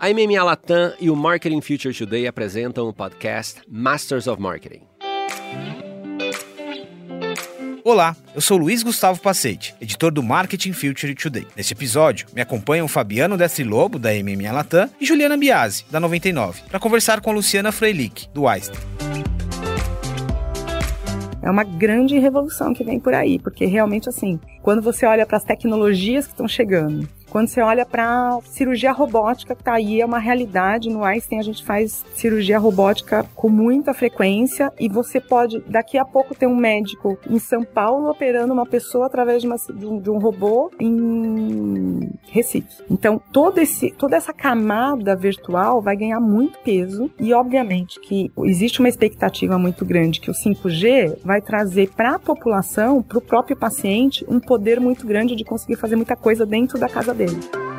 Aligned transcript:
A 0.00 0.10
MMA 0.10 0.44
Latam 0.44 0.92
e 1.00 1.10
o 1.10 1.16
Marketing 1.16 1.60
Future 1.60 1.92
Today 1.92 2.28
apresentam 2.28 2.86
o 2.86 2.92
podcast 2.92 3.60
Masters 3.68 4.28
of 4.28 4.40
Marketing. 4.40 4.82
Olá, 7.82 8.14
eu 8.32 8.40
sou 8.40 8.56
Luiz 8.58 8.84
Gustavo 8.84 9.20
Pacete, 9.20 9.74
editor 9.80 10.12
do 10.12 10.22
Marketing 10.22 10.72
Future 10.72 11.16
Today. 11.16 11.48
Neste 11.56 11.72
episódio, 11.72 12.28
me 12.32 12.40
acompanham 12.40 12.86
Fabiano 12.86 13.36
Destri 13.36 13.64
Lobo, 13.64 13.98
da 13.98 14.10
MMA 14.10 14.52
Latam, 14.52 14.88
e 15.00 15.04
Juliana 15.04 15.36
Biasi, 15.36 15.84
da 15.90 15.98
99, 15.98 16.62
para 16.68 16.78
conversar 16.78 17.20
com 17.20 17.30
a 17.30 17.34
Luciana 17.34 17.72
Freilich, 17.72 18.30
do 18.32 18.46
Einstein. 18.46 18.78
É 21.42 21.50
uma 21.50 21.64
grande 21.64 22.16
revolução 22.20 22.72
que 22.72 22.84
vem 22.84 23.00
por 23.00 23.14
aí, 23.14 23.40
porque 23.40 23.66
realmente 23.66 24.08
assim, 24.08 24.38
quando 24.62 24.80
você 24.80 25.04
olha 25.06 25.26
para 25.26 25.38
as 25.38 25.44
tecnologias 25.44 26.26
que 26.26 26.34
estão 26.34 26.46
chegando, 26.46 27.08
quando 27.30 27.48
você 27.48 27.60
olha 27.60 27.84
para 27.84 28.38
cirurgia 28.44 28.92
robótica, 28.92 29.54
que 29.54 29.60
está 29.60 29.74
aí, 29.74 30.00
é 30.00 30.06
uma 30.06 30.18
realidade. 30.18 30.88
No 30.88 31.04
Einstein 31.04 31.38
a 31.38 31.42
gente 31.42 31.64
faz 31.64 32.04
cirurgia 32.14 32.58
robótica 32.58 33.24
com 33.34 33.48
muita 33.48 33.92
frequência 33.92 34.72
e 34.78 34.88
você 34.88 35.20
pode, 35.20 35.60
daqui 35.66 35.98
a 35.98 36.04
pouco, 36.04 36.34
ter 36.34 36.46
um 36.46 36.56
médico 36.56 37.18
em 37.28 37.38
São 37.38 37.64
Paulo 37.64 38.10
operando 38.10 38.52
uma 38.52 38.66
pessoa 38.66 39.06
através 39.06 39.42
de, 39.42 39.48
uma, 39.48 39.56
de, 39.56 39.86
um, 39.86 40.00
de 40.00 40.10
um, 40.10 40.18
robô 40.18 40.70
em 40.80 42.10
Recife. 42.30 42.82
Então, 42.90 43.20
todo 43.32 43.58
esse, 43.58 43.90
toda 43.92 44.16
essa 44.16 44.32
camada 44.32 45.14
virtual 45.14 45.82
vai 45.82 45.96
ganhar 45.96 46.20
muito 46.20 46.58
peso 46.60 47.10
e, 47.18 47.32
obviamente, 47.32 48.00
que 48.00 48.32
existe 48.44 48.80
uma 48.80 48.88
expectativa 48.88 49.58
muito 49.58 49.84
grande 49.84 50.20
que 50.20 50.30
o 50.30 50.34
5G 50.34 51.18
vai 51.24 51.40
trazer 51.40 51.90
para 51.90 52.14
a 52.14 52.18
população, 52.18 53.02
para 53.02 53.18
o 53.18 53.22
próprio 53.22 53.56
paciente, 53.56 54.24
um 54.28 54.40
poder 54.40 54.80
muito 54.80 55.06
grande 55.06 55.36
de 55.36 55.44
conseguir 55.44 55.76
fazer 55.76 55.96
muita 55.96 56.16
coisa 56.16 56.46
dentro 56.46 56.78
da 56.78 56.88
casa 56.88 57.14
dele. 57.18 57.77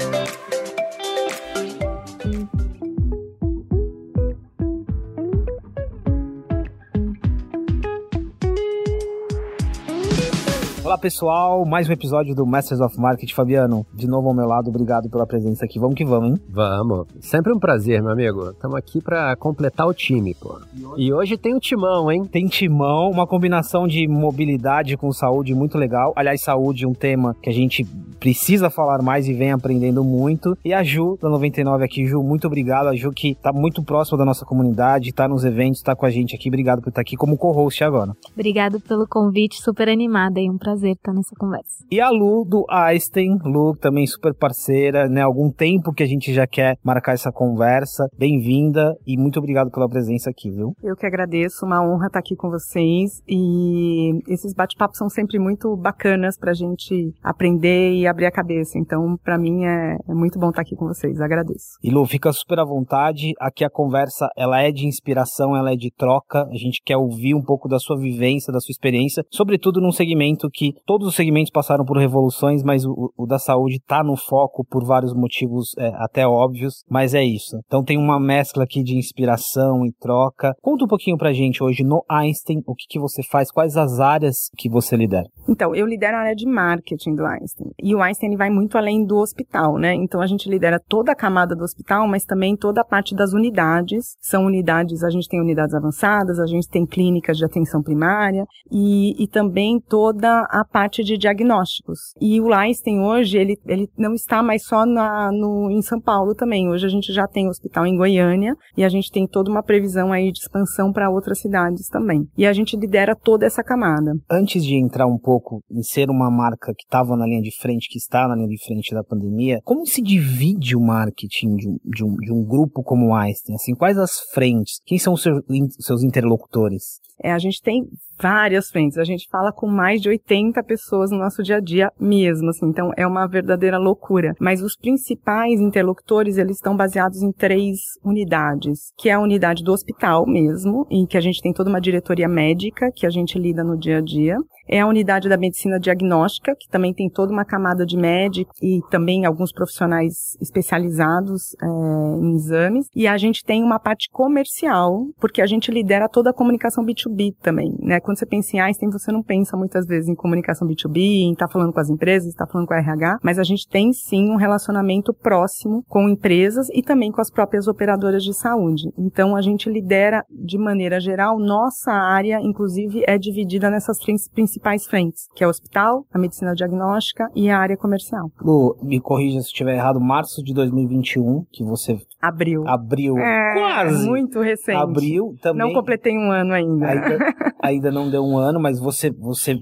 Olá 10.89 10.97
pessoal, 10.97 11.63
mais 11.65 11.87
um 11.87 11.91
episódio 11.91 12.33
do 12.33 12.47
Masters 12.47 12.81
of 12.81 12.99
Market. 12.99 13.31
Fabiano, 13.31 13.85
de 13.93 14.07
novo 14.07 14.27
ao 14.27 14.33
meu 14.33 14.47
lado, 14.47 14.69
obrigado 14.71 15.07
pela 15.07 15.27
presença 15.27 15.63
aqui. 15.63 15.77
Vamos 15.77 15.95
que 15.95 16.03
vamos, 16.03 16.31
hein? 16.31 16.39
Vamos. 16.49 17.05
Sempre 17.21 17.53
um 17.53 17.59
prazer, 17.59 18.01
meu 18.01 18.11
amigo. 18.11 18.49
Estamos 18.49 18.75
aqui 18.75 18.99
para 18.99 19.35
completar 19.35 19.85
o 19.85 19.93
time, 19.93 20.33
pô. 20.33 20.59
E 20.97 21.13
hoje 21.13 21.37
tem 21.37 21.53
o 21.53 21.59
timão, 21.59 22.11
hein? 22.11 22.25
Tem 22.25 22.47
timão, 22.47 23.11
uma 23.11 23.27
combinação 23.27 23.87
de 23.87 24.07
mobilidade 24.07 24.97
com 24.97 25.13
saúde 25.13 25.53
muito 25.53 25.77
legal. 25.77 26.11
Aliás, 26.15 26.41
saúde 26.41 26.85
é 26.85 26.87
um 26.87 26.93
tema 26.95 27.35
que 27.39 27.51
a 27.51 27.53
gente 27.53 27.85
precisa 28.19 28.71
falar 28.71 29.03
mais 29.03 29.27
e 29.27 29.33
vem 29.33 29.51
aprendendo 29.51 30.03
muito. 30.03 30.57
E 30.65 30.73
a 30.73 30.81
Ju, 30.81 31.19
da 31.21 31.29
99 31.29 31.85
aqui. 31.85 32.07
Ju, 32.07 32.23
muito 32.23 32.47
obrigado. 32.47 32.87
A 32.87 32.95
Ju 32.95 33.11
que 33.11 33.35
tá 33.35 33.53
muito 33.53 33.83
próxima 33.83 34.17
da 34.17 34.25
nossa 34.25 34.43
comunidade, 34.43 35.13
tá 35.13 35.27
nos 35.27 35.45
eventos, 35.45 35.83
tá 35.83 35.95
com 35.95 36.07
a 36.07 36.09
gente 36.09 36.35
aqui. 36.35 36.49
Obrigado 36.49 36.81
por 36.81 36.89
estar 36.89 37.01
aqui 37.01 37.15
como 37.15 37.37
co-host 37.37 37.83
agora. 37.83 38.17
Obrigado 38.33 38.79
pelo 38.79 39.07
convite, 39.07 39.61
super 39.61 39.87
animada 39.87 40.39
e 40.39 40.49
um 40.49 40.57
prazer 40.57 40.78
prazer 40.79 40.91
estar 40.93 41.13
nessa 41.13 41.35
conversa. 41.37 41.83
E 41.91 41.99
a 41.99 42.09
Lu 42.09 42.45
do 42.45 42.65
Einstein, 42.69 43.37
Lu 43.43 43.75
também 43.75 44.07
super 44.07 44.33
parceira, 44.33 45.07
né? 45.07 45.21
Algum 45.21 45.51
tempo 45.51 45.91
que 45.91 46.03
a 46.03 46.05
gente 46.05 46.33
já 46.33 46.47
quer 46.47 46.77
marcar 46.83 47.13
essa 47.13 47.31
conversa. 47.31 48.07
Bem-vinda 48.17 48.95
e 49.05 49.17
muito 49.17 49.39
obrigado 49.39 49.69
pela 49.69 49.89
presença 49.89 50.29
aqui, 50.29 50.49
viu? 50.49 50.73
Eu 50.81 50.95
que 50.95 51.05
agradeço, 51.05 51.65
uma 51.65 51.83
honra 51.83 52.07
estar 52.07 52.19
aqui 52.19 52.35
com 52.35 52.49
vocês 52.49 53.21
e 53.27 54.11
esses 54.27 54.53
bate-papos 54.53 54.97
são 54.97 55.09
sempre 55.09 55.37
muito 55.37 55.75
bacanas 55.75 56.37
pra 56.37 56.53
gente 56.53 57.13
aprender 57.21 57.93
e 57.93 58.07
abrir 58.07 58.25
a 58.25 58.31
cabeça. 58.31 58.77
Então, 58.77 59.17
para 59.23 59.37
mim 59.37 59.65
é, 59.65 59.97
é, 60.07 60.13
muito 60.13 60.39
bom 60.39 60.49
estar 60.49 60.61
aqui 60.61 60.75
com 60.75 60.87
vocês. 60.87 61.19
Agradeço. 61.19 61.77
E 61.83 61.91
Lu, 61.91 62.05
fica 62.05 62.31
super 62.31 62.59
à 62.59 62.65
vontade. 62.65 63.33
Aqui 63.39 63.65
a 63.65 63.69
conversa, 63.69 64.29
ela 64.37 64.61
é 64.61 64.71
de 64.71 64.87
inspiração, 64.87 65.55
ela 65.55 65.73
é 65.73 65.75
de 65.75 65.91
troca. 65.91 66.43
A 66.43 66.57
gente 66.57 66.81
quer 66.85 66.97
ouvir 66.97 67.35
um 67.35 67.41
pouco 67.41 67.67
da 67.67 67.79
sua 67.79 67.97
vivência, 67.97 68.53
da 68.53 68.59
sua 68.59 68.71
experiência, 68.71 69.23
sobretudo 69.31 69.81
num 69.81 69.91
segmento 69.91 70.49
que 70.49 70.68
todos 70.85 71.07
os 71.07 71.15
segmentos 71.15 71.51
passaram 71.51 71.85
por 71.85 71.97
revoluções, 71.97 72.63
mas 72.63 72.85
o, 72.85 73.13
o 73.17 73.25
da 73.25 73.39
saúde 73.39 73.75
está 73.75 74.03
no 74.03 74.15
foco 74.15 74.65
por 74.65 74.85
vários 74.85 75.13
motivos 75.13 75.73
é, 75.77 75.87
até 75.95 76.27
óbvios, 76.27 76.83
mas 76.89 77.13
é 77.13 77.23
isso. 77.23 77.59
Então 77.65 77.83
tem 77.83 77.97
uma 77.97 78.19
mescla 78.19 78.63
aqui 78.63 78.83
de 78.83 78.97
inspiração 78.97 79.85
e 79.85 79.91
troca. 79.99 80.53
Conta 80.61 80.85
um 80.85 80.87
pouquinho 80.87 81.17
pra 81.17 81.33
gente 81.33 81.63
hoje 81.63 81.83
no 81.83 82.03
Einstein, 82.09 82.61
o 82.65 82.75
que, 82.75 82.85
que 82.89 82.99
você 82.99 83.21
faz, 83.23 83.51
quais 83.51 83.77
as 83.77 83.99
áreas 83.99 84.49
que 84.57 84.69
você 84.69 84.95
lidera? 84.95 85.25
Então, 85.47 85.75
eu 85.75 85.85
lidero 85.85 86.17
a 86.17 86.19
área 86.21 86.35
de 86.35 86.45
marketing 86.45 87.15
do 87.15 87.25
Einstein. 87.25 87.71
E 87.81 87.95
o 87.95 88.01
Einstein 88.01 88.35
vai 88.35 88.49
muito 88.49 88.77
além 88.77 89.05
do 89.05 89.17
hospital, 89.17 89.77
né? 89.77 89.93
Então 89.95 90.21
a 90.21 90.27
gente 90.27 90.49
lidera 90.49 90.79
toda 90.79 91.11
a 91.11 91.15
camada 91.15 91.55
do 91.55 91.63
hospital, 91.63 92.07
mas 92.07 92.23
também 92.25 92.55
toda 92.55 92.81
a 92.81 92.85
parte 92.85 93.15
das 93.15 93.33
unidades. 93.33 94.15
São 94.21 94.45
unidades, 94.45 95.03
a 95.03 95.09
gente 95.09 95.27
tem 95.27 95.41
unidades 95.41 95.73
avançadas, 95.73 96.39
a 96.39 96.45
gente 96.45 96.67
tem 96.67 96.85
clínicas 96.85 97.37
de 97.37 97.45
atenção 97.45 97.81
primária 97.81 98.45
e, 98.71 99.21
e 99.21 99.27
também 99.27 99.79
toda 99.79 100.41
a 100.49 100.58
parte 100.63 101.03
de 101.03 101.17
diagnósticos. 101.17 101.99
E 102.19 102.39
o 102.39 102.53
Einstein 102.53 102.99
hoje, 103.01 103.37
ele, 103.37 103.57
ele 103.65 103.89
não 103.97 104.13
está 104.13 104.41
mais 104.41 104.65
só 104.65 104.85
na, 104.85 105.31
no, 105.31 105.69
em 105.69 105.81
São 105.81 105.99
Paulo 105.99 106.33
também. 106.33 106.69
Hoje 106.69 106.85
a 106.85 106.89
gente 106.89 107.13
já 107.13 107.27
tem 107.27 107.47
hospital 107.47 107.85
em 107.85 107.97
Goiânia 107.97 108.55
e 108.75 108.83
a 108.83 108.89
gente 108.89 109.11
tem 109.11 109.27
toda 109.27 109.49
uma 109.49 109.63
previsão 109.63 110.11
aí 110.11 110.31
de 110.31 110.39
expansão 110.39 110.91
para 110.91 111.09
outras 111.09 111.39
cidades 111.39 111.87
também. 111.87 112.27
E 112.37 112.45
a 112.45 112.53
gente 112.53 112.77
lidera 112.77 113.15
toda 113.15 113.45
essa 113.45 113.63
camada. 113.63 114.11
Antes 114.29 114.63
de 114.63 114.75
entrar 114.75 115.07
um 115.07 115.17
pouco 115.17 115.61
em 115.71 115.81
ser 115.83 116.09
uma 116.09 116.29
marca 116.29 116.73
que 116.75 116.83
estava 116.83 117.15
na 117.15 117.25
linha 117.25 117.41
de 117.41 117.55
frente, 117.59 117.89
que 117.89 117.97
está 117.97 118.27
na 118.27 118.35
linha 118.35 118.47
de 118.47 118.63
frente 118.63 118.93
da 118.93 119.03
pandemia, 119.03 119.59
como 119.63 119.85
se 119.85 120.01
divide 120.01 120.75
o 120.75 120.81
marketing 120.81 121.55
de 121.55 121.69
um, 121.69 121.77
de 121.83 122.03
um, 122.03 122.15
de 122.15 122.33
um 122.33 122.43
grupo 122.43 122.83
como 122.83 123.07
o 123.07 123.15
Einstein? 123.15 123.55
Assim, 123.55 123.75
quais 123.75 123.97
as 123.97 124.19
frentes? 124.33 124.79
Quem 124.85 124.97
são 124.97 125.13
os 125.13 125.21
seus, 125.21 125.41
seus 125.79 126.03
interlocutores? 126.03 126.99
É, 127.21 127.31
a 127.31 127.39
gente 127.39 127.61
tem 127.61 127.85
várias 128.21 128.69
frentes. 128.69 128.97
A 128.97 129.03
gente 129.03 129.27
fala 129.29 129.51
com 129.51 129.67
mais 129.67 130.01
de 130.01 130.09
80 130.09 130.61
pessoas 130.63 131.11
no 131.11 131.17
nosso 131.17 131.41
dia 131.41 131.57
a 131.57 131.59
dia 131.59 131.91
mesmo, 131.99 132.49
assim. 132.49 132.67
Então 132.67 132.91
é 132.97 133.05
uma 133.07 133.27
verdadeira 133.27 133.77
loucura. 133.77 134.35
Mas 134.39 134.61
os 134.61 134.75
principais 134.75 135.59
interlocutores, 135.59 136.37
eles 136.37 136.57
estão 136.57 136.75
baseados 136.75 137.21
em 137.21 137.31
três 137.31 137.79
unidades, 138.03 138.91
que 138.97 139.09
é 139.09 139.13
a 139.13 139.19
unidade 139.19 139.63
do 139.63 139.71
hospital 139.71 140.25
mesmo, 140.27 140.85
em 140.89 141.05
que 141.05 141.17
a 141.17 141.21
gente 141.21 141.41
tem 141.41 141.53
toda 141.53 141.69
uma 141.69 141.81
diretoria 141.81 142.27
médica 142.27 142.91
que 142.93 143.05
a 143.05 143.09
gente 143.09 143.39
lida 143.39 143.63
no 143.63 143.77
dia 143.77 143.97
a 143.97 144.01
dia 144.01 144.37
é 144.69 144.79
a 144.79 144.87
unidade 144.87 145.27
da 145.27 145.35
medicina 145.35 145.79
diagnóstica, 145.79 146.55
que 146.55 146.69
também 146.69 146.93
tem 146.93 147.09
toda 147.09 147.33
uma 147.33 147.43
camada 147.43 147.85
de 147.85 147.97
médico 147.97 148.53
e 148.61 148.81
também 148.91 149.25
alguns 149.25 149.51
profissionais 149.51 150.37
especializados 150.39 151.55
é, 151.61 151.65
em 151.65 152.35
exames. 152.35 152.87
E 152.95 153.07
a 153.07 153.17
gente 153.17 153.43
tem 153.43 153.63
uma 153.63 153.79
parte 153.79 154.09
comercial, 154.11 155.07
porque 155.19 155.41
a 155.41 155.47
gente 155.47 155.71
lidera 155.71 156.07
toda 156.07 156.29
a 156.29 156.33
comunicação 156.33 156.85
B2B 156.85 157.33
também, 157.41 157.75
né? 157.79 157.99
Quando 157.99 158.19
você 158.19 158.27
pensa 158.27 158.55
em 158.55 158.59
Einstein, 158.59 158.91
você 158.91 159.11
não 159.11 159.23
pensa 159.23 159.57
muitas 159.57 159.87
vezes 159.87 160.07
em 160.07 160.15
comunicação 160.15 160.67
B2B, 160.67 160.97
em 160.97 161.31
estar 161.33 161.47
tá 161.47 161.51
falando 161.51 161.73
com 161.73 161.79
as 161.79 161.89
empresas, 161.89 162.29
estar 162.29 162.45
tá 162.45 162.51
falando 162.51 162.67
com 162.67 162.73
a 162.75 162.79
RH, 162.79 163.19
mas 163.23 163.39
a 163.39 163.43
gente 163.43 163.67
tem 163.67 163.91
sim 163.91 164.29
um 164.29 164.35
relacionamento 164.35 165.13
próximo 165.13 165.83
com 165.87 166.07
empresas 166.07 166.67
e 166.73 166.83
também 166.83 167.11
com 167.11 167.21
as 167.21 167.31
próprias 167.31 167.67
operadoras 167.67 168.23
de 168.23 168.35
saúde. 168.35 168.83
Então 168.97 169.35
a 169.35 169.41
gente 169.41 169.69
lidera 169.69 170.23
de 170.29 170.59
maneira 170.59 170.99
geral, 170.99 171.39
nossa 171.39 171.91
área, 171.91 172.39
inclusive, 172.41 173.03
é 173.07 173.17
dividida 173.17 173.71
nessas 173.71 173.97
principais 174.29 174.58
principais 174.59 174.85
frentes, 174.85 175.27
que 175.35 175.43
é 175.43 175.47
o 175.47 175.49
hospital, 175.49 176.05
a 176.13 176.19
medicina 176.19 176.53
diagnóstica 176.53 177.27
e 177.35 177.49
a 177.49 177.57
área 177.57 177.77
comercial. 177.77 178.29
Lu, 178.41 178.77
me 178.81 178.99
corrija 178.99 179.39
se 179.41 179.47
estiver 179.47 179.75
errado, 179.75 179.99
março 179.99 180.43
de 180.43 180.53
2021, 180.53 181.45
que 181.51 181.63
você 181.63 181.97
abriu. 182.21 182.67
Abriu. 182.67 183.17
É, 183.17 183.53
quase. 183.53 184.07
Muito 184.07 184.41
recente. 184.41 184.77
Abriu 184.77 185.35
também. 185.41 185.67
Não 185.67 185.73
completei 185.73 186.17
um 186.17 186.31
ano 186.31 186.53
ainda. 186.53 186.87
Ainda, 186.87 187.17
ainda 187.63 187.91
não 187.91 188.09
deu 188.09 188.23
um 188.23 188.37
ano, 188.37 188.59
mas 188.59 188.79
você, 188.79 189.09
você, 189.09 189.57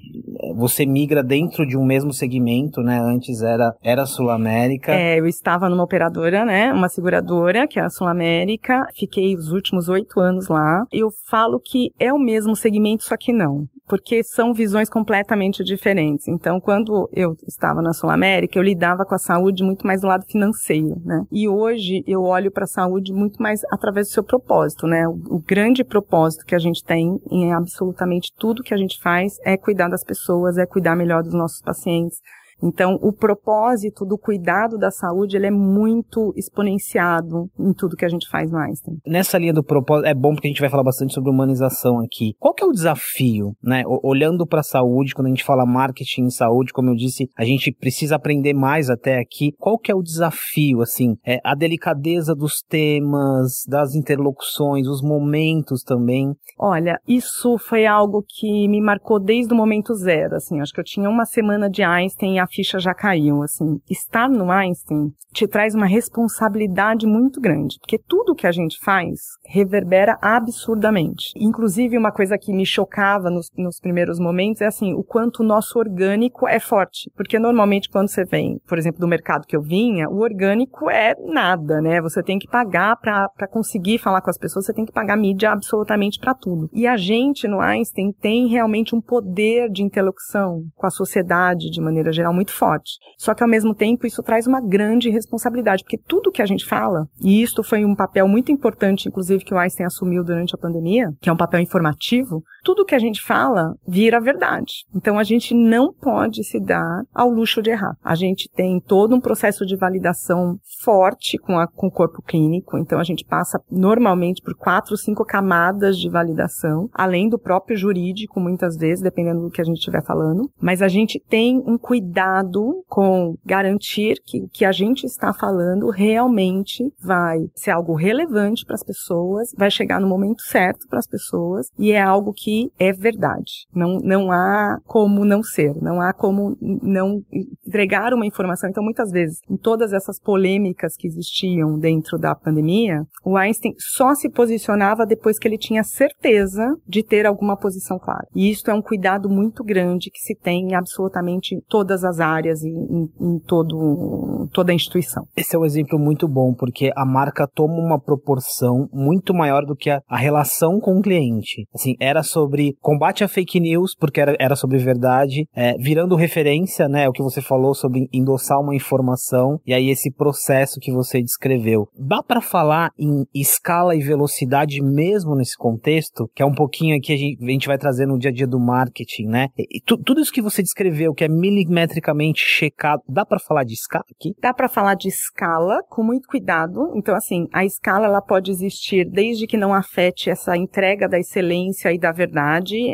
você 0.55 0.85
migra 0.85 1.23
dentro 1.23 1.65
de 1.65 1.77
um 1.77 1.85
mesmo 1.85 2.11
segmento, 2.11 2.81
né? 2.81 2.99
Antes 2.99 3.41
era, 3.41 3.73
era 3.83 4.05
Sul 4.05 4.29
América. 4.29 4.91
É, 4.91 5.19
eu 5.19 5.27
estava 5.27 5.69
numa 5.69 5.83
operadora, 5.83 6.43
né? 6.43 6.73
Uma 6.73 6.89
seguradora, 6.89 7.67
que 7.67 7.79
é 7.79 7.83
a 7.83 7.89
Sul 7.89 8.07
América. 8.07 8.85
Fiquei 8.95 9.35
os 9.35 9.51
últimos 9.51 9.87
oito 9.87 10.19
anos 10.19 10.47
lá. 10.47 10.83
Eu 10.91 11.09
falo 11.29 11.59
que 11.59 11.91
é 11.99 12.11
o 12.11 12.19
mesmo 12.19 12.55
segmento, 12.55 13.03
só 13.03 13.15
que 13.15 13.31
não 13.31 13.67
porque 13.87 14.23
são 14.23 14.53
visões 14.53 14.89
completamente 14.89 15.63
diferentes. 15.63 16.27
Então, 16.27 16.59
quando 16.59 17.09
eu 17.13 17.35
estava 17.47 17.81
na 17.81 17.93
Sul 17.93 18.09
América, 18.09 18.59
eu 18.59 18.63
lidava 18.63 19.05
com 19.05 19.15
a 19.15 19.19
saúde 19.19 19.63
muito 19.63 19.87
mais 19.87 20.01
do 20.01 20.07
lado 20.07 20.25
financeiro, 20.25 21.01
né? 21.05 21.23
E 21.31 21.47
hoje 21.47 22.03
eu 22.05 22.23
olho 22.23 22.51
para 22.51 22.65
a 22.65 22.67
saúde 22.67 23.13
muito 23.13 23.41
mais 23.41 23.61
através 23.71 24.07
do 24.07 24.11
seu 24.11 24.23
propósito, 24.23 24.85
né? 24.85 25.07
O, 25.07 25.13
o, 25.35 25.39
grande 25.39 25.83
propósito 25.83 26.45
que 26.45 26.55
a 26.55 26.59
gente 26.59 26.83
tem 26.83 27.17
em 27.31 27.53
absolutamente 27.53 28.33
tudo 28.37 28.63
que 28.63 28.73
a 28.73 28.77
gente 28.77 28.99
faz 29.01 29.37
é 29.45 29.55
cuidar 29.55 29.87
das 29.87 30.03
pessoas, 30.03 30.57
é 30.57 30.65
cuidar 30.65 30.95
melhor 30.95 31.23
dos 31.23 31.33
nossos 31.33 31.61
pacientes, 31.61 32.19
Então, 32.61 32.97
o 33.01 33.13
propósito 33.13 34.05
do 34.05 34.17
cuidado 34.17 34.77
da 34.77 34.89
saúde, 34.89 35.37
ele 35.37 35.47
é 35.47 35.51
muito 35.51 36.33
exponenciado 36.35 37.49
em 37.59 37.73
tudo 37.73 37.95
que 37.95 38.05
a 38.05 38.09
gente 38.09 38.27
faz 38.29 38.51
no 38.51 38.57
Einstein. 38.57 38.97
Nessa 39.05 39.37
linha 39.37 39.53
do 39.53 39.63
propósito, 39.63 40.07
é 40.07 40.13
bom 40.13 40.33
porque 40.33 40.47
a 40.47 40.51
gente 40.51 40.61
vai 40.61 40.69
falar 40.69 40.83
bastante 40.83 41.13
sobre 41.13 41.29
humanização 41.29 41.99
aqui. 41.99 42.33
Qual 42.39 42.53
que 42.53 42.63
é 42.63 42.67
o 42.67 42.71
desafio, 42.71 43.53
né? 43.63 43.83
Olhando 44.03 44.45
para 44.45 44.61
a 44.61 44.63
saúde, 44.63 45.13
quando 45.13 45.27
a 45.27 45.29
gente 45.29 45.43
fala 45.43 45.65
marketing 45.65 46.23
em 46.23 46.29
saúde, 46.29 46.73
como 46.73 46.89
eu 46.89 46.95
disse, 46.95 47.29
a 47.37 47.45
gente 47.45 47.71
precisa 47.71 48.15
aprender 48.15 48.53
mais 48.53 48.89
até 48.89 49.19
aqui. 49.19 49.51
Qual 49.59 49.77
que 49.77 49.91
é 49.91 49.95
o 49.95 50.01
desafio, 50.01 50.81
assim? 50.81 51.15
É 51.25 51.39
a 51.43 51.55
delicadeza 51.55 52.33
dos 52.33 52.61
temas, 52.61 53.65
das 53.67 53.95
interlocuções, 53.95 54.87
os 54.87 55.01
momentos 55.01 55.83
também. 55.83 56.33
Olha, 56.59 56.99
isso 57.07 57.57
foi 57.57 57.85
algo 57.85 58.23
que 58.27 58.67
me 58.67 58.81
marcou 58.81 59.19
desde 59.19 59.53
o 59.53 59.57
momento 59.57 59.93
zero, 59.93 60.35
assim. 60.35 60.59
Acho 60.59 60.73
que 60.73 60.79
eu 60.79 60.85
tinha 60.85 61.09
uma 61.09 61.25
semana 61.25 61.69
de 61.69 61.83
Einstein 61.83 62.39
ficha 62.47 62.79
já 62.79 62.93
caiu, 62.93 63.43
assim. 63.43 63.79
Estar 63.89 64.29
no 64.29 64.51
Einstein 64.51 65.11
te 65.33 65.47
traz 65.47 65.75
uma 65.75 65.85
responsabilidade 65.85 67.05
muito 67.05 67.39
grande, 67.39 67.77
porque 67.79 67.99
tudo 67.99 68.33
que 68.33 68.47
a 68.47 68.51
gente 68.51 68.79
faz 68.79 69.19
reverbera 69.45 70.17
absurdamente. 70.21 71.31
Inclusive, 71.35 71.97
uma 71.97 72.11
coisa 72.11 72.37
que 72.37 72.51
me 72.51 72.65
chocava 72.65 73.29
nos, 73.29 73.51
nos 73.55 73.79
primeiros 73.79 74.19
momentos 74.19 74.61
é 74.61 74.65
assim, 74.65 74.93
o 74.93 75.03
quanto 75.03 75.41
o 75.41 75.45
nosso 75.45 75.77
orgânico 75.77 76.47
é 76.47 76.59
forte. 76.59 77.11
Porque 77.15 77.37
normalmente 77.37 77.89
quando 77.89 78.09
você 78.09 78.25
vem, 78.25 78.59
por 78.67 78.77
exemplo, 78.77 78.99
do 78.99 79.07
mercado 79.07 79.45
que 79.45 79.55
eu 79.55 79.61
vinha, 79.61 80.09
o 80.09 80.19
orgânico 80.19 80.89
é 80.89 81.13
nada, 81.19 81.81
né? 81.81 82.01
Você 82.01 82.23
tem 82.23 82.39
que 82.39 82.47
pagar 82.47 82.97
para 82.97 83.47
conseguir 83.47 83.99
falar 83.99 84.21
com 84.21 84.29
as 84.29 84.37
pessoas, 84.37 84.65
você 84.65 84.73
tem 84.73 84.85
que 84.85 84.91
pagar 84.91 85.17
mídia 85.17 85.51
absolutamente 85.51 86.19
para 86.19 86.33
tudo. 86.33 86.69
E 86.73 86.87
a 86.87 86.97
gente 86.97 87.47
no 87.47 87.59
Einstein 87.59 88.11
tem 88.11 88.47
realmente 88.47 88.95
um 88.95 89.01
poder 89.01 89.69
de 89.69 89.83
interlocução 89.83 90.63
com 90.75 90.87
a 90.87 90.91
sociedade 90.91 91.69
de 91.69 91.81
maneira 91.81 92.11
geral 92.11 92.33
muito 92.37 92.53
forte. 92.53 92.93
Só 93.17 93.33
que 93.33 93.43
ao 93.43 93.49
mesmo 93.49 93.73
tempo 93.73 94.05
isso 94.05 94.21
traz 94.21 94.45
uma 94.45 94.61
grande 94.61 95.09
responsabilidade, 95.09 95.83
porque 95.83 95.99
tudo 96.07 96.31
que 96.31 96.41
a 96.41 96.45
gente 96.45 96.65
fala, 96.65 97.07
e 97.19 97.41
isto 97.41 97.63
foi 97.63 97.83
um 97.83 97.95
papel 97.95 98.27
muito 98.27 98.51
importante, 98.51 99.07
inclusive, 99.09 99.43
que 99.43 99.53
o 99.53 99.57
Einstein 99.57 99.87
assumiu 99.87 100.23
durante 100.23 100.55
a 100.55 100.57
pandemia, 100.57 101.11
que 101.19 101.29
é 101.29 101.33
um 101.33 101.37
papel 101.37 101.59
informativo, 101.59 102.43
tudo 102.67 102.83
que 102.83 102.93
a 102.93 102.99
gente 102.99 103.21
fala 103.21 103.77
vira 103.87 104.19
verdade. 104.19 104.85
Então 104.93 105.17
a 105.17 105.23
gente 105.23 105.55
não 105.55 105.93
pode 105.93 106.43
se 106.43 106.59
dar 106.59 107.03
ao 107.15 107.29
luxo 107.29 107.61
de 107.61 107.69
errar. 107.69 107.95
A 108.03 108.13
gente 108.13 108.49
tem 108.53 108.81
todo 108.81 109.15
um 109.15 109.21
processo 109.21 109.65
de 109.65 109.77
validação 109.77 110.59
forte 110.83 111.37
com, 111.37 111.57
a, 111.57 111.65
com 111.65 111.87
o 111.87 111.91
corpo 111.91 112.21
clínico, 112.21 112.77
então 112.77 112.99
a 112.99 113.05
gente 113.05 113.23
passa 113.23 113.57
normalmente 113.71 114.41
por 114.41 114.53
quatro, 114.53 114.97
cinco 114.97 115.23
camadas 115.23 115.97
de 115.97 116.09
validação, 116.09 116.89
além 116.93 117.29
do 117.29 117.39
próprio 117.39 117.77
jurídico, 117.77 118.37
muitas 118.37 118.75
vezes, 118.75 119.01
dependendo 119.01 119.43
do 119.43 119.49
que 119.49 119.61
a 119.61 119.63
gente 119.63 119.77
estiver 119.77 120.03
falando. 120.03 120.51
Mas 120.59 120.81
a 120.81 120.89
gente 120.89 121.23
tem 121.29 121.63
um 121.65 121.77
cuidado 121.77 122.83
com 122.89 123.37
garantir 123.45 124.21
que 124.25 124.41
o 124.41 124.49
que 124.49 124.65
a 124.65 124.73
gente 124.73 125.05
está 125.05 125.31
falando 125.31 125.89
realmente 125.89 126.83
vai 126.99 127.37
ser 127.55 127.71
algo 127.71 127.95
relevante 127.95 128.65
para 128.65 128.75
as 128.75 128.83
pessoas, 128.83 129.53
vai 129.57 129.71
chegar 129.71 130.01
no 130.01 130.07
momento 130.07 130.41
certo 130.41 130.85
para 130.89 130.99
as 130.99 131.07
pessoas 131.07 131.71
e 131.79 131.93
é 131.93 132.01
algo 132.01 132.33
que 132.33 132.56
é 132.79 132.91
verdade. 132.91 133.65
Não, 133.73 133.99
não 133.99 134.31
há 134.31 134.77
como 134.85 135.25
não 135.25 135.41
ser, 135.43 135.73
não 135.81 136.01
há 136.01 136.13
como 136.13 136.57
não 136.61 137.21
entregar 137.65 138.13
uma 138.13 138.25
informação. 138.25 138.69
Então, 138.69 138.83
muitas 138.83 139.11
vezes, 139.11 139.39
em 139.49 139.57
todas 139.57 139.93
essas 139.93 140.19
polêmicas 140.19 140.95
que 140.95 141.07
existiam 141.07 141.77
dentro 141.77 142.17
da 142.17 142.35
pandemia, 142.35 143.03
o 143.23 143.37
Einstein 143.37 143.73
só 143.77 144.13
se 144.15 144.29
posicionava 144.29 145.05
depois 145.05 145.37
que 145.37 145.47
ele 145.47 145.57
tinha 145.57 145.83
certeza 145.83 146.63
de 146.87 147.03
ter 147.03 147.25
alguma 147.25 147.57
posição 147.57 147.97
clara. 147.99 148.27
E 148.35 148.49
isso 148.49 148.69
é 148.69 148.73
um 148.73 148.81
cuidado 148.81 149.29
muito 149.29 149.63
grande 149.63 150.09
que 150.09 150.19
se 150.19 150.35
tem 150.35 150.69
em 150.69 150.75
absolutamente 150.75 151.59
todas 151.67 152.03
as 152.03 152.19
áreas 152.19 152.61
e 152.63 152.69
em, 152.69 153.09
em 153.19 153.39
todo, 153.39 154.47
toda 154.53 154.71
a 154.71 154.75
instituição. 154.75 155.25
Esse 155.35 155.55
é 155.55 155.59
um 155.59 155.65
exemplo 155.65 155.99
muito 155.99 156.27
bom, 156.27 156.53
porque 156.53 156.91
a 156.95 157.05
marca 157.05 157.47
toma 157.47 157.75
uma 157.75 157.99
proporção 157.99 158.87
muito 158.91 159.33
maior 159.33 159.65
do 159.65 159.75
que 159.75 159.89
a, 159.89 160.01
a 160.07 160.17
relação 160.17 160.79
com 160.79 160.97
o 160.97 161.01
cliente. 161.01 161.67
Assim, 161.73 161.95
era 161.99 162.23
sobre 162.23 162.46
combate 162.81 163.23
a 163.23 163.27
fake 163.27 163.59
news, 163.59 163.95
porque 163.95 164.21
era, 164.21 164.35
era 164.39 164.55
sobre 164.55 164.77
verdade, 164.77 165.47
é, 165.55 165.73
virando 165.77 166.15
referência, 166.15 166.87
né, 166.87 167.07
o 167.07 167.11
que 167.11 167.23
você 167.23 167.41
falou 167.41 167.73
sobre 167.73 168.07
endossar 168.13 168.59
uma 168.59 168.75
informação, 168.75 169.59
e 169.65 169.73
aí 169.73 169.89
esse 169.89 170.11
processo 170.11 170.79
que 170.79 170.91
você 170.91 171.21
descreveu. 171.21 171.87
Dá 171.97 172.21
para 172.23 172.41
falar 172.41 172.91
em 172.97 173.25
escala 173.33 173.95
e 173.95 173.99
velocidade 173.99 174.81
mesmo 174.81 175.35
nesse 175.35 175.57
contexto, 175.57 176.29
que 176.35 176.41
é 176.41 176.45
um 176.45 176.53
pouquinho 176.53 176.95
aqui 176.97 177.13
a 177.13 177.17
gente, 177.17 177.43
a 177.43 177.49
gente 177.49 177.67
vai 177.67 177.77
trazer 177.77 178.05
no 178.05 178.17
dia 178.17 178.29
a 178.29 178.33
dia 178.33 178.47
do 178.47 178.59
marketing, 178.59 179.27
né? 179.27 179.47
E, 179.57 179.81
tu, 179.81 179.97
tudo 179.97 180.21
isso 180.21 180.31
que 180.31 180.41
você 180.41 180.61
descreveu, 180.61 181.13
que 181.13 181.23
é 181.23 181.27
milimetricamente 181.27 182.41
checado, 182.41 183.01
dá 183.07 183.25
para 183.25 183.39
falar 183.39 183.63
de 183.63 183.73
escala 183.73 184.05
aqui? 184.11 184.33
Dá 184.41 184.53
para 184.53 184.69
falar 184.69 184.95
de 184.95 185.07
escala 185.07 185.81
com 185.89 186.03
muito 186.03 186.27
cuidado. 186.27 186.91
Então, 186.95 187.15
assim, 187.15 187.47
a 187.53 187.65
escala 187.65 188.05
ela 188.05 188.21
pode 188.21 188.51
existir 188.51 189.09
desde 189.09 189.47
que 189.47 189.57
não 189.57 189.73
afete 189.73 190.29
essa 190.29 190.55
entrega 190.55 191.07
da 191.07 191.19
excelência 191.19 191.91
e 191.91 191.99
da 191.99 192.11
verdade, 192.11 192.26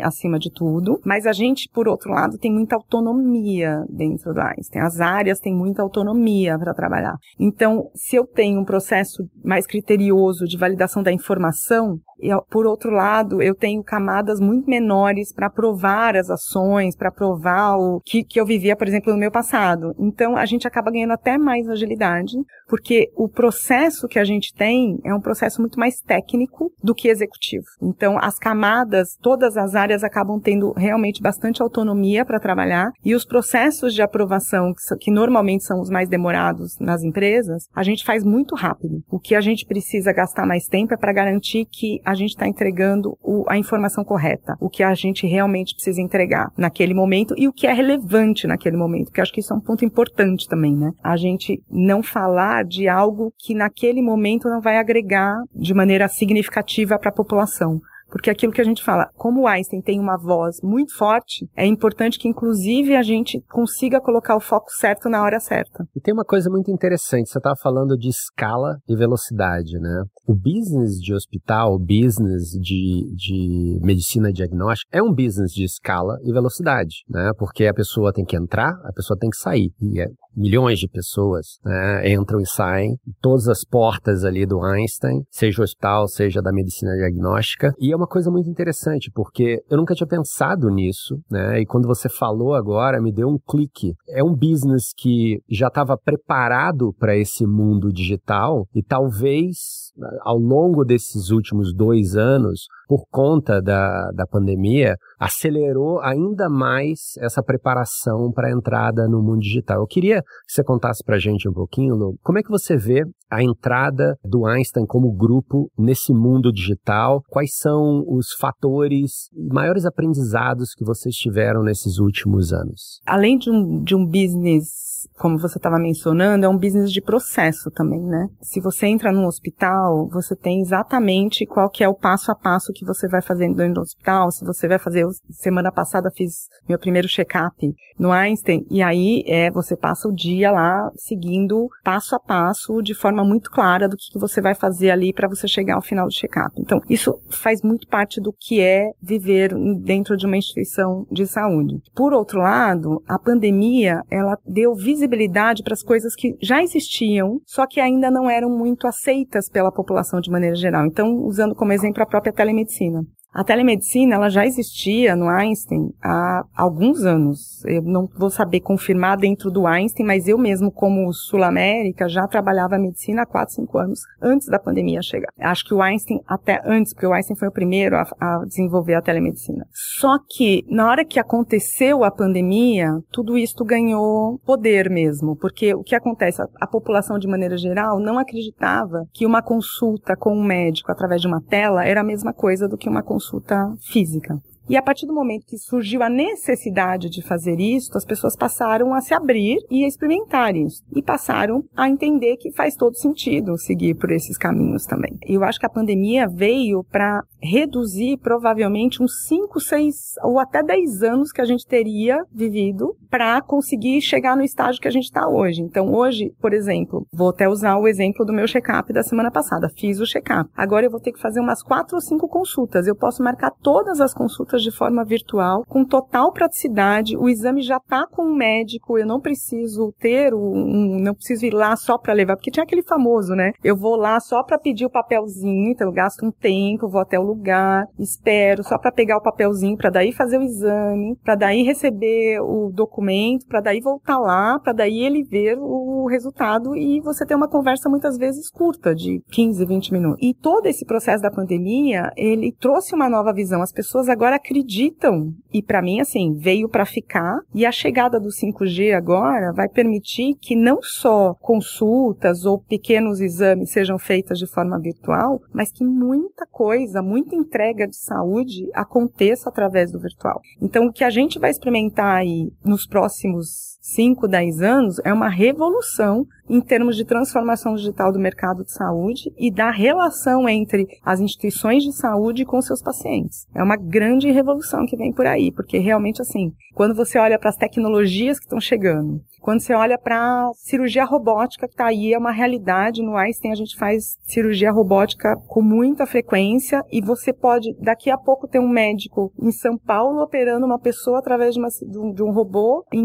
acima 0.02 0.38
de 0.38 0.52
tudo. 0.52 1.00
Mas 1.06 1.26
a 1.26 1.32
gente, 1.32 1.70
por 1.74 1.88
outro 1.88 2.12
lado, 2.12 2.38
tem 2.38 2.52
muita 2.52 2.76
autonomia 2.76 3.84
dentro 3.90 4.34
do 4.34 4.42
Einstein. 4.42 4.82
As 4.82 5.00
áreas 5.00 5.40
têm 5.40 5.56
muita 5.56 5.82
autonomia 5.82 6.58
para 6.58 6.74
trabalhar. 6.74 7.16
Então, 7.40 7.90
se 7.96 8.16
eu 8.16 8.26
tenho 8.26 8.60
um 8.60 8.66
processo 8.66 9.24
mais 9.44 9.66
criterioso 9.66 10.46
de 10.46 10.58
validação 10.58 11.04
da 11.04 11.12
informação, 11.12 12.00
e, 12.24 12.30
por 12.50 12.66
outro 12.66 12.90
lado, 12.90 13.42
eu 13.42 13.54
tenho 13.54 13.84
camadas 13.84 14.40
muito 14.40 14.70
menores 14.70 15.34
para 15.34 15.50
provar 15.50 16.16
as 16.16 16.30
ações, 16.30 16.96
para 16.96 17.12
provar 17.12 17.76
o 17.76 18.00
que, 18.00 18.24
que 18.24 18.40
eu 18.40 18.46
vivia, 18.46 18.78
por 18.78 18.88
exemplo, 18.88 19.12
no 19.12 19.20
meu 19.20 19.30
passado. 19.30 19.94
Então, 20.00 20.38
a 20.38 20.46
gente 20.46 20.66
acaba 20.66 20.90
ganhando 20.90 21.12
até 21.12 21.38
mais 21.38 21.68
agilidade, 21.68 22.38
porque 22.68 23.12
o 23.16 23.28
processo 23.28 24.08
que 24.08 24.18
a 24.18 24.24
gente 24.24 24.54
tem 24.54 25.00
é 25.04 25.14
um 25.14 25.20
processo 25.20 25.60
muito 25.60 25.78
mais 25.78 26.00
técnico 26.00 26.72
do 26.82 26.96
que 26.96 27.10
executivo. 27.10 27.66
Então, 27.82 28.18
as 28.18 28.40
camadas, 28.40 29.18
todas 29.24 29.56
as 29.56 29.74
áreas 29.74 30.04
acabam 30.04 30.38
tendo 30.40 30.74
realmente 30.74 31.22
bastante 31.22 31.62
autonomia 31.62 32.26
para 32.26 32.42
trabalhar 32.42 32.92
e 33.04 33.16
os 33.16 33.24
processos 33.24 33.94
de 33.94 34.02
aprovação, 34.02 34.74
que, 34.74 35.06
que 35.06 35.12
normalmente 35.12 35.64
são 35.64 35.80
os 35.80 35.90
mais 35.90 36.10
demorados 36.10 36.78
nas 36.78 37.02
empresas, 37.04 37.70
a 37.74 37.84
gente 37.84 38.04
faz 38.04 38.26
muito 38.26 38.54
rápido. 38.54 39.02
O 39.10 39.18
que 39.18 39.34
a 39.34 39.40
gente 39.42 39.66
precisa 39.66 40.12
gastar 40.12 40.46
mais 40.46 40.66
tempo 40.66 40.94
é 40.94 40.98
para 40.98 41.14
garantir 41.14 41.66
que 41.72 42.02
a 42.06 42.14
gente 42.14 42.32
está 42.32 42.48
entregando 42.48 43.18
o, 43.24 43.46
a 43.48 43.58
informação 43.58 44.04
correta, 44.04 44.58
o 44.60 44.70
que 44.70 44.84
a 44.84 44.94
gente 44.94 45.26
realmente 45.26 45.74
precisa 45.74 46.02
entregar 46.02 46.52
naquele 46.58 46.94
momento 46.94 47.34
e 47.38 47.48
o 47.48 47.54
que 47.54 47.66
é 47.66 47.72
relevante 47.72 48.46
naquele 48.46 48.76
momento, 48.76 49.06
porque 49.06 49.22
acho 49.22 49.32
que 49.32 49.40
isso 49.40 49.54
é 49.54 49.56
um 49.56 49.62
ponto 49.62 49.86
importante 49.86 50.50
também, 50.50 50.76
né? 50.76 50.92
A 51.02 51.16
gente 51.16 51.64
não 51.72 52.04
falar 52.04 52.66
de 52.66 52.90
algo 52.90 53.32
que 53.40 53.56
naquele 53.56 54.02
momento 54.02 54.50
não 54.50 54.60
vai 54.60 54.78
agregar 54.78 55.38
de 55.56 55.74
maneira 55.74 56.10
significativa 56.10 57.00
para 57.00 57.10
a 57.10 57.14
população. 57.14 57.80
Porque 58.14 58.30
aquilo 58.30 58.54
que 58.54 58.62
a 58.62 58.64
gente 58.64 58.84
fala, 58.84 59.10
como 59.16 59.48
Einstein 59.48 59.82
tem 59.82 60.00
uma 60.00 60.18
voz 60.18 60.58
muito 60.62 60.96
forte, 60.96 61.50
é 61.58 61.66
importante 61.66 62.20
que, 62.20 62.28
inclusive, 62.28 62.96
a 62.96 63.02
gente 63.02 63.42
consiga 63.52 64.00
colocar 64.00 64.36
o 64.36 64.40
foco 64.40 64.70
certo 64.70 65.10
na 65.10 65.24
hora 65.24 65.40
certa. 65.40 65.84
E 65.96 66.00
tem 66.00 66.14
uma 66.14 66.24
coisa 66.24 66.48
muito 66.48 66.70
interessante, 66.70 67.28
você 67.28 67.40
estava 67.40 67.56
falando 67.60 67.98
de 67.98 68.10
escala 68.10 68.78
e 68.88 68.96
velocidade, 68.96 69.80
né? 69.80 70.04
O 70.28 70.36
business 70.36 71.00
de 71.02 71.12
hospital, 71.12 71.74
o 71.74 71.80
business 71.80 72.52
de, 72.62 73.12
de 73.16 73.80
medicina 73.82 74.32
diagnóstica, 74.32 74.96
é 74.96 75.02
um 75.02 75.12
business 75.12 75.52
de 75.52 75.64
escala 75.64 76.20
e 76.24 76.32
velocidade, 76.32 76.98
né? 77.10 77.32
Porque 77.36 77.66
a 77.66 77.74
pessoa 77.74 78.14
tem 78.14 78.24
que 78.24 78.38
entrar, 78.38 78.74
a 78.84 78.94
pessoa 78.94 79.18
tem 79.20 79.32
que 79.32 79.38
sair. 79.38 79.72
E 79.82 80.00
é 80.00 80.06
milhões 80.36 80.80
de 80.80 80.88
pessoas 80.88 81.60
né, 81.64 82.12
entram 82.12 82.40
e 82.40 82.46
saem, 82.46 82.98
todas 83.22 83.48
as 83.48 83.64
portas 83.64 84.24
ali 84.24 84.46
do 84.46 84.62
Einstein, 84.62 85.24
seja 85.30 85.64
hospital, 85.64 86.08
seja 86.08 86.42
da 86.42 86.52
medicina 86.52 86.92
diagnóstica. 86.96 87.74
E 87.80 87.92
é 87.92 87.96
uma 87.96 88.08
coisa 88.08 88.30
muito 88.32 88.50
interessante, 88.50 89.12
porque 89.14 89.62
eu 89.70 89.78
nunca 89.78 89.96
tinha 89.96 90.08
pensado 90.08 90.70
nisso, 90.70 91.16
né? 91.30 91.60
E 91.60 91.66
quando 91.66 91.88
você 91.88 92.10
falou 92.10 92.54
agora, 92.54 93.02
me 93.02 93.12
deu 93.12 93.28
um 93.28 93.38
clique. 93.38 93.94
É 94.10 94.24
um 94.24 94.36
business 94.36 94.92
que 94.96 95.40
já 95.50 95.68
estava 95.68 95.98
preparado 95.98 96.94
para 96.98 97.18
esse 97.18 97.46
mundo 97.46 97.92
digital 97.92 98.68
e 98.74 98.84
talvez 98.84 99.83
ao 100.22 100.38
longo 100.38 100.84
desses 100.84 101.30
últimos 101.30 101.74
dois 101.74 102.16
anos, 102.16 102.68
por 102.88 103.06
conta 103.10 103.62
da, 103.62 104.12
da 104.12 104.26
pandemia, 104.26 104.96
acelerou 105.20 106.00
ainda 106.02 106.50
mais 106.50 107.14
essa 107.20 107.42
preparação 107.42 108.32
para 108.32 108.48
a 108.48 108.52
entrada 108.52 109.08
no 109.08 109.22
mundo 109.22 109.40
digital. 109.40 109.80
Eu 109.80 109.88
queria 109.88 110.22
que 110.22 110.54
você 110.54 110.64
contasse 110.64 111.04
para 111.04 111.16
a 111.16 111.20
gente 111.20 111.48
um 111.48 111.54
pouquinho, 111.54 111.96
Lu, 111.96 112.16
como 112.24 112.40
é 112.40 112.44
que 112.44 112.50
você 112.50 112.76
vê 112.76 113.04
a 113.30 113.42
entrada 113.42 114.16
do 114.24 114.46
Einstein 114.46 114.86
como 114.86 115.12
grupo 115.12 115.72
nesse 115.78 116.14
mundo 116.14 116.52
digital? 116.52 117.22
Quais 117.30 117.56
são 117.56 118.04
os 118.08 118.34
fatores 118.40 119.30
maiores 119.36 119.86
aprendizados 119.86 120.74
que 120.76 120.86
vocês 120.86 121.16
tiveram 121.16 121.64
nesses 121.64 121.98
últimos 122.00 122.54
anos? 122.54 123.02
Além 123.06 123.38
de 123.38 123.50
um, 123.50 123.82
de 123.82 123.96
um 123.96 124.06
business 124.06 124.94
como 125.18 125.38
você 125.38 125.58
estava 125.58 125.78
mencionando, 125.78 126.46
é 126.46 126.50
um 126.50 126.58
business 126.58 126.92
de 126.92 127.02
processo 127.02 127.70
também, 127.72 128.02
né? 128.02 128.28
Se 128.42 128.60
você 128.60 128.88
entra 128.88 129.12
num 129.12 129.26
hospital, 129.26 129.83
hospital, 129.84 130.08
você 130.08 130.36
tem 130.36 130.62
exatamente 130.62 131.46
qual 131.46 131.70
que 131.70 131.84
é 131.84 131.90
o 131.90 131.94
passo 131.94 132.32
a 132.32 132.36
passo 132.36 132.74
que 132.74 132.86
você 132.86 133.08
vai 133.08 133.22
fazendo 133.22 133.56
dentro 133.56 133.76
do 133.76 133.82
hospital. 133.82 134.32
Se 134.32 134.46
você 134.46 134.68
vai 134.68 134.80
fazer, 134.80 135.06
semana 135.30 135.72
passada 135.72 136.12
fiz 136.16 136.48
meu 136.68 136.80
primeiro 136.80 137.08
check-up 137.08 137.56
no 138.00 138.12
Einstein, 138.12 138.66
e 138.72 138.82
aí 138.82 139.24
é, 139.28 139.52
você 139.52 139.78
passa 139.78 140.08
o 140.08 140.14
dia 140.14 140.52
lá 140.52 140.90
seguindo 140.96 141.68
passo 141.84 142.16
a 142.16 142.20
passo, 142.20 142.82
de 142.82 142.94
forma 142.94 143.24
muito 143.24 143.52
clara 143.52 143.88
do 143.88 143.96
que, 143.96 144.12
que 144.12 144.20
você 144.20 144.42
vai 144.42 144.56
fazer 144.56 144.90
ali 144.90 145.14
para 145.14 145.28
você 145.28 145.48
chegar 145.48 145.76
ao 145.76 145.82
final 145.82 146.08
do 146.08 146.14
check-up. 146.14 146.52
Então, 146.58 146.82
isso 146.90 147.20
faz 147.30 147.62
muito 147.62 147.88
parte 147.88 148.20
do 148.20 148.34
que 148.34 148.60
é 148.62 148.90
viver 149.02 149.54
dentro 149.82 150.18
de 150.18 150.26
uma 150.26 150.38
instituição 150.38 151.06
de 151.12 151.28
saúde. 151.28 151.82
Por 151.94 152.14
outro 152.14 152.40
lado, 152.40 153.04
a 153.08 153.20
pandemia, 153.20 154.02
ela 154.10 154.38
deu 154.46 154.74
visibilidade 154.74 155.62
para 155.64 155.74
as 155.74 155.84
coisas 155.84 156.16
que 156.16 156.36
já 156.42 156.64
existiam, 156.64 157.40
só 157.46 157.68
que 157.68 157.80
ainda 157.80 158.10
não 158.10 158.30
eram 158.30 158.50
muito 158.50 158.88
aceitas 158.88 159.50
pela 159.50 159.72
população 159.74 160.20
de 160.20 160.30
maneira 160.30 160.56
geral. 160.56 160.86
Então, 160.86 161.26
usando 161.26 161.56
como 161.56 161.74
exemplo 161.74 162.02
a 162.02 162.06
própria 162.06 162.34
telemedicina. 162.34 163.02
A 163.34 163.44
telemedicina, 163.44 164.14
ela 164.14 164.30
já 164.30 164.46
existia 164.46 165.16
no 165.16 165.28
Einstein 165.28 165.92
há 166.04 166.46
alguns 166.56 167.04
anos. 167.04 167.66
Eu 167.66 167.82
não 167.82 168.08
vou 168.16 168.30
saber 168.30 168.60
confirmar 168.60 169.18
dentro 169.18 169.50
do 169.50 169.66
Einstein, 169.66 170.06
mas 170.06 170.28
eu 170.28 170.38
mesmo, 170.38 170.72
como 170.72 171.12
Sul-América, 171.12 172.08
já 172.08 172.28
trabalhava 172.28 172.78
medicina 172.78 173.24
há 173.24 173.26
4, 173.26 173.56
5 173.56 173.78
anos 173.80 174.02
antes 174.22 174.48
da 174.48 174.60
pandemia 174.60 175.02
chegar. 175.02 175.30
Acho 175.40 175.66
que 175.66 175.74
o 175.74 175.82
Einstein 175.82 176.22
até 176.28 176.62
antes, 176.64 176.94
porque 176.94 177.08
o 177.08 177.14
Einstein 177.14 177.36
foi 177.36 177.48
o 177.48 177.52
primeiro 177.52 177.96
a, 177.96 178.06
a 178.20 178.46
desenvolver 178.46 178.94
a 178.94 179.02
telemedicina. 179.02 179.66
Só 179.72 180.20
que, 180.30 180.64
na 180.70 180.88
hora 180.88 181.04
que 181.04 181.20
aconteceu 181.20 182.04
a 182.04 182.12
pandemia, 182.12 183.00
tudo 183.12 183.36
isso 183.36 183.66
ganhou 183.66 184.38
poder 184.46 184.92
mesmo, 184.92 185.36
porque 185.36 185.74
o 185.74 185.82
que 185.82 185.96
acontece? 185.96 186.40
A, 186.40 186.48
a 186.62 186.68
população, 186.68 187.18
de 187.18 187.28
maneira 187.28 187.58
geral, 187.58 188.00
não 188.00 188.20
acreditava 188.20 189.08
que 189.12 189.26
uma 189.26 189.42
consulta 189.42 190.16
com 190.16 190.36
um 190.36 190.44
médico 190.44 190.92
através 190.92 191.20
de 191.20 191.28
uma 191.28 191.42
tela 191.42 191.84
era 191.84 192.02
a 192.02 192.04
mesma 192.04 192.32
coisa 192.32 192.68
do 192.68 192.78
que 192.78 192.88
uma 192.88 193.02
consulta 193.02 193.23
consulta 193.24 193.76
física. 193.80 194.42
E 194.70 194.78
a 194.78 194.82
partir 194.82 195.06
do 195.06 195.14
momento 195.14 195.46
que 195.46 195.58
surgiu 195.58 196.02
a 196.02 196.10
necessidade 196.10 197.10
de 197.10 197.22
fazer 197.22 197.60
isso, 197.60 197.98
as 197.98 198.06
pessoas 198.06 198.36
passaram 198.36 198.94
a 198.94 199.02
se 199.02 199.14
abrir 199.14 199.58
e 199.70 199.84
a 199.84 199.88
experimentar 199.88 200.56
isso. 200.56 200.84
E 200.96 201.02
passaram 201.02 201.64
a 201.76 201.90
entender 201.90 202.38
que 202.38 202.52
faz 202.52 202.76
todo 202.76 202.98
sentido 202.98 203.58
seguir 203.58 203.96
por 203.96 204.12
esses 204.12 204.38
caminhos 204.38 204.86
também. 204.86 205.18
Eu 205.26 205.44
acho 205.44 205.60
que 205.60 205.66
a 205.66 205.70
pandemia 205.70 206.28
veio 206.28 206.84
para 206.84 207.24
reduzir 207.42 208.18
provavelmente 208.18 209.04
uns 209.04 209.28
5, 209.28 209.60
6 209.60 209.96
ou 210.24 210.40
até 210.40 210.64
10 210.64 211.04
anos 211.04 211.32
que 211.32 211.42
a 211.42 211.46
gente 211.46 211.68
teria 211.68 212.24
vivido 212.32 212.96
para 213.10 213.42
conseguir 213.42 214.02
chegar 214.02 214.36
no 214.36 214.44
estágio 214.44 214.82
que 214.82 214.88
a 214.88 214.92
gente 214.92 215.06
está 215.06 215.28
hoje. 215.28 215.62
Então, 215.62 215.94
hoje, 215.94 216.34
por 216.42 216.54
exemplo, 216.54 217.06
vou 217.14 217.30
até 217.30 217.48
usar 217.48 217.78
o 217.78 217.88
exemplo 217.88 218.26
do 218.26 218.34
meu 218.34 218.48
check-up 218.48 218.92
da 218.94 219.04
semana 219.04 219.30
passada. 219.30 219.70
Fiz 219.78 220.00
o 220.00 220.06
check-up. 220.06 220.50
Agora 220.56 220.86
eu 220.86 220.92
vou 220.92 221.00
ter 221.00 221.12
que 221.12 221.20
fazer 221.20 221.40
umas 221.40 221.62
4 221.62 221.96
ou 221.96 222.02
5 222.02 222.28
consultas. 222.28 222.88
Eu 222.88 222.96
posso 222.96 223.22
marcar 223.22 223.52
todas 223.62 224.00
as 224.00 224.14
consultas 224.14 224.53
consultas 224.54 224.62
de 224.62 224.72
forma 224.72 225.04
virtual, 225.04 225.64
com 225.68 225.84
total 225.84 226.32
praticidade. 226.32 227.18
O 227.18 227.28
exame 227.28 227.62
já 227.62 227.78
está 227.78 228.06
com 228.06 228.24
o 228.24 228.36
médico, 228.36 228.98
eu 228.98 229.06
não 229.06 229.20
preciso 229.20 229.94
ter 230.00 230.34
um, 230.34 231.00
não 231.00 231.14
preciso 231.14 231.46
ir 231.46 231.54
lá 231.54 231.76
só 231.76 231.98
para 231.98 232.14
levar, 232.14 232.36
porque 232.36 232.52
tinha 232.52 232.64
aquele 232.64 232.84
famoso, 232.84 233.34
né? 233.34 233.52
Eu 233.64 233.76
vou 233.76 233.96
lá 233.96 234.20
só 234.20 234.44
para 234.44 234.60
pedir 234.60 234.86
o 234.86 234.90
papelzinho, 234.90 235.72
então 235.72 235.88
eu 235.88 235.94
gasto 235.94 236.26
um 236.26 236.32
tempo, 236.32 236.88
vou 236.88 237.02
até 237.02 237.20
o 237.20 237.24
lugar, 237.24 237.86
espero 237.98 238.64
só 238.64 238.78
para 238.78 238.92
pegar 238.92 239.18
o 239.18 239.22
papelzinho, 239.22 239.78
para 239.78 239.90
daí 239.90 240.12
fazer 240.12 240.38
o 240.38 240.44
exame, 240.44 241.18
para 241.24 241.36
daí 241.36 241.64
receber 241.64 242.40
o 242.42 242.70
documento, 242.72 243.48
para 243.48 243.62
daí 243.62 243.82
voltar 243.82 244.20
lá, 244.20 244.60
para 244.60 244.74
daí 244.74 245.00
ele 245.04 245.24
ver 245.24 245.58
o 245.60 246.06
resultado 246.08 246.76
e 246.76 247.00
você 247.02 247.26
ter 247.26 247.36
uma 247.36 247.48
conversa 247.48 247.90
muitas 247.90 248.18
vezes 248.18 248.50
curta, 248.50 248.94
de 248.94 249.22
15, 249.32 249.66
20 249.66 249.94
minutos. 249.94 250.20
E 250.22 250.34
todo 250.34 250.68
esse 250.68 250.86
processo 250.86 251.24
da 251.24 251.32
pandemia, 251.32 252.12
ele 252.16 252.52
trouxe 252.60 252.94
uma 252.94 253.10
nova 253.10 253.34
visão. 253.34 253.62
As 253.62 253.72
pessoas 253.72 254.10
agora 254.10 254.40
acreditam. 254.44 255.34
E 255.52 255.64
para 255.64 255.82
mim, 255.82 256.02
assim, 256.02 256.34
veio 256.34 256.68
para 256.68 256.86
ficar. 256.86 257.40
E 257.54 257.66
a 257.66 257.72
chegada 257.72 258.20
do 258.20 258.30
5G 258.30 258.94
agora 258.94 259.54
vai 259.54 259.70
permitir 259.70 260.36
que 260.36 260.56
não 260.56 260.82
só 260.82 261.34
consultas 261.36 262.46
ou 262.46 262.60
pequenos 262.60 263.22
exames 263.22 263.72
sejam 263.72 263.98
feitas 263.98 264.38
de 264.38 264.46
forma 264.46 264.80
virtual, 264.80 265.42
mas 265.54 265.72
que 265.72 265.86
muita 265.86 266.46
coisa, 266.46 267.02
muita 267.02 267.36
entrega 267.36 267.88
de 267.88 267.96
saúde 267.96 268.70
aconteça 268.74 269.50
através 269.50 269.92
do 269.92 270.00
virtual. 270.00 270.42
Então, 270.62 270.86
o 270.86 270.92
que 270.92 271.04
a 271.04 271.10
gente 271.10 271.40
vai 271.40 271.50
experimentar 271.50 272.18
aí 272.18 272.52
nos 272.64 272.86
próximos 272.86 273.73
5, 273.86 274.30
10 274.30 274.62
anos 274.62 275.02
é 275.04 275.12
uma 275.12 275.28
revolução 275.28 276.26
em 276.50 276.62
termos 276.62 276.96
de 276.96 277.04
transformação 277.04 277.76
digital 277.76 278.14
do 278.14 278.20
mercado 278.20 278.64
de 278.64 278.72
saúde 278.72 279.30
e 279.38 279.52
da 279.52 279.72
relação 279.72 280.48
entre 280.48 280.88
as 281.04 281.20
instituições 281.20 281.84
de 281.84 281.92
saúde 281.92 282.46
com 282.46 282.62
seus 282.62 282.82
pacientes. 282.82 283.46
É 283.54 283.62
uma 283.62 283.76
grande 283.76 284.32
revolução 284.32 284.86
que 284.86 284.96
vem 284.96 285.12
por 285.12 285.26
aí, 285.26 285.52
porque 285.52 285.80
realmente 285.80 286.22
assim, 286.22 286.54
quando 286.74 286.96
você 286.96 287.20
olha 287.20 287.38
para 287.38 287.50
as 287.50 287.58
tecnologias 287.58 288.40
que 288.40 288.46
estão 288.46 288.60
chegando, 288.62 289.22
quando 289.44 289.60
você 289.60 289.74
olha 289.74 289.98
para 289.98 290.50
cirurgia 290.56 291.04
robótica 291.04 291.68
que 291.68 291.74
está 291.74 291.88
aí, 291.88 292.14
é 292.14 292.18
uma 292.18 292.32
realidade. 292.32 293.04
No 293.04 293.18
Einstein 293.18 293.52
a 293.52 293.56
gente 293.56 293.76
faz 293.76 294.18
cirurgia 294.22 294.72
robótica 294.72 295.36
com 295.50 295.62
muita 295.62 296.06
frequência 296.06 296.82
e 296.90 297.02
você 297.02 297.34
pode, 297.34 297.76
daqui 297.78 298.10
a 298.10 298.18
pouco, 298.18 298.48
ter 298.48 298.60
um 298.60 298.70
médico 298.70 299.34
em 299.38 299.52
São 299.52 299.78
Paulo 299.78 300.24
operando 300.24 300.66
uma 300.66 300.80
pessoa 300.80 301.20
através 301.20 301.56
de, 301.56 301.60
uma, 301.60 301.68
de, 301.68 302.24
um, 302.24 302.32
robô 302.32 302.86
em 302.94 303.04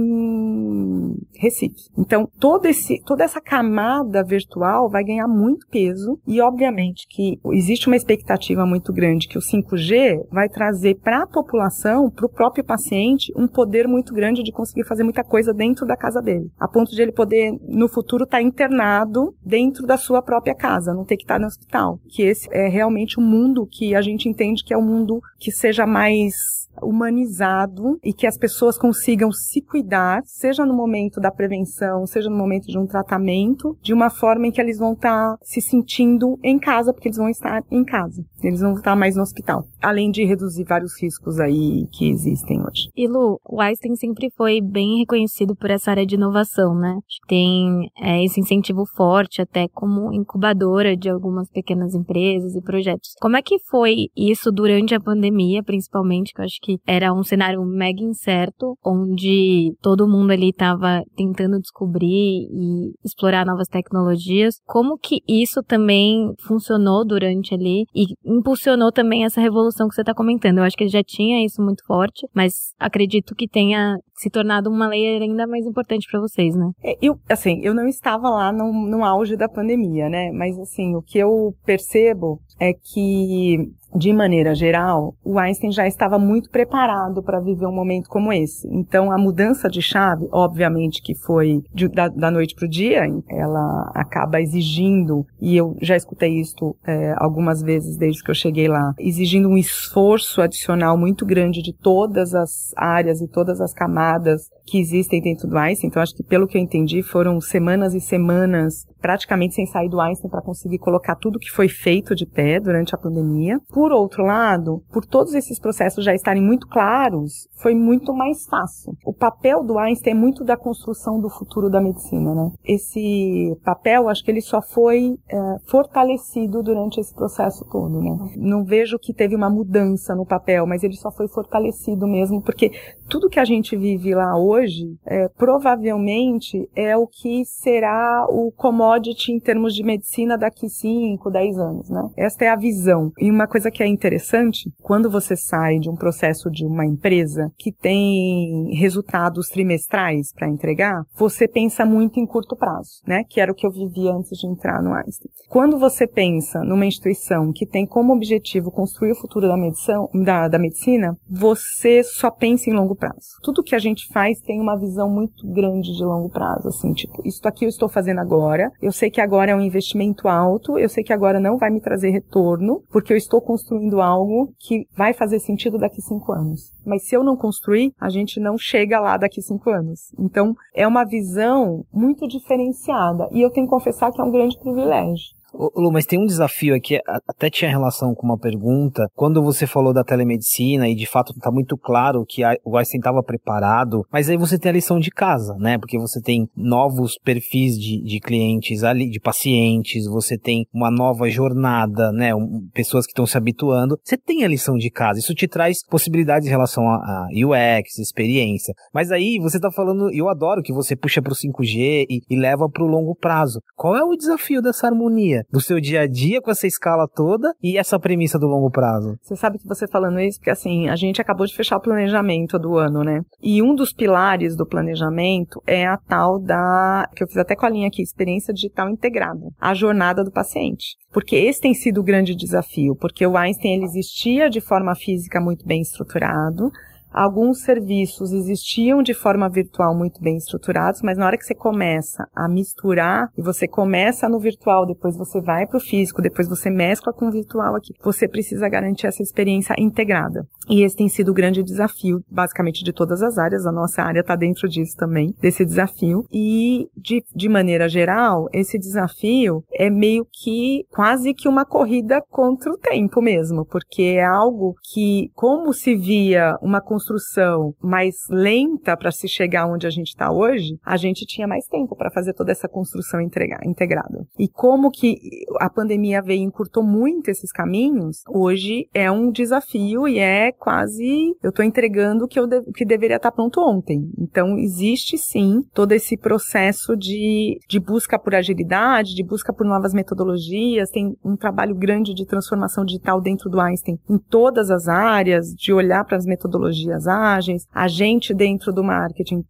Recife. 1.35 1.89
Então, 1.97 2.29
todo 2.39 2.67
esse, 2.67 3.03
toda 3.05 3.25
essa 3.25 3.41
camada 3.41 4.25
virtual 4.25 4.89
vai 4.91 5.05
ganhar 5.05 5.29
muito 5.29 5.67
peso 5.69 6.19
e, 6.27 6.41
obviamente, 6.41 7.07
que 7.09 7.39
existe 7.53 7.87
uma 7.87 7.97
expectativa 7.97 8.67
muito 8.67 8.93
grande 8.93 9.29
que 9.29 9.39
o 9.39 9.41
5G 9.41 10.27
vai 10.31 10.49
trazer 10.49 10.97
para 10.97 11.23
a 11.23 11.27
população, 11.27 12.11
para 12.11 12.27
o 12.27 12.29
próprio 12.29 12.65
paciente, 12.65 13.33
um 13.37 13.47
poder 13.47 13.87
muito 13.87 14.13
grande 14.13 14.43
de 14.43 14.53
conseguir 14.53 14.85
fazer 14.85 15.05
muita 15.05 15.23
coisa 15.23 15.55
dentro 15.55 15.87
da 15.87 15.97
casa 15.97 16.21
dele, 16.21 16.51
a 16.59 16.69
ponto 16.69 16.91
de 16.91 17.01
ele 17.01 17.13
poder, 17.13 17.53
no 17.69 17.89
futuro, 17.89 18.25
estar 18.25 18.39
tá 18.39 18.43
internado 18.43 19.35
dentro 19.45 19.87
da 19.87 19.97
sua 19.97 20.23
própria 20.23 20.55
casa, 20.55 20.95
não 20.95 21.05
ter 21.05 21.17
que 21.17 21.25
estar 21.25 21.35
tá 21.35 21.41
no 21.41 21.47
hospital. 21.47 22.01
Que 22.09 22.23
esse 22.23 22.49
é 22.53 22.69
realmente 22.69 23.19
o 23.19 23.23
mundo 23.23 23.67
que 23.67 23.95
a 23.95 24.01
gente 24.01 24.29
entende 24.29 24.65
que 24.65 24.75
é 24.75 24.79
um 24.79 24.83
mundo 24.83 25.21
que 25.39 25.51
seja 25.51 25.87
mais 25.87 26.68
humanizado 26.83 27.99
e 28.03 28.13
que 28.13 28.27
as 28.27 28.37
pessoas 28.37 28.79
consigam 28.79 29.31
se 29.33 29.61
cuidar, 29.63 30.23
seja 30.25 30.65
no 30.65 30.75
momento 30.75 31.21
da 31.21 31.31
prevenção, 31.31 32.07
seja 32.07 32.31
no 32.31 32.37
momento 32.37 32.67
de 32.67 32.79
um 32.79 32.87
tratamento, 32.87 33.77
de 33.83 33.93
uma 33.93 34.11
forma 34.11 34.47
em 34.47 34.51
que 34.51 34.61
eles 34.61 34.79
vão 34.79 34.93
estar 34.93 35.37
tá 35.37 35.39
se 35.43 35.61
sentindo 35.61 36.39
em 36.43 36.59
casa, 36.59 36.93
porque 36.93 37.09
eles 37.09 37.19
vão 37.19 37.29
estar 37.29 37.63
em 37.71 37.85
casa. 37.85 38.25
Eles 38.43 38.61
vão 38.61 38.75
estar 38.75 38.95
mais 38.97 39.17
no 39.17 39.23
hospital. 39.23 39.65
Além 39.83 40.11
de 40.11 40.25
reduzir 40.25 40.65
vários 40.65 41.01
riscos 41.01 41.39
aí 41.39 41.87
que 41.93 42.11
existem 42.11 42.61
hoje. 42.61 42.89
E 42.97 43.07
Lu, 43.07 43.41
o 43.45 43.61
Einstein 43.61 43.97
sempre 43.97 44.31
foi 44.37 44.61
bem 44.61 44.99
reconhecido 44.99 45.55
por 45.57 45.71
essa 45.71 45.91
área 45.91 46.07
de 46.07 46.15
inovação, 46.15 46.75
né? 46.75 46.99
Tem 47.27 47.91
é, 48.01 48.25
esse 48.25 48.41
incentivo 48.41 48.85
forte 48.87 49.41
até 49.43 49.69
como 49.69 50.13
incubadora 50.13 50.97
de 50.97 51.09
algumas 51.09 51.49
pequenas 51.51 51.95
empresas 51.95 52.55
e 52.55 52.63
projetos. 52.63 53.15
Como 53.21 53.37
é 53.37 53.43
que 53.43 53.59
foi 53.59 54.09
isso 54.17 54.51
durante 54.51 54.95
a 54.95 55.01
pandemia, 55.01 55.63
principalmente, 55.63 56.33
que 56.33 56.41
eu 56.41 56.45
acho 56.45 56.59
que 56.61 56.68
que 56.69 56.79
era 56.87 57.15
um 57.15 57.23
cenário 57.23 57.65
mega 57.65 58.03
incerto, 58.03 58.77
onde 58.85 59.75
todo 59.81 60.09
mundo 60.09 60.33
ali 60.33 60.51
estava 60.51 61.03
tentando 61.17 61.59
descobrir 61.59 62.47
e 62.51 62.93
explorar 63.03 63.47
novas 63.47 63.69
tecnologias. 63.69 64.57
Como 64.67 64.99
que 64.99 65.21
isso 65.27 65.63
também 65.63 66.35
funcionou 66.47 67.07
durante 67.07 67.55
ali 67.55 67.85
e 67.95 68.07
impulsionou 68.25 68.93
também 68.93 69.25
essa 69.25 69.41
revolução 69.41 69.89
que 69.89 69.95
você 69.95 70.03
está 70.03 70.15
comentando? 70.15 70.59
Eu 70.59 70.65
acho 70.65 70.77
que 70.77 70.89
já 70.89 71.03
tinha 71.03 71.45
isso 71.45 71.63
muito 71.63 71.85
forte, 71.87 72.27
mas 72.35 72.75
acredito 72.79 73.35
que 73.35 73.49
tenha 73.49 73.97
se 74.19 74.29
tornado 74.31 74.69
uma 74.69 74.89
lei 74.89 75.23
ainda 75.23 75.47
mais 75.47 75.65
importante 75.65 76.07
para 76.11 76.21
vocês, 76.21 76.55
né? 76.55 76.71
É, 76.83 76.97
eu, 77.01 77.19
assim, 77.29 77.61
eu 77.63 77.73
não 77.73 77.87
estava 77.87 78.29
lá 78.29 78.53
no, 78.53 78.73
no 78.73 79.05
auge 79.05 79.37
da 79.37 79.49
pandemia, 79.49 80.09
né? 80.09 80.31
Mas, 80.33 80.59
assim, 80.59 80.95
o 80.97 81.03
que 81.03 81.19
eu 81.19 81.55
percebo 81.65 82.41
é 82.59 82.73
que 82.73 83.73
de 83.95 84.13
maneira 84.13 84.55
geral, 84.55 85.15
o 85.25 85.39
Einstein 85.39 85.73
já 85.73 85.87
estava 85.87 86.19
muito 86.19 86.51
preparado 86.51 87.23
para 87.23 87.41
viver 87.41 87.67
um 87.67 87.75
momento 87.75 88.09
como 88.09 88.33
esse. 88.33 88.69
Então, 88.71 89.11
a 89.11 89.19
mudança 89.19 89.69
de 89.69 89.81
chave, 89.81 90.29
obviamente 90.31 91.03
que 91.03 91.15
foi 91.15 91.63
de, 91.73 91.89
da, 91.89 92.09
da, 92.09 92.31
noite 92.31 92.55
para 92.55 92.67
o 92.67 92.69
dia, 92.69 93.03
ela 93.29 93.91
acaba 93.95 94.41
exigindo, 94.41 95.25
e 95.41 95.57
eu 95.57 95.77
já 95.81 95.97
escutei 95.97 96.39
isso 96.39 96.77
é, 96.87 97.15
algumas 97.17 97.63
vezes 97.63 97.97
desde 97.97 98.23
que 98.23 98.31
eu 98.31 98.35
cheguei 98.35 98.69
lá, 98.69 98.93
exigindo 98.99 99.49
um 99.49 99.57
esforço 99.57 100.43
adicional 100.43 100.97
muito 100.99 101.25
grande 101.25 101.63
de 101.63 101.73
todas 101.73 102.35
as 102.35 102.73
áreas 102.77 103.21
e 103.21 103.29
todas 103.29 103.61
as 103.61 103.73
camadas 103.73 104.08
paradas 104.09 104.51
que 104.69 104.79
existem 104.79 105.21
dentro 105.21 105.49
do 105.49 105.57
Einstein. 105.57 105.89
Então, 105.89 106.03
acho 106.03 106.15
que 106.15 106.23
pelo 106.23 106.47
que 106.47 106.57
eu 106.57 106.63
entendi, 106.63 107.03
foram 107.03 107.41
semanas 107.41 107.95
e 107.95 108.01
semanas 108.01 108.87
praticamente 109.01 109.55
sem 109.55 109.67
sair 109.67 109.89
do 109.89 110.01
Einstein 110.01 110.31
para 110.31 110.43
conseguir 110.43 110.79
colocar 110.79 111.15
tudo 111.17 111.39
que 111.39 111.51
foi 111.51 111.69
feito 111.69 112.15
de 112.15 112.27
pé 112.27 112.61
durante 112.61 112.95
a 112.95 112.99
pandemia. 112.99 113.59
Por 113.69 113.93
outro 113.93 114.25
lado, 114.25 114.83
por 114.93 115.05
todos 115.05 115.35
esses 115.35 115.59
processos 115.59 116.05
já 116.05 116.15
estarem 116.15 116.43
muito 116.43 116.67
claros, 116.67 117.49
foi 117.57 117.75
muito 117.75 118.13
mais 118.13 118.45
fácil. 118.47 118.93
O 119.05 119.13
papel 119.13 119.63
do 119.65 119.79
Einstein 119.79 120.13
é 120.13 120.17
muito 120.17 120.45
da 120.45 120.57
construção 120.57 121.21
do 121.21 121.29
futuro 121.29 121.71
da 121.71 121.81
medicina, 121.81 122.35
né? 122.35 122.51
Esse 122.65 123.57
papel, 123.65 124.09
acho 124.09 124.25
que 124.25 124.31
ele 124.31 124.41
só 124.41 124.61
foi 124.61 125.17
é, 125.29 125.39
fortalecido 125.67 126.63
durante 126.63 127.01
esse 127.01 127.15
processo 127.15 127.65
todo, 127.71 128.01
né? 128.01 128.33
Não 128.37 128.65
vejo 128.65 128.99
que 128.99 129.15
teve 129.15 129.35
uma 129.35 129.51
mudança 129.51 130.15
no 130.15 130.27
papel, 130.27 130.67
mas 130.67 130.83
ele 130.83 130.97
só 130.97 131.11
foi 131.11 131.29
fortalecido 131.29 132.07
mesmo, 132.07 132.43
porque 132.43 132.73
tudo 133.09 133.29
que 133.29 133.41
a 133.41 133.45
gente 133.45 133.77
vive 133.77 134.15
lá 134.15 134.37
hoje, 134.37 134.58
é, 135.07 135.29
provavelmente 135.29 136.69
é 136.75 136.97
o 136.97 137.07
que 137.07 137.45
será 137.45 138.27
o 138.29 138.53
commodity 138.53 139.33
em 139.33 139.41
termos 139.41 139.75
de 139.75 139.83
medicina 139.83 140.37
daqui 140.37 140.69
5, 140.69 141.31
10 141.31 141.59
anos, 141.59 141.91
né? 141.91 142.03
Esta 142.17 142.45
é 142.45 142.49
a 142.49 142.57
visão. 142.57 143.13
E 143.19 143.31
uma 143.31 143.47
coisa 143.47 143.71
que 143.71 143.83
é 143.83 143.87
interessante, 143.87 144.71
quando 144.81 145.11
você 145.11 145.37
sai 145.37 145.79
de 145.79 145.91
um 145.91 145.97
processo 145.97 146.51
de 146.51 146.65
uma 146.65 146.85
empresa 146.85 147.51
que 147.57 147.73
tem 147.73 148.75
resultados 148.75 149.49
trimestrais 149.49 150.33
para 150.33 150.49
entregar, 150.49 151.03
você 151.17 151.49
pensa 151.49 151.85
muito 151.85 152.21
em 152.21 152.27
curto 152.27 152.57
prazo, 152.57 153.03
né? 153.07 153.25
Que 153.29 153.41
era 153.41 153.53
o 153.53 153.55
que 153.55 153.67
eu 153.67 153.71
vivia 153.71 154.13
antes 154.13 154.39
de 154.39 154.47
entrar 154.47 154.83
no 154.83 154.95
Einstein. 154.95 155.31
Quando 155.49 155.79
você 155.79 156.07
pensa 156.07 156.61
numa 156.61 156.87
instituição 156.87 157.53
que 157.53 157.67
tem 157.67 157.87
como 157.87 158.13
objetivo 158.13 158.71
construir 158.71 159.13
o 159.13 159.21
futuro 159.21 159.49
da, 159.49 159.57
medição, 159.57 160.09
da, 160.13 160.49
da 160.49 160.59
medicina, 160.59 161.17
você 161.29 162.03
só 162.03 162.31
pensa 162.31 162.71
em 162.71 162.75
longo 162.75 162.95
prazo. 162.95 163.39
Tudo 163.43 163.63
que 163.63 163.75
a 163.75 163.79
gente 163.79 164.07
faz 164.13 164.41
tem 164.49 164.59
uma 164.63 164.79
visão 164.79 165.11
muito 165.11 165.47
grande 165.47 165.95
de 165.95 166.03
longo 166.03 166.31
prazo, 166.31 166.69
assim, 166.69 166.95
tipo, 166.95 167.21
isso 167.23 167.47
aqui 167.47 167.67
eu 167.67 167.69
estou 167.69 167.87
fazendo 167.87 168.21
agora, 168.21 168.73
eu 168.81 168.91
sei 168.91 169.11
que 169.11 169.21
agora 169.21 169.51
é 169.51 169.55
um 169.55 169.61
investimento 169.61 170.27
alto, 170.27 170.79
eu 170.79 170.89
sei 170.89 171.05
que 171.05 171.13
agora 171.13 171.39
não 171.39 171.59
vai 171.59 171.69
me 171.69 171.83
trazer 171.83 172.09
retorno, 172.09 172.83
porque 172.91 173.13
eu 173.13 173.17
estou 173.19 173.43
construindo 173.43 174.01
algo 174.01 174.51
que 174.59 174.89
vai 174.97 175.13
fazer 175.13 175.39
sentido 175.39 175.77
daqui 175.77 176.01
cinco 176.01 176.33
anos. 176.33 176.73
Mas 176.87 177.07
se 177.07 177.15
eu 177.15 177.23
não 177.23 177.37
construir, 177.37 177.93
a 178.01 178.09
gente 178.09 178.41
não 178.41 178.57
chega 178.57 178.99
lá 178.99 179.19
daqui 179.19 179.43
cinco 179.43 179.69
anos. 179.69 180.11
Então, 180.19 180.55
é 180.75 180.87
uma 180.87 181.05
visão 181.05 181.85
muito 181.93 182.27
diferenciada. 182.27 183.29
E 183.31 183.43
eu 183.43 183.51
tenho 183.51 183.67
que 183.67 183.71
confessar 183.71 184.11
que 184.11 184.19
é 184.19 184.25
um 184.25 184.33
grande 184.33 184.59
privilégio. 184.59 185.37
Lu, 185.55 185.91
mas 185.91 186.07
tem 186.07 186.19
um 186.19 186.27
desafio 186.27 186.75
aqui, 186.75 187.01
até 187.27 187.49
tinha 187.49 187.71
relação 187.71 188.15
com 188.15 188.27
uma 188.27 188.39
pergunta. 188.39 189.09
Quando 189.15 189.43
você 189.43 189.67
falou 189.67 189.93
da 189.93 190.05
telemedicina, 190.05 190.89
e 190.89 190.95
de 190.95 191.07
fato 191.07 191.33
está 191.33 191.51
muito 191.51 191.77
claro 191.77 192.25
que 192.29 192.43
o 192.65 192.77
Einstein 192.77 192.99
estava 192.99 193.23
preparado, 193.23 194.03
mas 194.13 194.29
aí 194.29 194.37
você 194.37 194.59
tem 194.59 194.71
a 194.71 194.75
lição 194.75 194.99
de 194.99 195.11
casa, 195.11 195.55
né? 195.59 195.79
Porque 195.79 195.99
você 195.99 196.21
tem 196.21 196.49
novos 196.57 197.19
perfis 197.23 197.79
de, 197.79 198.03
de 198.03 198.21
clientes 198.21 198.85
ali, 198.85 199.09
de 199.09 199.21
pacientes, 199.21 200.07
você 200.07 200.39
tem 200.39 200.67
uma 200.73 200.91
nova 200.91 201.29
jornada, 201.29 202.13
né? 202.13 202.35
Um, 202.35 202.69
pessoas 202.73 203.07
que 203.07 203.13
estão 203.13 203.27
se 203.27 203.37
habituando. 203.37 203.99
Você 204.03 204.17
tem 204.17 204.45
a 204.45 204.49
lição 204.49 204.77
de 204.77 204.91
casa. 204.91 205.19
Isso 205.19 205.35
te 205.35 205.49
traz 205.49 205.85
possibilidades 205.87 206.47
em 206.47 206.51
relação 206.51 206.85
a, 206.89 206.97
a 206.97 207.29
UX, 207.33 207.99
experiência. 207.99 208.75
Mas 208.93 209.11
aí 209.11 209.39
você 209.41 209.57
está 209.57 209.71
falando, 209.71 210.11
eu 210.13 210.29
adoro 210.29 210.63
que 210.63 210.73
você 210.73 210.95
puxa 210.95 211.23
para 211.23 211.33
o 211.33 211.37
5G 211.37 212.05
e, 212.09 212.21
e 212.29 212.37
leva 212.37 212.69
para 212.69 212.85
o 212.85 212.89
longo 212.89 213.15
prazo. 213.15 213.61
Qual 213.75 213.97
é 213.97 214.03
o 214.03 214.17
desafio 214.17 214.61
dessa 214.61 214.87
harmonia? 214.87 215.38
Do 215.51 215.61
seu 215.61 215.81
dia 215.81 216.03
a 216.03 216.07
dia 216.07 216.41
com 216.41 216.51
essa 216.51 216.67
escala 216.67 217.07
toda 217.09 217.53
e 217.63 217.77
essa 217.79 217.99
premissa 217.99 218.39
do 218.39 218.47
longo 218.47 218.71
prazo? 218.71 219.17
Você 219.23 219.37
sabe 219.37 219.59
que 219.59 219.67
você 219.67 219.87
falando 219.87 220.21
isso, 220.21 220.39
porque 220.39 220.51
assim, 220.51 220.89
a 220.89 220.97
gente 220.97 221.21
acabou 221.21 221.47
de 221.47 221.55
fechar 221.55 221.77
o 221.77 221.83
planejamento 221.83 222.59
do 222.59 222.77
ano, 222.77 223.03
né? 223.03 223.21
E 223.43 223.63
um 223.63 223.75
dos 223.75 223.93
pilares 223.93 224.57
do 224.57 224.67
planejamento 224.67 225.63
é 225.67 225.87
a 225.87 225.97
tal 225.97 226.39
da, 226.41 227.09
que 227.15 227.23
eu 227.23 227.29
fiz 227.29 227.37
até 227.37 227.55
com 227.55 227.67
a 227.67 227.71
linha 227.71 227.89
aqui, 227.89 228.03
experiência 228.03 228.53
digital 228.53 228.89
integrada, 228.89 229.49
a 229.61 229.75
jornada 229.75 230.25
do 230.25 230.33
paciente. 230.33 230.97
Porque 231.13 231.37
esse 231.37 231.61
tem 231.61 231.75
sido 231.75 232.01
o 232.01 232.05
grande 232.05 232.35
desafio, 232.35 232.95
porque 232.97 233.27
o 233.27 233.37
Einstein 233.37 233.77
ele 233.77 233.85
existia 233.85 234.51
de 234.51 234.61
forma 234.61 234.95
física 234.95 235.41
muito 235.41 235.67
bem 235.67 235.81
estruturado, 235.81 236.71
Alguns 237.13 237.63
serviços 237.63 238.33
existiam 238.33 239.03
de 239.03 239.15
forma 239.15 239.49
virtual 239.49 239.97
muito 239.97 240.21
bem 240.21 240.37
estruturados, 240.37 241.01
mas 241.03 241.17
na 241.17 241.27
hora 241.27 241.37
que 241.37 241.45
você 241.45 241.55
começa 241.55 242.29
a 242.35 242.49
misturar 242.49 243.29
e 243.37 243.43
você 243.43 243.67
começa 243.67 244.29
no 244.29 244.39
virtual, 244.39 244.87
depois 244.87 245.17
você 245.17 245.41
vai 245.41 245.67
para 245.67 245.79
o 245.79 245.81
físico, 245.81 246.23
depois 246.23 246.49
você 246.49 246.71
mescla 246.71 247.13
com 247.13 247.29
o 247.29 247.33
virtual 247.33 247.75
aqui, 247.75 247.95
você 248.03 248.29
precisa 248.29 248.69
garantir 248.69 249.07
essa 249.07 249.23
experiência 249.23 249.75
integrada. 249.79 250.47
E 250.69 250.83
esse 250.83 250.97
tem 250.97 251.09
sido 251.09 251.31
o 251.31 251.35
grande 251.35 251.63
desafio, 251.63 252.21
basicamente 252.31 252.85
de 252.85 252.93
todas 252.93 253.23
as 253.23 253.39
áreas. 253.39 253.67
A 253.67 253.73
nossa 253.73 254.03
área 254.03 254.21
está 254.21 254.37
dentro 254.37 254.69
disso 254.69 254.95
também, 254.97 255.35
desse 255.41 255.65
desafio. 255.65 256.25
E 256.31 256.89
de, 256.95 257.23
de 257.35 257.49
maneira 257.49 257.89
geral, 257.89 258.47
esse 258.53 258.79
desafio 258.79 259.65
é 259.73 259.89
meio 259.89 260.27
que 260.31 260.85
quase 260.91 261.33
que 261.33 261.49
uma 261.49 261.65
corrida 261.65 262.23
contra 262.31 262.71
o 262.71 262.77
tempo 262.77 263.23
mesmo, 263.23 263.65
porque 263.65 264.17
é 264.19 264.25
algo 264.25 264.75
que, 264.93 265.31
como 265.35 265.73
se 265.73 265.97
via 265.97 266.57
uma 266.61 266.83
construção 266.99 267.75
mais 267.81 268.17
lenta 268.29 268.97
para 268.97 269.13
se 269.13 269.29
chegar 269.29 269.67
onde 269.67 269.87
a 269.87 269.91
gente 269.91 270.09
está 270.09 270.33
hoje, 270.33 270.77
a 270.85 270.97
gente 270.97 271.25
tinha 271.25 271.47
mais 271.47 271.67
tempo 271.67 271.95
para 271.95 272.11
fazer 272.11 272.35
toda 272.35 272.51
essa 272.51 272.69
construção 272.69 273.21
integrada. 273.21 274.27
E 274.37 274.49
como 274.49 274.91
que 274.91 275.17
a 275.61 275.71
pandemia 275.71 276.21
veio 276.21 276.41
e 276.41 276.45
encurtou 276.45 276.83
muito 276.83 277.29
esses 277.29 277.53
caminhos, 277.53 278.23
hoje 278.29 278.89
é 278.93 279.11
um 279.11 279.31
desafio 279.31 280.09
e 280.09 280.19
é 280.19 280.51
quase 280.51 281.37
eu 281.43 281.51
estou 281.51 281.65
entregando 281.65 282.25
o 282.25 282.29
que, 282.29 282.45
de, 282.45 282.63
que 282.73 282.85
deveria 282.85 283.17
estar 283.17 283.31
tá 283.31 283.35
pronto 283.35 283.61
ontem. 283.61 284.11
Então 284.19 284.59
existe 284.59 285.17
sim 285.17 285.63
todo 285.73 285.93
esse 285.93 286.17
processo 286.17 286.97
de, 286.97 287.59
de 287.69 287.79
busca 287.79 288.19
por 288.19 288.35
agilidade, 288.35 289.15
de 289.15 289.23
busca 289.23 289.53
por 289.53 289.67
novas 289.67 289.95
metodologias, 289.95 290.91
tem 290.91 291.17
um 291.25 291.37
trabalho 291.37 291.77
grande 291.77 292.13
de 292.13 292.27
transformação 292.27 292.85
digital 292.85 293.21
dentro 293.21 293.49
do 293.49 293.61
Einstein 293.61 293.99
em 294.11 294.19
todas 294.19 294.71
as 294.71 294.89
áreas, 294.89 295.55
de 295.55 295.73
olhar 295.73 296.05
para 296.05 296.17
as 296.17 296.27
metodologias 296.27 296.88
metodologias 296.89 297.07
ágeis. 297.07 297.67
A 297.73 297.87
gente 297.87 298.35
dentro 298.35 298.73
do 298.73 298.83
marketing 298.83 299.45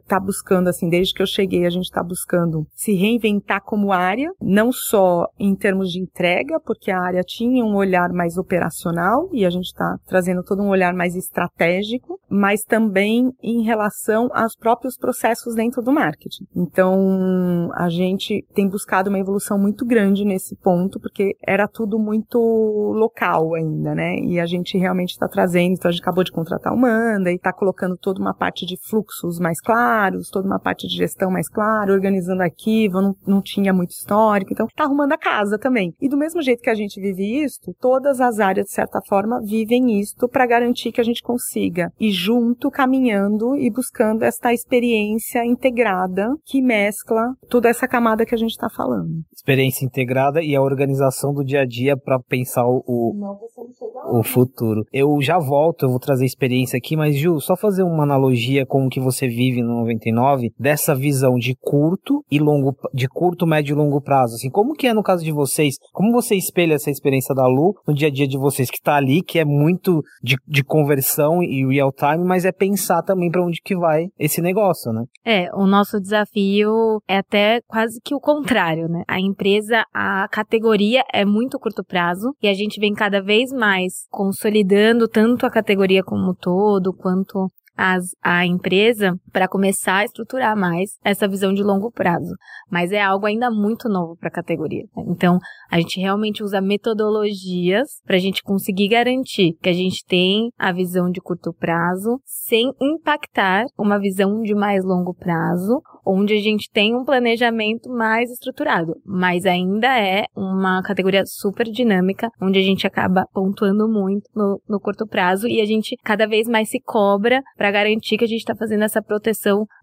está 0.00 0.16
é, 0.16 0.20
buscando, 0.20 0.68
assim, 0.68 0.88
desde 0.88 1.12
que 1.12 1.22
eu 1.22 1.26
cheguei, 1.26 1.66
a 1.66 1.70
gente 1.70 1.84
está 1.84 2.02
buscando 2.02 2.66
se 2.74 2.94
reinventar 2.94 3.62
como 3.62 3.92
área, 3.92 4.30
não 4.40 4.70
só 4.72 5.26
em 5.38 5.54
termos 5.54 5.90
de 5.90 6.00
entrega, 6.00 6.60
porque 6.60 6.90
a 6.90 7.00
área 7.00 7.22
tinha 7.22 7.64
um 7.64 7.74
olhar 7.74 8.10
mais 8.12 8.36
operacional 8.36 9.28
e 9.32 9.44
a 9.44 9.50
gente 9.50 9.66
está 9.66 9.96
trazendo 10.06 10.42
todo 10.42 10.62
um 10.62 10.68
olhar 10.68 10.94
mais 10.94 11.16
estratégico, 11.16 12.18
mas 12.28 12.62
também 12.62 13.32
em 13.42 13.62
relação 13.62 14.28
aos 14.32 14.56
próprios 14.56 14.96
processos 14.96 15.54
dentro 15.54 15.82
do 15.82 15.92
marketing. 15.92 16.44
Então, 16.54 17.70
a 17.74 17.88
gente 17.88 18.44
tem 18.54 18.68
buscado 18.68 19.08
uma 19.08 19.18
evolução 19.18 19.58
muito 19.58 19.84
grande 19.84 20.24
nesse 20.24 20.56
ponto, 20.56 21.00
porque 21.00 21.36
era 21.46 21.66
tudo 21.66 21.98
muito 21.98 22.38
local 22.38 23.54
ainda, 23.54 23.94
né? 23.94 24.16
E 24.16 24.38
a 24.38 24.46
gente 24.46 24.76
realmente 24.78 25.10
está 25.10 25.28
trazendo, 25.28 25.74
então 25.74 25.88
a 25.88 25.92
gente 25.92 26.02
acabou 26.02 26.24
de 26.24 26.32
contratar 26.32 26.72
humana 26.84 27.30
e 27.30 27.36
está 27.36 27.52
colocando 27.52 27.96
toda 27.96 28.20
uma 28.20 28.34
parte 28.34 28.66
de 28.66 28.76
fluxos 28.76 29.38
mais 29.38 29.60
claros, 29.60 30.28
toda 30.28 30.46
uma 30.46 30.60
parte 30.60 30.86
de 30.86 30.96
gestão 30.96 31.30
mais 31.30 31.48
clara, 31.48 31.92
organizando 31.92 32.42
arquivo, 32.42 33.00
não, 33.00 33.16
não 33.26 33.42
tinha 33.42 33.72
muito 33.72 33.90
histórico, 33.90 34.52
então 34.52 34.66
está 34.66 34.84
arrumando 34.84 35.12
a 35.12 35.18
casa 35.18 35.58
também. 35.58 35.94
E 36.00 36.08
do 36.08 36.16
mesmo 36.16 36.42
jeito 36.42 36.62
que 36.62 36.70
a 36.70 36.74
gente 36.74 37.00
vive 37.00 37.42
isto, 37.42 37.74
todas 37.80 38.20
as 38.20 38.38
áreas, 38.38 38.66
de 38.66 38.72
certa 38.72 39.00
forma, 39.08 39.40
vivem 39.40 39.98
isto 39.98 40.28
para 40.28 40.46
garantir 40.46 40.92
que 40.92 41.00
a 41.00 41.04
gente 41.04 41.22
consiga 41.22 41.90
ir 41.98 42.10
junto, 42.10 42.70
caminhando 42.70 43.56
e 43.56 43.70
buscando 43.70 44.22
esta 44.22 44.52
experiência 44.52 45.44
integrada 45.44 46.28
que 46.44 46.60
mescla 46.60 47.34
toda 47.48 47.68
essa 47.68 47.88
camada 47.88 48.26
que 48.26 48.34
a 48.34 48.38
gente 48.38 48.50
está 48.50 48.68
falando. 48.68 49.22
Experiência 49.32 49.84
integrada 49.84 50.42
e 50.42 50.54
a 50.54 50.62
organização 50.62 51.32
do 51.32 51.44
dia 51.44 51.62
a 51.62 51.66
dia 51.66 51.96
para 51.96 52.18
pensar 52.20 52.64
o, 52.66 52.82
o, 52.86 54.18
o 54.18 54.22
futuro. 54.22 54.84
Eu 54.92 55.20
já 55.20 55.38
volto, 55.38 55.84
eu 55.84 55.90
vou 55.90 55.98
trazer 55.98 56.24
experiência 56.24 56.73
experiência 56.74 56.78
aqui, 56.78 56.96
mas 56.96 57.16
Ju, 57.16 57.40
só 57.40 57.56
fazer 57.56 57.82
uma 57.82 58.02
analogia 58.02 58.66
com 58.66 58.86
o 58.86 58.88
que 58.88 59.00
você 59.00 59.26
vive 59.28 59.62
no 59.62 59.80
99, 59.80 60.50
dessa 60.58 60.94
visão 60.94 61.34
de 61.34 61.54
curto 61.60 62.24
e 62.30 62.38
longo, 62.38 62.74
de 62.92 63.08
curto, 63.08 63.46
médio 63.46 63.74
e 63.74 63.76
longo 63.76 64.00
prazo, 64.00 64.34
assim, 64.34 64.50
como 64.50 64.74
que 64.74 64.86
é 64.86 64.94
no 64.94 65.02
caso 65.02 65.24
de 65.24 65.32
vocês? 65.32 65.76
Como 65.92 66.12
você 66.12 66.34
espelha 66.34 66.74
essa 66.74 66.90
experiência 66.90 67.34
da 67.34 67.46
Lu 67.46 67.74
no 67.86 67.94
dia 67.94 68.08
a 68.08 68.10
dia 68.10 68.26
de 68.26 68.38
vocês, 68.38 68.70
que 68.70 68.80
tá 68.80 68.96
ali, 68.96 69.22
que 69.22 69.38
é 69.38 69.44
muito 69.44 70.02
de, 70.22 70.36
de 70.46 70.64
conversão 70.64 71.42
e 71.42 71.66
real 71.66 71.92
time, 71.92 72.24
mas 72.24 72.44
é 72.44 72.52
pensar 72.52 73.02
também 73.02 73.30
para 73.30 73.44
onde 73.44 73.60
que 73.62 73.76
vai 73.76 74.06
esse 74.18 74.40
negócio, 74.40 74.92
né? 74.92 75.04
É, 75.24 75.48
o 75.54 75.66
nosso 75.66 76.00
desafio 76.00 77.00
é 77.08 77.18
até 77.18 77.60
quase 77.66 78.00
que 78.04 78.14
o 78.14 78.20
contrário, 78.20 78.88
né? 78.88 79.02
A 79.08 79.20
empresa, 79.20 79.84
a 79.92 80.26
categoria 80.30 81.02
é 81.12 81.24
muito 81.24 81.58
curto 81.58 81.84
prazo 81.84 82.34
e 82.42 82.48
a 82.48 82.54
gente 82.54 82.80
vem 82.80 82.94
cada 82.94 83.22
vez 83.22 83.50
mais 83.52 84.06
consolidando 84.10 85.08
tanto 85.08 85.46
a 85.46 85.50
categoria 85.50 86.02
como 86.02 86.34
todo, 86.34 86.54
quanto 86.92 87.50
as, 87.76 88.14
a 88.22 88.46
empresa 88.46 89.18
para 89.34 89.48
começar 89.48 89.96
a 89.96 90.04
estruturar 90.04 90.56
mais 90.56 90.90
essa 91.04 91.26
visão 91.26 91.52
de 91.52 91.60
longo 91.60 91.90
prazo. 91.90 92.36
Mas 92.70 92.92
é 92.92 93.02
algo 93.02 93.26
ainda 93.26 93.50
muito 93.50 93.88
novo 93.88 94.16
para 94.16 94.28
a 94.28 94.32
categoria. 94.32 94.84
Né? 94.96 95.02
Então, 95.08 95.38
a 95.68 95.80
gente 95.80 95.98
realmente 96.00 96.42
usa 96.42 96.60
metodologias 96.60 98.00
para 98.06 98.14
a 98.14 98.20
gente 98.20 98.44
conseguir 98.44 98.86
garantir 98.86 99.54
que 99.60 99.68
a 99.68 99.72
gente 99.72 100.04
tem 100.06 100.50
a 100.56 100.72
visão 100.72 101.10
de 101.10 101.20
curto 101.20 101.52
prazo 101.52 102.20
sem 102.24 102.70
impactar 102.80 103.64
uma 103.76 103.98
visão 103.98 104.40
de 104.40 104.54
mais 104.54 104.84
longo 104.84 105.12
prazo, 105.12 105.82
onde 106.06 106.34
a 106.34 106.40
gente 106.40 106.70
tem 106.70 106.94
um 106.94 107.04
planejamento 107.04 107.90
mais 107.90 108.30
estruturado. 108.30 108.94
Mas 109.04 109.46
ainda 109.46 109.98
é 109.98 110.26
uma 110.36 110.80
categoria 110.82 111.24
super 111.26 111.66
dinâmica, 111.66 112.28
onde 112.40 112.60
a 112.60 112.62
gente 112.62 112.86
acaba 112.86 113.26
pontuando 113.32 113.88
muito 113.88 114.30
no, 114.32 114.60
no 114.68 114.78
curto 114.78 115.08
prazo 115.08 115.48
e 115.48 115.60
a 115.60 115.64
gente 115.64 115.96
cada 116.04 116.28
vez 116.28 116.46
mais 116.46 116.68
se 116.68 116.78
cobra 116.80 117.42
para 117.56 117.72
garantir 117.72 118.16
que 118.16 118.24
a 118.24 118.28
gente 118.28 118.40
está 118.40 118.54
fazendo 118.54 118.84
essa 118.84 119.02
proteção 119.02 119.23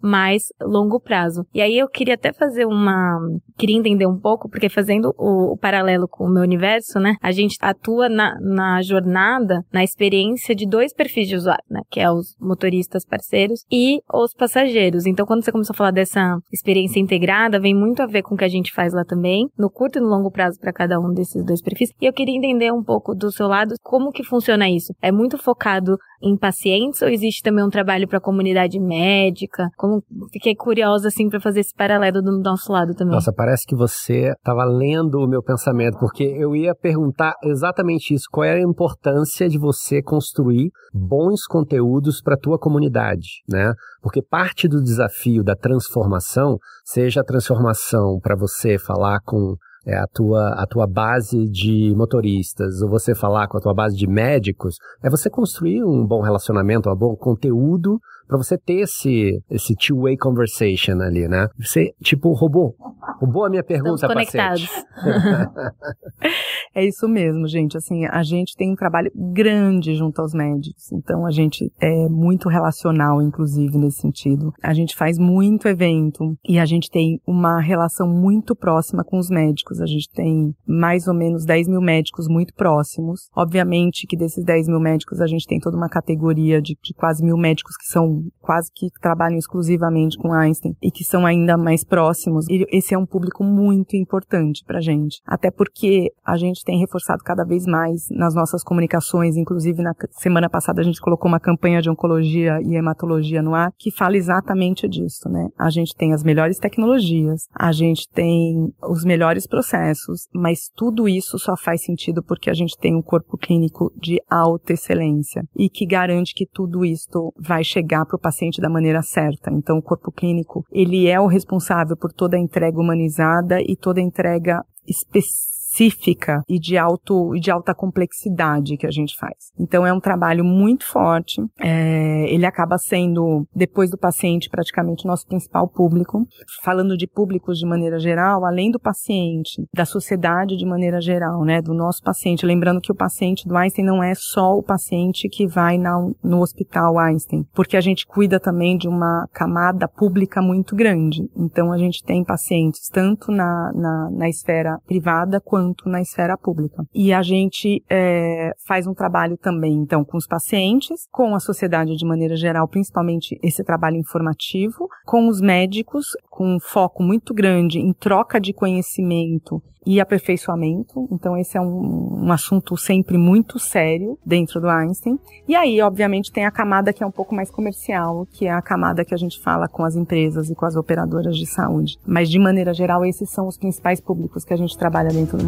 mais 0.02 0.44
longo 0.62 1.00
prazo. 1.00 1.46
E 1.54 1.62
aí 1.62 1.78
eu 1.78 1.88
queria 1.88 2.16
até 2.16 2.34
fazer 2.34 2.66
uma. 2.66 3.20
Queria 3.58 3.78
entender 3.78 4.06
um 4.06 4.20
pouco, 4.20 4.50
porque 4.50 4.70
fazendo 4.70 5.14
o, 5.18 5.54
o 5.54 5.58
paralelo 5.58 6.08
com 6.08 6.26
o 6.26 6.30
meu 6.30 6.44
universo, 6.44 7.00
né? 7.00 7.16
A 7.22 7.32
gente 7.32 7.58
atua 7.62 8.10
na, 8.10 8.38
na 8.40 8.82
jornada, 8.82 9.64
na 9.72 9.84
experiência 9.84 10.56
de 10.56 10.68
dois 10.68 10.94
perfis 10.94 11.28
de 11.28 11.36
usuário, 11.36 11.64
né? 11.70 11.82
Que 11.90 12.00
é 12.00 12.12
os 12.12 12.36
motoristas 12.40 13.06
parceiros 13.06 13.64
e 13.72 14.00
os 14.14 14.34
passageiros. 14.34 15.06
Então, 15.06 15.26
quando 15.26 15.44
você 15.44 15.52
começou 15.52 15.74
a 15.74 15.78
falar 15.78 15.92
dessa 15.92 16.38
experiência 16.52 17.00
integrada, 17.00 17.60
vem 17.60 17.76
muito 17.76 18.02
a 18.02 18.08
ver 18.08 18.24
com 18.24 18.36
o 18.36 18.38
que 18.38 18.46
a 18.46 18.50
gente 18.50 18.74
faz 18.74 18.94
lá 18.94 19.04
também, 19.04 19.48
no 19.58 19.70
curto 19.70 19.98
e 19.98 20.02
no 20.02 20.08
longo 20.08 20.32
prazo 20.32 20.60
para 20.60 20.74
cada 20.74 21.00
um 21.00 21.14
desses 21.14 21.44
dois 21.46 21.62
perfis. 21.62 21.90
E 22.02 22.06
eu 22.06 22.14
queria 22.14 22.36
entender 22.36 22.72
um 22.72 22.84
pouco 22.84 23.14
do 23.16 23.32
seu 23.32 23.48
lado 23.48 23.76
como 23.82 24.12
que 24.12 24.24
funciona 24.24 24.70
isso. 24.70 24.94
É 25.02 25.12
muito 25.12 25.38
focado 25.38 25.98
em 26.22 26.38
pacientes 26.38 27.02
ou 27.02 27.08
existe 27.08 27.42
também 27.42 27.64
um 27.64 27.70
trabalho 27.70 28.08
para 28.08 28.18
a 28.18 28.22
comunidade 28.22 28.80
médica? 28.80 29.70
Como 29.78 30.04
fiquei 30.32 30.56
curiosa 30.56 31.08
assim 31.08 31.30
para 31.30 31.40
fazer 31.40 31.62
esse 31.62 31.74
paralelo 31.74 32.22
do 32.22 32.40
nosso 32.40 32.72
lado 32.72 32.94
também. 32.94 33.14
Nossa, 33.14 33.34
parece 33.34 33.66
que 33.66 33.76
você 33.76 34.32
estava 34.32 34.64
lendo 34.66 35.16
o 35.20 35.28
meu 35.28 35.42
pensamento, 35.42 35.98
porque 36.00 36.24
eu 36.24 36.56
ia 36.56 36.74
perguntar 36.76 37.34
exatamente 37.44 38.14
isso, 38.14 38.26
qual 38.32 38.46
é 38.46 38.54
a 38.54 38.62
importância 38.62 39.48
de 39.50 39.58
você 39.58 40.02
construir 40.02 40.70
bons 40.94 41.46
conteúdos 41.46 42.22
para 42.22 42.36
a 42.36 42.40
tua 42.40 42.60
comunidade, 42.60 43.42
né? 43.48 43.74
Porque 44.02 44.22
parte 44.22 44.68
do 44.68 44.82
desafio 44.82 45.44
da 45.44 45.56
transformação, 45.56 46.58
seja 46.84 47.22
a 47.22 47.26
transformação 47.26 48.20
para 48.22 48.36
você 48.36 48.78
falar 48.78 49.20
com 49.24 49.56
é, 49.86 49.98
a, 49.98 50.08
tua, 50.08 50.54
a 50.54 50.66
tua 50.68 50.88
base 50.88 51.50
de 51.50 51.94
motoristas, 51.96 52.82
ou 52.82 52.90
você 52.90 53.16
falar 53.16 53.48
com 53.48 53.58
a 53.58 53.62
tua 53.62 53.74
base 53.74 53.96
de 53.96 54.08
médicos, 54.08 54.76
é 55.04 55.10
você 55.10 55.30
construir 55.30 55.84
um 55.84 56.06
bom 56.06 56.22
relacionamento, 56.22 56.90
um 56.90 56.96
bom 56.96 57.16
conteúdo 57.16 58.00
para 58.28 58.38
você 58.38 58.58
ter 58.58 58.82
esse, 58.82 59.44
esse 59.50 59.76
two-way 59.76 60.16
conversation 60.16 61.02
ali, 61.02 61.28
né? 61.28 61.48
Você, 61.60 61.94
tipo, 62.02 62.32
roubou. 62.32 62.76
Roubou 63.20 63.46
a 63.46 63.50
minha 63.50 63.64
pergunta, 63.64 63.96
Estamos 63.96 64.14
conectados. 64.14 64.70
é 66.74 66.86
isso 66.86 67.08
mesmo, 67.08 67.48
gente. 67.48 67.78
Assim, 67.78 68.06
a 68.06 68.24
gente 68.24 68.56
tem 68.56 68.72
um 68.72 68.76
trabalho 68.76 69.12
grande 69.16 69.96
junto 69.96 70.22
aos 70.22 70.34
médicos. 70.34 70.92
Então, 70.92 71.26
a 71.26 71.32
gente 71.32 71.72
é 71.80 72.08
muito 72.10 72.50
relacional, 72.50 73.22
inclusive, 73.22 73.78
nesse 73.78 74.02
sentido. 74.02 74.54
A 74.62 74.74
gente 74.74 74.96
faz 74.96 75.18
muito 75.18 75.68
evento 75.68 76.38
e 76.48 76.60
a 76.60 76.66
gente 76.66 76.90
tem 76.90 77.20
uma 77.26 77.60
relação 77.60 78.08
muito 78.08 78.56
próxima 78.56 79.04
com 79.04 79.18
os 79.18 79.30
médicos. 79.30 79.82
A 79.82 79.86
gente 79.86 80.10
tem 80.10 80.56
mais 80.66 81.08
ou 81.08 81.14
menos 81.14 81.46
10 81.46 81.68
mil 81.68 81.82
médicos 81.82 82.28
muito 82.28 82.54
próximos. 82.54 83.30
Obviamente 83.36 84.08
que 84.08 84.18
desses 84.18 84.44
10 84.44 84.68
mil 84.68 84.80
médicos, 84.80 85.20
a 85.20 85.28
gente 85.28 85.48
tem 85.48 85.60
toda 85.60 85.78
uma 85.78 85.90
categoria 85.90 86.62
de, 86.62 86.78
de 86.82 86.94
quase 86.94 87.24
mil 87.24 87.38
médicos 87.38 87.76
que 87.78 87.86
são 87.86 88.24
quase 88.40 88.72
que 88.74 88.88
trabalham 89.02 89.38
exclusivamente 89.38 90.18
com 90.18 90.34
Einstein 90.34 90.76
e 90.82 90.92
que 90.92 91.04
são 91.04 91.26
ainda 91.26 91.58
mais 91.58 91.84
próximos. 91.84 92.46
E 92.50 92.66
esse 92.70 92.94
é 92.94 92.98
um 92.98 93.06
público 93.06 93.44
muito 93.44 93.96
importante 93.96 94.64
para 94.66 94.82
gente, 94.82 95.22
até 95.26 95.52
porque 95.52 96.12
a 96.26 96.38
gente 96.38 96.61
tem 96.64 96.80
reforçado 96.80 97.24
cada 97.24 97.44
vez 97.44 97.66
mais 97.66 98.08
nas 98.10 98.34
nossas 98.34 98.64
comunicações, 98.64 99.36
inclusive 99.36 99.82
na 99.82 99.94
semana 100.12 100.50
passada 100.50 100.82
a 100.82 100.84
gente 100.84 101.02
colocou 101.02 101.28
uma 101.28 101.40
campanha 101.40 101.82
de 101.82 101.90
oncologia 101.90 102.60
e 102.64 102.76
hematologia 102.76 103.42
no 103.42 103.54
ar 103.54 103.72
que 103.78 103.92
fala 103.92 104.18
exatamente 104.18 104.88
disso, 104.88 105.30
né? 105.30 105.50
A 105.58 105.70
gente 105.70 105.96
tem 105.96 106.14
as 106.14 106.24
melhores 106.24 106.58
tecnologias, 106.58 107.48
a 107.54 107.72
gente 107.72 108.08
tem 108.10 108.74
os 108.82 109.04
melhores 109.04 109.48
processos, 109.48 110.28
mas 110.34 110.70
tudo 110.76 111.08
isso 111.08 111.38
só 111.38 111.56
faz 111.56 111.84
sentido 111.84 112.24
porque 112.24 112.50
a 112.50 112.54
gente 112.54 112.78
tem 112.78 112.96
um 112.96 113.02
corpo 113.02 113.38
clínico 113.38 113.92
de 114.00 114.22
alta 114.30 114.74
excelência 114.74 115.44
e 115.56 115.70
que 115.70 115.86
garante 115.86 116.34
que 116.34 116.46
tudo 116.46 116.86
isso 116.86 117.34
vai 117.38 117.64
chegar 117.64 118.06
para 118.06 118.16
o 118.16 118.20
paciente 118.20 118.62
da 118.62 118.70
maneira 118.70 119.02
certa. 119.02 119.52
Então, 119.52 119.78
o 119.78 119.82
corpo 119.82 120.12
clínico, 120.12 120.64
ele 120.72 121.08
é 121.08 121.20
o 121.20 121.28
responsável 121.28 121.96
por 121.98 122.12
toda 122.12 122.38
a 122.38 122.40
entrega 122.40 122.80
humanizada 122.80 123.60
e 123.62 123.76
toda 123.76 124.00
a 124.00 124.04
entrega 124.04 124.64
específica 124.88 125.51
específica 125.72 126.44
e 126.48 126.60
de, 126.60 126.78
alto, 126.78 127.32
de 127.40 127.50
alta 127.50 127.74
complexidade 127.74 128.78
que 128.78 128.86
a 128.86 128.92
gente 128.92 129.16
faz. 129.18 129.52
Então 129.58 129.86
é 129.88 129.94
um 129.94 130.00
trabalho 130.00 130.44
muito 130.44 130.86
forte. 130.86 131.42
É, 131.60 132.26
ele 132.32 132.46
acaba 132.46 132.78
sendo, 132.78 133.48
depois 133.56 133.90
do 133.90 133.98
paciente, 133.98 134.50
praticamente 134.50 135.06
nosso 135.06 135.26
principal 135.26 135.68
público. 135.68 136.26
Falando 136.62 136.98
de 136.98 137.08
públicos 137.08 137.58
de 137.58 137.66
maneira 137.66 138.00
geral, 138.00 138.46
além 138.46 138.70
do 138.70 138.80
paciente, 138.80 139.64
da 139.74 139.86
sociedade 139.86 140.58
de 140.58 140.66
maneira 140.66 141.00
geral, 141.00 141.44
né, 141.44 141.62
do 141.62 141.74
nosso 141.74 142.02
paciente. 142.04 142.46
Lembrando 142.46 142.82
que 142.82 142.92
o 142.92 142.96
paciente 142.96 143.48
do 143.48 143.56
Einstein 143.56 143.86
não 143.86 144.04
é 144.04 144.14
só 144.16 144.54
o 144.54 144.64
paciente 144.64 145.30
que 145.30 145.48
vai 145.48 145.78
na, 145.78 145.98
no 146.24 146.42
hospital 146.42 147.00
Einstein, 147.00 147.46
porque 147.54 147.78
a 147.78 147.82
gente 147.82 148.06
cuida 148.06 148.40
também 148.40 148.78
de 148.78 148.88
uma 148.88 149.28
camada 149.32 149.88
pública 149.88 150.42
muito 150.42 150.76
grande. 150.76 151.30
Então 151.36 151.72
a 151.72 151.78
gente 151.78 152.04
tem 152.04 152.24
pacientes 152.24 152.90
tanto 152.90 153.32
na, 153.32 153.72
na, 153.74 154.10
na 154.12 154.30
esfera 154.30 154.78
privada 154.86 155.40
quanto 155.40 155.61
quanto 155.62 155.88
na 155.88 156.02
esfera 156.02 156.38
pública. 156.38 156.84
E 156.94 157.14
a 157.14 157.22
gente 157.22 157.84
é, 157.90 158.52
faz 158.68 158.88
um 158.88 158.94
trabalho 158.94 159.38
também, 159.38 159.74
então, 159.74 160.04
com 160.04 160.18
os 160.18 160.26
pacientes, 160.26 161.08
com 161.12 161.36
a 161.36 161.40
sociedade 161.40 161.96
de 161.96 162.06
maneira 162.06 162.36
geral, 162.36 162.68
principalmente 162.68 163.40
esse 163.44 163.64
trabalho 163.64 163.98
informativo, 163.98 164.88
com 165.06 165.28
os 165.28 165.40
médicos, 165.40 166.08
com 166.30 166.56
um 166.56 166.60
foco 166.60 167.04
muito 167.04 167.34
grande 167.34 167.80
em 167.80 167.94
troca 167.94 168.40
de 168.40 168.54
conhecimento 168.54 169.62
e 169.86 170.00
aperfeiçoamento. 170.00 171.08
Então, 171.12 171.36
esse 171.38 171.58
é 171.58 171.62
um, 171.62 172.26
um, 172.26 172.32
assunto 172.32 172.78
sempre 172.78 173.18
muito 173.18 173.58
sério 173.58 174.18
dentro 174.26 174.62
do 174.62 174.70
Einstein. 174.70 175.20
E 175.48 175.56
aí, 175.56 175.82
obviamente, 175.82 176.32
tem 176.32 176.46
a 176.46 176.52
camada 176.52 176.94
que 176.94 177.04
é 177.04 177.08
um 177.08 177.12
pouco 177.12 177.34
mais 177.34 177.50
comercial, 177.50 178.28
que 178.32 178.46
é 178.46 178.52
a 178.52 178.62
camada 178.62 179.04
que 179.04 179.14
a 179.14 179.18
gente 179.18 179.42
fala 179.42 179.68
com 179.68 179.84
as 179.84 179.96
empresas 179.96 180.50
e 180.50 180.56
com 180.56 180.66
as 180.66 180.76
operadoras 180.76 181.36
de 181.36 181.48
saúde. 181.48 181.98
Mas, 182.06 182.30
de 182.30 182.40
maneira 182.40 182.74
geral, 182.74 183.04
esses 183.06 183.30
são 183.30 183.48
os 183.48 183.58
principais 183.58 184.00
públicos 184.00 184.46
que 184.46 184.54
a 184.54 184.58
gente 184.58 184.78
trabalha 184.78 185.10
dentro 185.10 185.38
do 185.38 185.46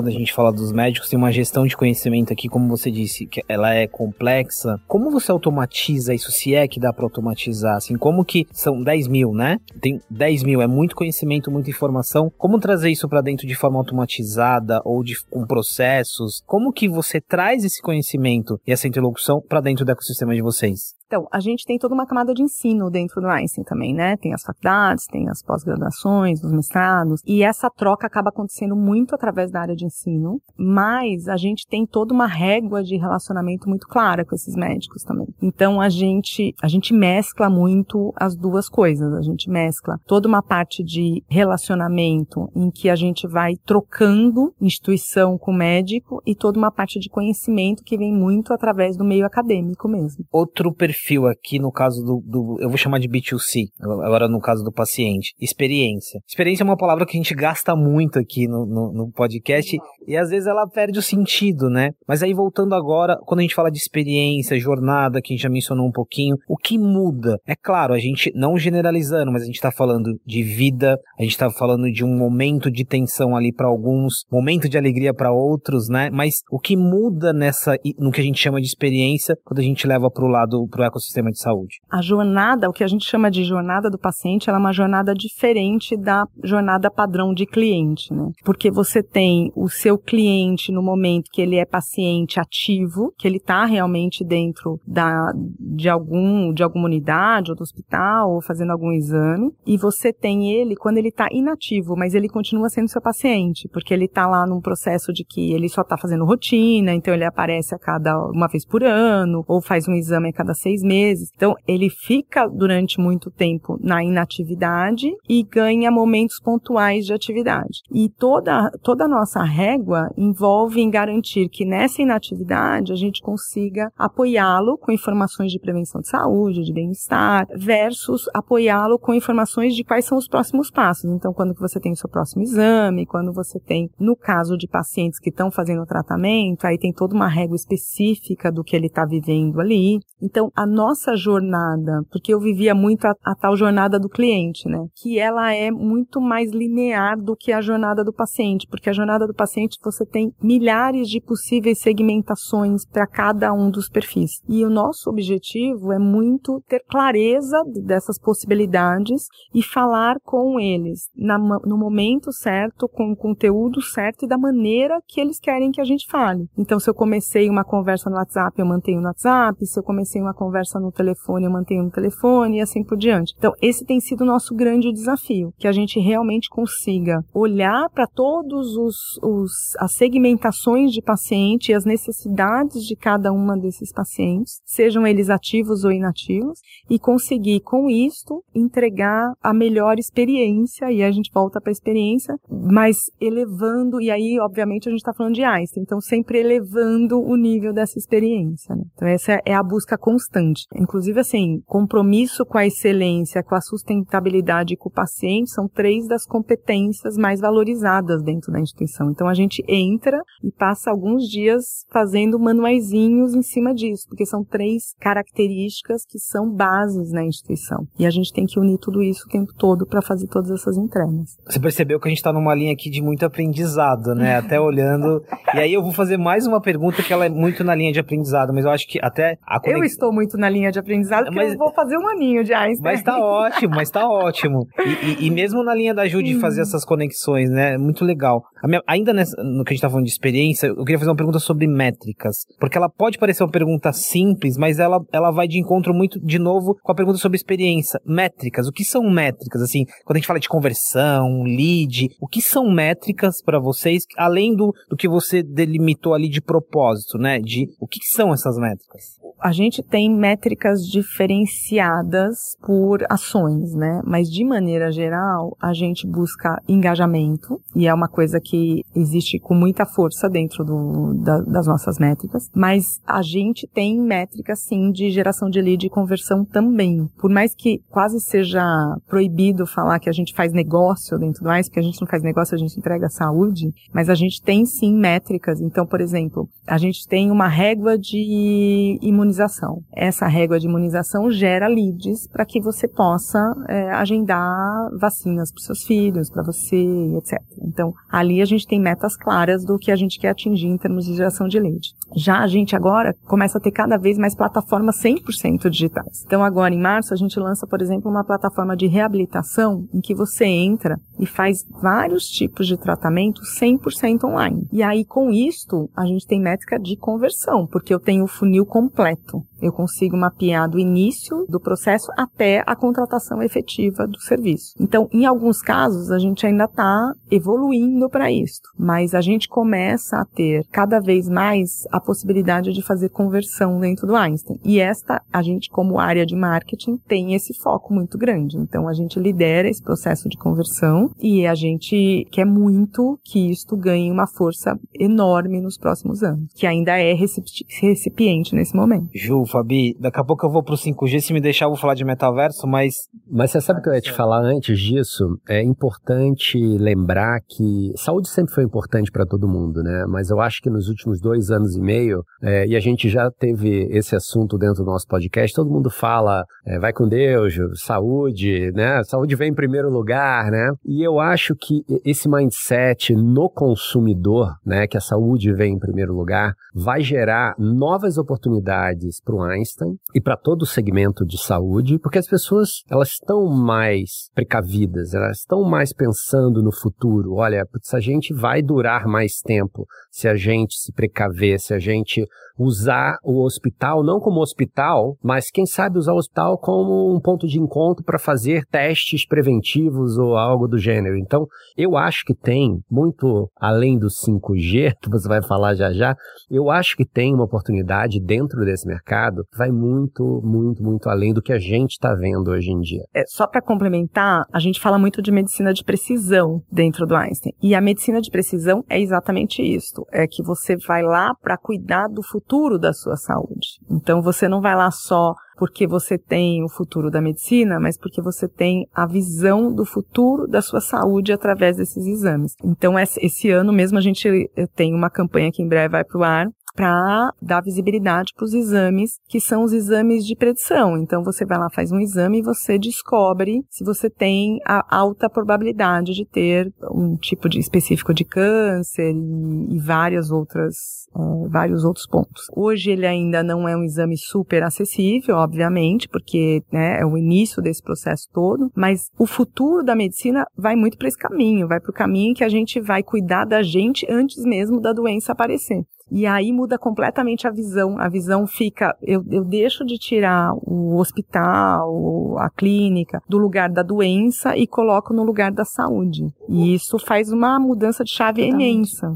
quando 0.00 0.08
a 0.08 0.12
gente 0.12 0.32
fala 0.32 0.50
dos 0.50 0.72
médicos, 0.72 1.10
tem 1.10 1.18
uma 1.18 1.30
gestão 1.30 1.66
de 1.66 1.76
conhecimento 1.76 2.32
aqui, 2.32 2.48
como 2.48 2.68
você 2.68 2.90
disse, 2.90 3.26
que 3.26 3.42
ela 3.46 3.74
é 3.74 3.86
complexa. 3.86 4.80
Como 4.88 5.10
você 5.10 5.30
automatiza 5.30 6.14
isso, 6.14 6.32
se 6.32 6.54
é 6.54 6.66
que 6.66 6.80
dá 6.80 6.90
para 6.90 7.04
automatizar? 7.04 7.76
Assim, 7.76 7.96
como 7.96 8.24
que 8.24 8.46
são 8.50 8.82
10 8.82 9.08
mil, 9.08 9.32
né? 9.32 9.58
Tem 9.80 10.00
10 10.08 10.44
mil, 10.44 10.62
é 10.62 10.66
muito 10.66 10.96
conhecimento, 10.96 11.50
muita 11.50 11.68
informação. 11.68 12.32
Como 12.38 12.58
trazer 12.58 12.90
isso 12.90 13.08
para 13.08 13.20
dentro 13.20 13.46
de 13.46 13.54
forma 13.54 13.78
automatizada 13.78 14.80
ou 14.84 15.02
de, 15.02 15.16
com 15.28 15.46
processos? 15.46 16.42
Como 16.46 16.72
que 16.72 16.88
você 16.88 17.20
traz 17.20 17.64
esse 17.64 17.82
conhecimento 17.82 18.58
e 18.66 18.72
essa 18.72 18.88
interlocução 18.88 19.42
para 19.46 19.60
dentro 19.60 19.84
do 19.84 19.92
ecossistema 19.92 20.34
de 20.34 20.40
vocês? 20.40 20.99
Então, 21.10 21.26
a 21.32 21.40
gente 21.40 21.66
tem 21.66 21.76
toda 21.76 21.92
uma 21.92 22.06
camada 22.06 22.32
de 22.32 22.40
ensino 22.40 22.88
dentro 22.88 23.20
do 23.20 23.26
Einstein 23.26 23.64
também, 23.64 23.92
né? 23.92 24.16
Tem 24.16 24.32
as 24.32 24.44
faculdades, 24.44 25.08
tem 25.08 25.28
as 25.28 25.42
pós-graduações, 25.42 26.40
os 26.44 26.52
mestrados, 26.52 27.20
e 27.26 27.42
essa 27.42 27.68
troca 27.68 28.06
acaba 28.06 28.28
acontecendo 28.28 28.76
muito 28.76 29.12
através 29.12 29.50
da 29.50 29.60
área 29.60 29.74
de 29.74 29.84
ensino, 29.84 30.40
mas 30.56 31.26
a 31.26 31.36
gente 31.36 31.66
tem 31.66 31.84
toda 31.84 32.14
uma 32.14 32.28
régua 32.28 32.84
de 32.84 32.96
relacionamento 32.96 33.68
muito 33.68 33.88
clara 33.88 34.24
com 34.24 34.36
esses 34.36 34.54
médicos 34.54 35.02
também. 35.02 35.26
Então, 35.42 35.80
a 35.80 35.88
gente, 35.88 36.54
a 36.62 36.68
gente 36.68 36.94
mescla 36.94 37.50
muito 37.50 38.12
as 38.14 38.36
duas 38.36 38.68
coisas. 38.68 39.12
A 39.12 39.22
gente 39.22 39.50
mescla 39.50 39.98
toda 40.06 40.28
uma 40.28 40.44
parte 40.44 40.84
de 40.84 41.24
relacionamento 41.28 42.48
em 42.54 42.70
que 42.70 42.88
a 42.88 42.94
gente 42.94 43.26
vai 43.26 43.56
trocando 43.56 44.54
instituição 44.60 45.36
com 45.36 45.52
médico 45.52 46.22
e 46.24 46.36
toda 46.36 46.56
uma 46.56 46.70
parte 46.70 47.00
de 47.00 47.10
conhecimento 47.10 47.82
que 47.82 47.98
vem 47.98 48.14
muito 48.14 48.52
através 48.52 48.96
do 48.96 49.02
meio 49.02 49.26
acadêmico 49.26 49.88
mesmo. 49.88 50.24
Outro 50.30 50.72
perfil 50.72 50.99
perfil 51.00 51.26
aqui 51.26 51.58
no 51.58 51.72
caso 51.72 52.02
do, 52.02 52.22
do, 52.24 52.56
eu 52.60 52.68
vou 52.68 52.76
chamar 52.76 52.98
de 52.98 53.08
B2C, 53.08 53.68
agora 53.80 54.28
no 54.28 54.40
caso 54.40 54.62
do 54.62 54.72
paciente, 54.72 55.34
experiência. 55.40 56.20
Experiência 56.28 56.62
é 56.62 56.66
uma 56.66 56.76
palavra 56.76 57.06
que 57.06 57.16
a 57.16 57.20
gente 57.20 57.34
gasta 57.34 57.74
muito 57.74 58.18
aqui 58.18 58.46
no, 58.46 58.66
no, 58.66 58.92
no 58.92 59.12
podcast 59.12 59.76
e 60.06 60.16
às 60.16 60.30
vezes 60.30 60.46
ela 60.46 60.66
perde 60.68 60.98
o 60.98 61.02
sentido, 61.02 61.70
né? 61.70 61.90
Mas 62.06 62.22
aí 62.22 62.34
voltando 62.34 62.74
agora, 62.74 63.16
quando 63.24 63.40
a 63.40 63.42
gente 63.42 63.54
fala 63.54 63.70
de 63.70 63.78
experiência, 63.78 64.58
jornada, 64.58 65.20
que 65.22 65.32
a 65.32 65.36
gente 65.36 65.42
já 65.42 65.48
mencionou 65.48 65.86
um 65.86 65.92
pouquinho, 65.92 66.36
o 66.48 66.56
que 66.56 66.78
muda? 66.78 67.38
É 67.46 67.54
claro, 67.56 67.94
a 67.94 67.98
gente 67.98 68.30
não 68.34 68.58
generalizando, 68.58 69.32
mas 69.32 69.42
a 69.42 69.46
gente 69.46 69.56
está 69.56 69.72
falando 69.72 70.18
de 70.26 70.42
vida, 70.42 70.98
a 71.18 71.22
gente 71.22 71.32
está 71.32 71.50
falando 71.50 71.90
de 71.90 72.04
um 72.04 72.16
momento 72.16 72.70
de 72.70 72.84
tensão 72.84 73.36
ali 73.36 73.52
para 73.52 73.68
alguns, 73.68 74.24
momento 74.30 74.68
de 74.68 74.76
alegria 74.76 75.14
para 75.14 75.32
outros, 75.32 75.88
né? 75.88 76.10
Mas 76.12 76.42
o 76.50 76.58
que 76.58 76.76
muda 76.76 77.32
nessa, 77.32 77.76
no 77.98 78.10
que 78.10 78.20
a 78.20 78.24
gente 78.24 78.38
chama 78.38 78.60
de 78.60 78.66
experiência, 78.66 79.36
quando 79.44 79.60
a 79.60 79.62
gente 79.62 79.86
leva 79.86 80.10
para 80.10 80.24
o 80.24 80.28
lado, 80.28 80.66
para 80.68 80.89
ecossistema 80.90 81.30
de 81.30 81.40
saúde? 81.40 81.80
A 81.90 82.02
jornada, 82.02 82.68
o 82.68 82.72
que 82.72 82.84
a 82.84 82.88
gente 82.88 83.06
chama 83.06 83.30
de 83.30 83.44
jornada 83.44 83.90
do 83.90 83.98
paciente, 83.98 84.48
ela 84.48 84.58
é 84.58 84.60
uma 84.60 84.72
jornada 84.72 85.14
diferente 85.14 85.96
da 85.96 86.24
jornada 86.42 86.90
padrão 86.90 87.32
de 87.32 87.46
cliente, 87.46 88.12
né? 88.12 88.30
Porque 88.44 88.70
você 88.70 89.02
tem 89.02 89.50
o 89.56 89.68
seu 89.68 89.98
cliente 89.98 90.72
no 90.72 90.82
momento 90.82 91.30
que 91.32 91.40
ele 91.40 91.56
é 91.56 91.64
paciente 91.64 92.38
ativo, 92.38 93.12
que 93.18 93.26
ele 93.26 93.38
está 93.38 93.64
realmente 93.64 94.24
dentro 94.24 94.78
da, 94.86 95.32
de 95.58 95.88
algum 95.88 96.52
de 96.52 96.62
alguma 96.62 96.86
unidade 96.86 97.50
ou 97.50 97.56
do 97.56 97.62
hospital 97.62 98.32
ou 98.32 98.42
fazendo 98.42 98.72
algum 98.72 98.92
exame, 98.92 99.52
e 99.66 99.76
você 99.76 100.12
tem 100.12 100.52
ele 100.52 100.76
quando 100.76 100.98
ele 100.98 101.08
está 101.08 101.28
inativo, 101.30 101.94
mas 101.96 102.14
ele 102.14 102.28
continua 102.28 102.68
sendo 102.68 102.88
seu 102.88 103.00
paciente, 103.00 103.68
porque 103.68 103.94
ele 103.94 104.06
está 104.06 104.26
lá 104.26 104.46
num 104.46 104.60
processo 104.60 105.12
de 105.12 105.24
que 105.24 105.52
ele 105.52 105.68
só 105.68 105.82
está 105.82 105.96
fazendo 105.96 106.24
rotina, 106.24 106.92
então 106.92 107.14
ele 107.14 107.24
aparece 107.24 107.74
a 107.74 107.78
cada 107.78 108.18
uma 108.28 108.48
vez 108.48 108.64
por 108.64 108.82
ano 108.82 109.44
ou 109.46 109.62
faz 109.62 109.86
um 109.88 109.94
exame 109.94 110.30
a 110.30 110.32
cada 110.32 110.54
seis 110.54 110.79
meses. 110.82 111.30
Então 111.34 111.54
ele 111.66 111.90
fica 111.90 112.46
durante 112.46 113.00
muito 113.00 113.30
tempo 113.30 113.78
na 113.80 114.02
inatividade 114.02 115.10
e 115.28 115.42
ganha 115.42 115.90
momentos 115.90 116.40
pontuais 116.40 117.06
de 117.06 117.12
atividade. 117.12 117.80
E 117.92 118.08
toda 118.08 118.70
toda 118.82 119.04
a 119.04 119.08
nossa 119.08 119.42
régua 119.42 120.10
envolve 120.16 120.80
em 120.80 120.90
garantir 120.90 121.48
que 121.48 121.64
nessa 121.64 122.02
inatividade 122.02 122.92
a 122.92 122.96
gente 122.96 123.20
consiga 123.20 123.90
apoiá-lo 123.96 124.78
com 124.78 124.92
informações 124.92 125.52
de 125.52 125.58
prevenção 125.58 126.00
de 126.00 126.08
saúde, 126.08 126.62
de 126.62 126.72
bem-estar, 126.72 127.46
versus 127.56 128.28
apoiá-lo 128.34 128.98
com 128.98 129.14
informações 129.14 129.74
de 129.74 129.84
quais 129.84 130.04
são 130.04 130.18
os 130.18 130.28
próximos 130.28 130.70
passos. 130.70 131.04
Então, 131.04 131.32
quando 131.32 131.54
você 131.54 131.80
tem 131.80 131.92
o 131.92 131.96
seu 131.96 132.08
próximo 132.08 132.42
exame, 132.42 133.06
quando 133.06 133.32
você 133.32 133.58
tem, 133.58 133.90
no 133.98 134.16
caso 134.16 134.56
de 134.56 134.68
pacientes 134.68 135.18
que 135.18 135.30
estão 135.30 135.50
fazendo 135.50 135.82
o 135.82 135.86
tratamento, 135.86 136.64
aí 136.64 136.78
tem 136.78 136.92
toda 136.92 137.14
uma 137.14 137.28
régua 137.28 137.56
específica 137.56 138.50
do 138.50 138.64
que 138.64 138.76
ele 138.76 138.86
está 138.86 139.04
vivendo 139.04 139.60
ali. 139.60 140.00
Então, 140.22 140.50
a 140.60 140.66
nossa 140.66 141.16
jornada, 141.16 142.02
porque 142.10 142.34
eu 142.34 142.38
vivia 142.38 142.74
muito 142.74 143.06
a, 143.06 143.14
a 143.24 143.34
tal 143.34 143.56
jornada 143.56 143.98
do 143.98 144.10
cliente, 144.10 144.68
né? 144.68 144.88
Que 144.94 145.18
ela 145.18 145.54
é 145.54 145.70
muito 145.70 146.20
mais 146.20 146.50
linear 146.50 147.18
do 147.18 147.34
que 147.34 147.50
a 147.50 147.62
jornada 147.62 148.04
do 148.04 148.12
paciente, 148.12 148.66
porque 148.68 148.90
a 148.90 148.92
jornada 148.92 149.26
do 149.26 149.32
paciente 149.32 149.78
você 149.82 150.04
tem 150.04 150.34
milhares 150.42 151.08
de 151.08 151.18
possíveis 151.18 151.80
segmentações 151.80 152.84
para 152.86 153.06
cada 153.06 153.54
um 153.54 153.70
dos 153.70 153.88
perfis. 153.88 154.32
E 154.46 154.62
o 154.62 154.68
nosso 154.68 155.08
objetivo 155.08 155.94
é 155.94 155.98
muito 155.98 156.62
ter 156.68 156.84
clareza 156.86 157.56
dessas 157.82 158.18
possibilidades 158.18 159.28
e 159.54 159.62
falar 159.62 160.16
com 160.22 160.60
eles 160.60 161.08
na, 161.16 161.38
no 161.38 161.78
momento 161.78 162.30
certo, 162.32 162.86
com 162.86 163.12
o 163.12 163.16
conteúdo 163.16 163.80
certo 163.80 164.26
e 164.26 164.28
da 164.28 164.36
maneira 164.36 165.00
que 165.08 165.22
eles 165.22 165.40
querem 165.40 165.70
que 165.70 165.80
a 165.80 165.84
gente 165.84 166.06
fale. 166.06 166.50
Então, 166.58 166.78
se 166.78 166.90
eu 166.90 166.94
comecei 166.94 167.48
uma 167.48 167.64
conversa 167.64 168.10
no 168.10 168.16
WhatsApp, 168.16 168.60
eu 168.60 168.66
mantenho 168.66 169.00
no 169.00 169.06
WhatsApp. 169.06 169.64
Se 169.64 169.80
eu 169.80 169.82
comecei 169.82 170.20
uma 170.20 170.34
conversa 170.34 170.49
no 170.80 170.92
telefone, 170.92 171.46
eu 171.46 171.50
mantenho 171.50 171.84
no 171.84 171.90
telefone 171.90 172.58
e 172.58 172.60
assim 172.60 172.82
por 172.82 172.96
diante. 172.96 173.34
Então, 173.36 173.52
esse 173.60 173.84
tem 173.84 174.00
sido 174.00 174.22
o 174.22 174.26
nosso 174.26 174.54
grande 174.54 174.92
desafio, 174.92 175.52
que 175.58 175.68
a 175.68 175.72
gente 175.72 175.98
realmente 175.98 176.48
consiga 176.48 177.24
olhar 177.32 177.88
para 177.90 178.06
todos 178.06 178.76
os, 178.76 178.96
os 179.22 179.50
as 179.78 179.92
segmentações 179.94 180.92
de 180.92 181.02
paciente 181.02 181.70
e 181.70 181.74
as 181.74 181.84
necessidades 181.84 182.84
de 182.84 182.96
cada 182.96 183.32
uma 183.32 183.56
desses 183.56 183.92
pacientes, 183.92 184.60
sejam 184.64 185.06
eles 185.06 185.30
ativos 185.30 185.84
ou 185.84 185.92
inativos, 185.92 186.60
e 186.88 186.98
conseguir 186.98 187.60
com 187.60 187.88
isto 187.88 188.42
entregar 188.54 189.32
a 189.42 189.52
melhor 189.54 189.98
experiência, 189.98 190.90
e 190.90 191.02
a 191.02 191.10
gente 191.10 191.30
volta 191.32 191.60
para 191.60 191.70
a 191.70 191.72
experiência, 191.72 192.34
mas 192.50 192.96
elevando, 193.20 194.00
e 194.00 194.10
aí 194.10 194.38
obviamente 194.40 194.88
a 194.88 194.90
gente 194.90 195.00
está 195.00 195.12
falando 195.12 195.34
de 195.34 195.44
Einstein, 195.44 195.82
então 195.82 196.00
sempre 196.00 196.38
elevando 196.38 197.20
o 197.20 197.36
nível 197.36 197.72
dessa 197.72 197.98
experiência. 197.98 198.74
Né? 198.74 198.82
Então 198.94 199.08
essa 199.08 199.40
é 199.44 199.54
a 199.54 199.62
busca 199.62 199.96
constante. 199.96 200.39
Inclusive 200.74 201.20
assim, 201.20 201.60
compromisso 201.66 202.44
com 202.44 202.58
a 202.58 202.66
excelência, 202.66 203.42
com 203.42 203.54
a 203.54 203.60
sustentabilidade 203.60 204.74
e 204.74 204.76
com 204.76 204.88
o 204.88 204.92
paciente 204.92 205.50
são 205.50 205.68
três 205.68 206.06
das 206.06 206.24
competências 206.24 207.16
mais 207.16 207.40
valorizadas 207.40 208.22
dentro 208.22 208.52
da 208.52 208.60
instituição. 208.60 209.10
Então 209.10 209.28
a 209.28 209.34
gente 209.34 209.62
entra 209.68 210.20
e 210.42 210.50
passa 210.50 210.90
alguns 210.90 211.28
dias 211.28 211.84
fazendo 211.90 212.38
manuaizinhos 212.38 213.34
em 213.34 213.42
cima 213.42 213.74
disso, 213.74 214.06
porque 214.08 214.26
são 214.26 214.44
três 214.44 214.94
características 215.00 216.04
que 216.04 216.18
são 216.18 216.50
bases 216.50 217.12
na 217.12 217.24
instituição. 217.24 217.86
E 217.98 218.06
a 218.06 218.10
gente 218.10 218.32
tem 218.32 218.46
que 218.46 218.58
unir 218.58 218.78
tudo 218.78 219.02
isso 219.02 219.26
o 219.26 219.30
tempo 219.30 219.52
todo 219.56 219.86
para 219.86 220.02
fazer 220.02 220.26
todas 220.28 220.50
essas 220.50 220.76
entregas. 220.76 221.36
Você 221.46 221.60
percebeu 221.60 222.00
que 222.00 222.08
a 222.08 222.10
gente 222.10 222.18
está 222.18 222.32
numa 222.32 222.54
linha 222.54 222.72
aqui 222.72 222.90
de 222.90 223.02
muito 223.02 223.24
aprendizado, 223.24 224.14
né? 224.14 224.36
Até 224.36 224.60
olhando. 224.60 225.22
e 225.54 225.58
aí 225.58 225.72
eu 225.72 225.82
vou 225.82 225.92
fazer 225.92 226.16
mais 226.16 226.46
uma 226.46 226.60
pergunta 226.60 227.02
que 227.02 227.12
ela 227.12 227.26
é 227.26 227.28
muito 227.28 227.64
na 227.64 227.74
linha 227.74 227.92
de 227.92 228.00
aprendizado, 228.00 228.52
mas 228.52 228.64
eu 228.64 228.70
acho 228.70 228.86
que 228.86 228.98
até 229.02 229.38
a 229.46 229.60
Eu 229.64 229.84
estou 229.84 230.12
muito 230.12 230.29
na 230.36 230.48
linha 230.48 230.70
de 230.70 230.78
aprendizado, 230.78 231.24
porque 231.24 231.36
mas... 231.36 231.52
eu 231.52 231.58
vou 231.58 231.72
fazer 231.72 231.96
um 231.96 232.08
aninho 232.08 232.44
de 232.44 232.52
Einstein. 232.52 232.82
Mas 232.82 233.02
tá 233.02 233.18
ótimo, 233.18 233.74
mas 233.74 233.90
tá 233.90 234.08
ótimo. 234.08 234.66
E, 234.78 235.24
e, 235.24 235.26
e 235.26 235.30
mesmo 235.30 235.62
na 235.62 235.74
linha 235.74 235.94
da 235.94 236.06
Ju 236.06 236.22
de 236.22 236.38
fazer 236.38 236.62
essas 236.62 236.84
conexões, 236.84 237.50
né? 237.50 237.76
Muito 237.78 238.04
legal. 238.04 238.42
Minha, 238.64 238.82
ainda 238.86 239.12
nessa, 239.12 239.36
no 239.42 239.64
que 239.64 239.72
a 239.72 239.74
gente 239.74 239.82
tá 239.82 239.88
falando 239.88 240.04
de 240.04 240.10
experiência, 240.10 240.66
eu 240.66 240.84
queria 240.84 240.98
fazer 240.98 241.10
uma 241.10 241.16
pergunta 241.16 241.38
sobre 241.38 241.66
métricas. 241.66 242.44
Porque 242.58 242.76
ela 242.76 242.88
pode 242.88 243.18
parecer 243.18 243.42
uma 243.42 243.50
pergunta 243.50 243.92
simples, 243.92 244.56
mas 244.56 244.78
ela, 244.78 245.00
ela 245.12 245.30
vai 245.30 245.48
de 245.48 245.58
encontro 245.58 245.94
muito, 245.94 246.20
de 246.20 246.38
novo, 246.38 246.76
com 246.82 246.92
a 246.92 246.94
pergunta 246.94 247.18
sobre 247.18 247.36
experiência. 247.36 248.00
Métricas. 248.04 248.66
O 248.66 248.72
que 248.72 248.84
são 248.84 249.02
métricas? 249.10 249.62
Assim, 249.62 249.84
quando 250.04 250.16
a 250.16 250.18
gente 250.18 250.26
fala 250.26 250.40
de 250.40 250.48
conversão, 250.48 251.42
lead, 251.42 252.08
o 252.20 252.26
que 252.26 252.42
são 252.42 252.70
métricas 252.70 253.42
para 253.42 253.58
vocês, 253.58 254.04
além 254.16 254.54
do, 254.54 254.72
do 254.88 254.96
que 254.96 255.08
você 255.08 255.42
delimitou 255.42 256.14
ali 256.14 256.28
de 256.28 256.40
propósito, 256.40 257.18
né? 257.18 257.38
De 257.38 257.66
o 257.80 257.86
que 257.86 258.00
são 258.04 258.32
essas 258.32 258.56
métricas? 258.56 259.18
A 259.40 259.52
gente 259.52 259.82
tem 259.82 260.10
métricas 260.20 260.86
diferenciadas 260.86 262.56
por 262.62 263.04
ações, 263.08 263.74
né? 263.74 264.02
Mas 264.04 264.30
de 264.30 264.44
maneira 264.44 264.92
geral, 264.92 265.56
a 265.60 265.72
gente 265.72 266.06
busca 266.06 266.60
engajamento, 266.68 267.60
e 267.74 267.86
é 267.86 267.94
uma 267.94 268.08
coisa 268.08 268.38
que 268.40 268.84
existe 268.94 269.38
com 269.38 269.54
muita 269.54 269.86
força 269.86 270.28
dentro 270.28 270.64
do, 270.64 271.14
da, 271.14 271.38
das 271.40 271.66
nossas 271.66 271.98
métricas. 271.98 272.50
Mas 272.54 273.00
a 273.06 273.22
gente 273.22 273.66
tem 273.66 273.98
métricas, 274.00 274.60
sim, 274.60 274.90
de 274.90 275.10
geração 275.10 275.48
de 275.48 275.60
lead 275.60 275.86
e 275.86 275.90
conversão 275.90 276.44
também. 276.44 277.08
Por 277.18 277.30
mais 277.30 277.54
que 277.54 277.82
quase 277.88 278.20
seja 278.20 278.62
proibido 279.08 279.66
falar 279.66 279.98
que 279.98 280.08
a 280.08 280.12
gente 280.12 280.34
faz 280.34 280.52
negócio 280.52 281.18
dentro 281.18 281.42
do 281.42 281.52
ICE, 281.52 281.70
porque 281.70 281.80
a 281.80 281.82
gente 281.82 282.00
não 282.00 282.08
faz 282.08 282.22
negócio, 282.22 282.54
a 282.54 282.58
gente 282.58 282.78
entrega 282.78 283.08
saúde, 283.08 283.72
mas 283.92 284.08
a 284.08 284.14
gente 284.14 284.42
tem 284.42 284.66
sim 284.66 284.94
métricas. 284.94 285.60
Então, 285.60 285.86
por 285.86 286.00
exemplo, 286.00 286.48
a 286.66 286.76
gente 286.76 287.06
tem 287.06 287.30
uma 287.30 287.48
régua 287.48 287.98
de 287.98 288.98
imunização. 289.00 289.82
Essa 290.10 290.26
régua 290.26 290.58
de 290.58 290.66
imunização 290.66 291.30
gera 291.30 291.68
leads 291.68 292.26
para 292.26 292.44
que 292.44 292.60
você 292.60 292.88
possa 292.88 293.54
é, 293.68 293.92
agendar 293.92 294.90
vacinas 294.98 295.52
para 295.52 295.62
seus 295.62 295.84
filhos, 295.84 296.28
para 296.28 296.42
você, 296.42 296.84
etc. 297.16 297.40
Então, 297.62 297.94
ali 298.10 298.42
a 298.42 298.44
gente 298.44 298.66
tem 298.66 298.80
metas 298.80 299.16
claras 299.16 299.64
do 299.64 299.78
que 299.78 299.92
a 299.92 299.94
gente 299.94 300.18
quer 300.18 300.30
atingir 300.30 300.66
em 300.66 300.76
termos 300.76 301.04
de 301.04 301.14
geração 301.14 301.46
de 301.46 301.60
lead. 301.60 301.92
Já 302.16 302.40
a 302.40 302.48
gente 302.48 302.74
agora 302.74 303.14
começa 303.24 303.58
a 303.58 303.60
ter 303.60 303.70
cada 303.70 303.96
vez 303.96 304.18
mais 304.18 304.34
plataformas 304.34 305.00
100% 305.00 305.70
digitais. 305.70 306.24
Então, 306.26 306.42
agora 306.42 306.74
em 306.74 306.80
março, 306.80 307.14
a 307.14 307.16
gente 307.16 307.38
lança, 307.38 307.64
por 307.68 307.80
exemplo, 307.80 308.10
uma 308.10 308.24
plataforma 308.24 308.76
de 308.76 308.88
reabilitação 308.88 309.86
em 309.94 310.00
que 310.00 310.12
você 310.12 310.44
entra 310.44 310.98
e 311.20 311.24
faz 311.24 311.64
vários 311.80 312.24
tipos 312.24 312.66
de 312.66 312.76
tratamento 312.76 313.42
100% 313.42 314.24
online. 314.24 314.66
E 314.72 314.82
aí, 314.82 315.04
com 315.04 315.30
isto, 315.30 315.88
a 315.96 316.04
gente 316.04 316.26
tem 316.26 316.40
métrica 316.40 316.80
de 316.80 316.96
conversão, 316.96 317.64
porque 317.64 317.94
eu 317.94 318.00
tenho 318.00 318.24
o 318.24 318.28
funil 318.28 318.66
completo. 318.66 319.44
Eu 319.62 319.72
consigo 319.72 319.99
mapear 320.08 320.68
do 320.68 320.78
início 320.78 321.44
do 321.48 321.60
processo 321.60 322.10
até 322.16 322.62
a 322.66 322.76
contratação 322.76 323.42
efetiva 323.42 324.06
do 324.06 324.20
serviço. 324.20 324.74
Então, 324.78 325.08
em 325.12 325.26
alguns 325.26 325.60
casos, 325.60 326.10
a 326.10 326.18
gente 326.18 326.46
ainda 326.46 326.64
está 326.64 327.12
evoluindo 327.30 328.08
para 328.08 328.30
isso, 328.30 328.60
mas 328.78 329.14
a 329.14 329.20
gente 329.20 329.48
começa 329.48 330.16
a 330.16 330.24
ter 330.24 330.64
cada 330.70 331.00
vez 331.00 331.28
mais 331.28 331.84
a 331.90 332.00
possibilidade 332.00 332.72
de 332.72 332.82
fazer 332.82 333.08
conversão 333.10 333.78
dentro 333.80 334.06
do 334.06 334.16
Einstein. 334.16 334.58
E 334.64 334.78
esta, 334.78 335.22
a 335.32 335.42
gente, 335.42 335.70
como 335.70 335.98
área 335.98 336.24
de 336.24 336.36
marketing, 336.36 336.96
tem 337.08 337.34
esse 337.34 337.54
foco 337.54 337.92
muito 337.92 338.16
grande. 338.16 338.56
Então, 338.56 338.88
a 338.88 338.94
gente 338.94 339.18
lidera 339.18 339.68
esse 339.68 339.82
processo 339.82 340.28
de 340.28 340.36
conversão 340.36 341.10
e 341.20 341.46
a 341.46 341.54
gente 341.54 342.26
quer 342.30 342.44
muito 342.44 343.18
que 343.24 343.50
isto 343.50 343.76
ganhe 343.76 344.10
uma 344.10 344.26
força 344.26 344.78
enorme 344.98 345.60
nos 345.60 345.76
próximos 345.76 346.22
anos, 346.22 346.52
que 346.54 346.66
ainda 346.66 346.96
é 346.98 347.14
recipiente 347.14 348.54
nesse 348.54 348.74
momento. 348.74 349.08
Ju, 349.14 349.44
Fabi, 349.46 349.89
daqui 349.98 350.20
a 350.20 350.24
pouco 350.24 350.46
eu 350.46 350.50
vou 350.50 350.62
pro 350.62 350.74
5G, 350.74 351.20
se 351.20 351.32
me 351.32 351.40
deixar 351.40 351.66
eu 351.66 351.70
vou 351.70 351.78
falar 351.78 351.94
de 351.94 352.04
metaverso, 352.04 352.66
mas... 352.66 352.94
Mas 353.30 353.50
você 353.50 353.60
sabe 353.60 353.80
o 353.80 353.82
que 353.82 353.88
eu 353.88 353.94
ia 353.94 354.00
te 354.00 354.12
falar 354.12 354.42
antes 354.42 354.78
disso? 354.78 355.24
É 355.48 355.62
importante 355.62 356.58
lembrar 356.58 357.40
que 357.40 357.92
saúde 357.96 358.28
sempre 358.28 358.52
foi 358.52 358.64
importante 358.64 359.10
para 359.10 359.26
todo 359.26 359.48
mundo, 359.48 359.82
né? 359.82 360.04
Mas 360.08 360.30
eu 360.30 360.40
acho 360.40 360.60
que 360.60 360.70
nos 360.70 360.88
últimos 360.88 361.20
dois 361.20 361.50
anos 361.50 361.76
e 361.76 361.80
meio, 361.80 362.22
é, 362.42 362.66
e 362.66 362.76
a 362.76 362.80
gente 362.80 363.08
já 363.08 363.30
teve 363.30 363.88
esse 363.90 364.14
assunto 364.14 364.58
dentro 364.58 364.84
do 364.84 364.90
nosso 364.90 365.06
podcast, 365.06 365.54
todo 365.54 365.70
mundo 365.70 365.90
fala, 365.90 366.44
é, 366.66 366.78
vai 366.78 366.92
com 366.92 367.08
Deus, 367.08 367.54
saúde, 367.76 368.70
né? 368.72 369.02
Saúde 369.04 369.36
vem 369.36 369.50
em 369.50 369.54
primeiro 369.54 369.90
lugar, 369.90 370.50
né? 370.50 370.72
E 370.84 371.06
eu 371.06 371.18
acho 371.18 371.54
que 371.54 371.82
esse 372.04 372.28
mindset 372.28 373.14
no 373.14 373.48
consumidor, 373.48 374.54
né, 374.64 374.86
que 374.86 374.96
a 374.96 375.00
saúde 375.00 375.52
vem 375.52 375.74
em 375.74 375.78
primeiro 375.78 376.14
lugar, 376.14 376.54
vai 376.74 377.00
gerar 377.00 377.54
novas 377.58 378.18
oportunidades 378.18 379.20
para 379.22 379.34
o 379.34 379.42
Einstein 379.42 379.79
e 380.14 380.20
para 380.20 380.36
todo 380.36 380.62
o 380.62 380.66
segmento 380.66 381.24
de 381.24 381.38
saúde, 381.38 381.98
porque 381.98 382.18
as 382.18 382.26
pessoas 382.26 382.82
elas 382.90 383.10
estão 383.10 383.46
mais 383.46 384.28
precavidas, 384.34 385.14
elas 385.14 385.38
estão 385.38 385.62
mais 385.62 385.92
pensando 385.92 386.62
no 386.62 386.72
futuro. 386.72 387.34
Olha, 387.34 387.64
se 387.82 387.96
a 387.96 388.00
gente 388.00 388.34
vai 388.34 388.62
durar 388.62 389.06
mais 389.06 389.40
tempo 389.40 389.86
se 390.10 390.28
a 390.28 390.34
gente 390.34 390.74
se 390.74 390.92
precaver, 390.92 391.58
se 391.60 391.72
a 391.72 391.78
gente 391.78 392.26
usar 392.58 393.16
o 393.24 393.42
hospital 393.42 394.02
não 394.02 394.20
como 394.20 394.40
hospital, 394.40 395.16
mas 395.22 395.50
quem 395.50 395.64
sabe 395.64 395.98
usar 395.98 396.12
o 396.12 396.18
hospital 396.18 396.58
como 396.58 397.14
um 397.14 397.20
ponto 397.20 397.46
de 397.46 397.58
encontro 397.58 398.04
para 398.04 398.18
fazer 398.18 398.64
testes 398.70 399.26
preventivos 399.26 400.18
ou 400.18 400.36
algo 400.36 400.68
do 400.68 400.76
gênero. 400.76 401.16
Então, 401.16 401.46
eu 401.76 401.96
acho 401.96 402.22
que 402.24 402.34
tem, 402.34 402.78
muito 402.90 403.50
além 403.56 403.98
do 403.98 404.08
5G, 404.08 404.92
que 405.00 405.08
você 405.08 405.26
vai 405.26 405.42
falar 405.42 405.74
já 405.74 405.92
já, 405.92 406.14
eu 406.50 406.70
acho 406.70 406.96
que 406.96 407.06
tem 407.06 407.34
uma 407.34 407.44
oportunidade 407.44 408.20
dentro 408.20 408.64
desse 408.64 408.86
mercado 408.86 409.42
vai 409.60 409.70
muito, 409.70 410.40
muito, 410.42 410.82
muito 410.82 411.10
além 411.10 411.34
do 411.34 411.42
que 411.42 411.52
a 411.52 411.58
gente 411.58 411.92
está 411.92 412.14
vendo 412.14 412.50
hoje 412.50 412.70
em 412.70 412.80
dia. 412.80 413.04
É, 413.14 413.24
só 413.26 413.46
para 413.46 413.60
complementar, 413.60 414.44
a 414.50 414.58
gente 414.58 414.80
fala 414.80 414.98
muito 414.98 415.20
de 415.20 415.30
medicina 415.30 415.74
de 415.74 415.84
precisão 415.84 416.62
dentro 416.72 417.06
do 417.06 417.14
Einstein. 417.14 417.52
E 417.62 417.74
a 417.74 417.80
medicina 417.80 418.22
de 418.22 418.30
precisão 418.30 418.82
é 418.88 418.98
exatamente 418.98 419.60
isso. 419.62 420.06
É 420.10 420.26
que 420.26 420.42
você 420.42 420.78
vai 420.78 421.02
lá 421.02 421.34
para 421.42 421.58
cuidar 421.58 422.08
do 422.08 422.22
futuro 422.22 422.78
da 422.78 422.94
sua 422.94 423.16
saúde. 423.16 423.78
Então 423.90 424.22
você 424.22 424.48
não 424.48 424.62
vai 424.62 424.74
lá 424.74 424.90
só 424.90 425.34
porque 425.60 425.86
você 425.86 426.16
tem 426.16 426.64
o 426.64 426.70
futuro 426.70 427.10
da 427.10 427.20
medicina, 427.20 427.78
mas 427.78 427.98
porque 427.98 428.22
você 428.22 428.48
tem 428.48 428.86
a 428.94 429.06
visão 429.06 429.70
do 429.70 429.84
futuro 429.84 430.46
da 430.46 430.62
sua 430.62 430.80
saúde 430.80 431.34
através 431.34 431.76
desses 431.76 432.06
exames. 432.06 432.54
Então, 432.64 432.94
esse 432.98 433.50
ano 433.50 433.70
mesmo 433.70 433.98
a 433.98 434.00
gente 434.00 434.50
tem 434.74 434.94
uma 434.94 435.10
campanha 435.10 435.52
que 435.52 435.62
em 435.62 435.68
breve 435.68 435.92
vai 435.92 436.02
para 436.02 436.18
o 436.18 436.24
ar, 436.24 436.46
para 436.80 437.34
dar 437.42 437.60
visibilidade 437.60 438.32
para 438.34 438.46
os 438.46 438.54
exames, 438.54 439.18
que 439.28 439.38
são 439.38 439.64
os 439.64 439.72
exames 439.74 440.24
de 440.24 440.34
predição. 440.34 440.96
Então 440.96 441.22
você 441.22 441.44
vai 441.44 441.58
lá, 441.58 441.68
faz 441.68 441.92
um 441.92 442.00
exame 442.00 442.38
e 442.38 442.42
você 442.42 442.78
descobre 442.78 443.62
se 443.68 443.84
você 443.84 444.08
tem 444.08 444.60
a 444.64 444.82
alta 444.88 445.28
probabilidade 445.28 446.14
de 446.14 446.24
ter 446.24 446.72
um 446.90 447.18
tipo 447.18 447.50
de 447.50 447.58
específico 447.58 448.14
de 448.14 448.24
câncer 448.24 449.12
e, 449.12 449.74
e 449.74 449.78
várias 449.78 450.30
outras, 450.30 450.74
é, 451.14 451.48
vários 451.50 451.84
outros 451.84 452.06
pontos. 452.06 452.46
Hoje 452.56 452.92
ele 452.92 453.06
ainda 453.06 453.42
não 453.42 453.68
é 453.68 453.76
um 453.76 453.84
exame 453.84 454.16
super 454.16 454.62
acessível, 454.62 455.36
obviamente, 455.36 456.08
porque 456.08 456.62
né, 456.72 456.98
é 456.98 457.04
o 457.04 457.14
início 457.14 457.60
desse 457.60 457.82
processo 457.82 458.26
todo, 458.32 458.72
mas 458.74 459.10
o 459.18 459.26
futuro 459.26 459.84
da 459.84 459.94
medicina 459.94 460.46
vai 460.56 460.74
muito 460.76 460.96
para 460.96 461.08
esse 461.08 461.18
caminho, 461.18 461.68
vai 461.68 461.78
para 461.78 461.90
o 461.90 461.94
caminho 461.94 462.34
que 462.34 462.44
a 462.44 462.48
gente 462.48 462.80
vai 462.80 463.02
cuidar 463.02 463.44
da 463.44 463.62
gente 463.62 464.06
antes 464.10 464.42
mesmo 464.46 464.80
da 464.80 464.94
doença 464.94 465.32
aparecer. 465.32 465.84
E 466.10 466.26
aí 466.26 466.52
muda 466.52 466.78
completamente 466.78 467.46
a 467.46 467.50
visão. 467.50 467.98
A 467.98 468.08
visão 468.08 468.46
fica, 468.46 468.96
eu, 469.02 469.24
eu 469.30 469.44
deixo 469.44 469.84
de 469.84 469.96
tirar 469.96 470.52
o 470.62 470.96
hospital, 470.96 472.38
a 472.38 472.50
clínica, 472.50 473.22
do 473.28 473.38
lugar 473.38 473.70
da 473.70 473.82
doença 473.82 474.56
e 474.56 474.66
coloco 474.66 475.14
no 475.14 475.22
lugar 475.22 475.52
da 475.52 475.64
saúde. 475.64 476.32
E 476.48 476.74
isso 476.74 476.98
faz 476.98 477.30
uma 477.32 477.58
mudança 477.58 478.02
de 478.04 478.10
chave 478.10 478.42
imensa. 478.42 479.12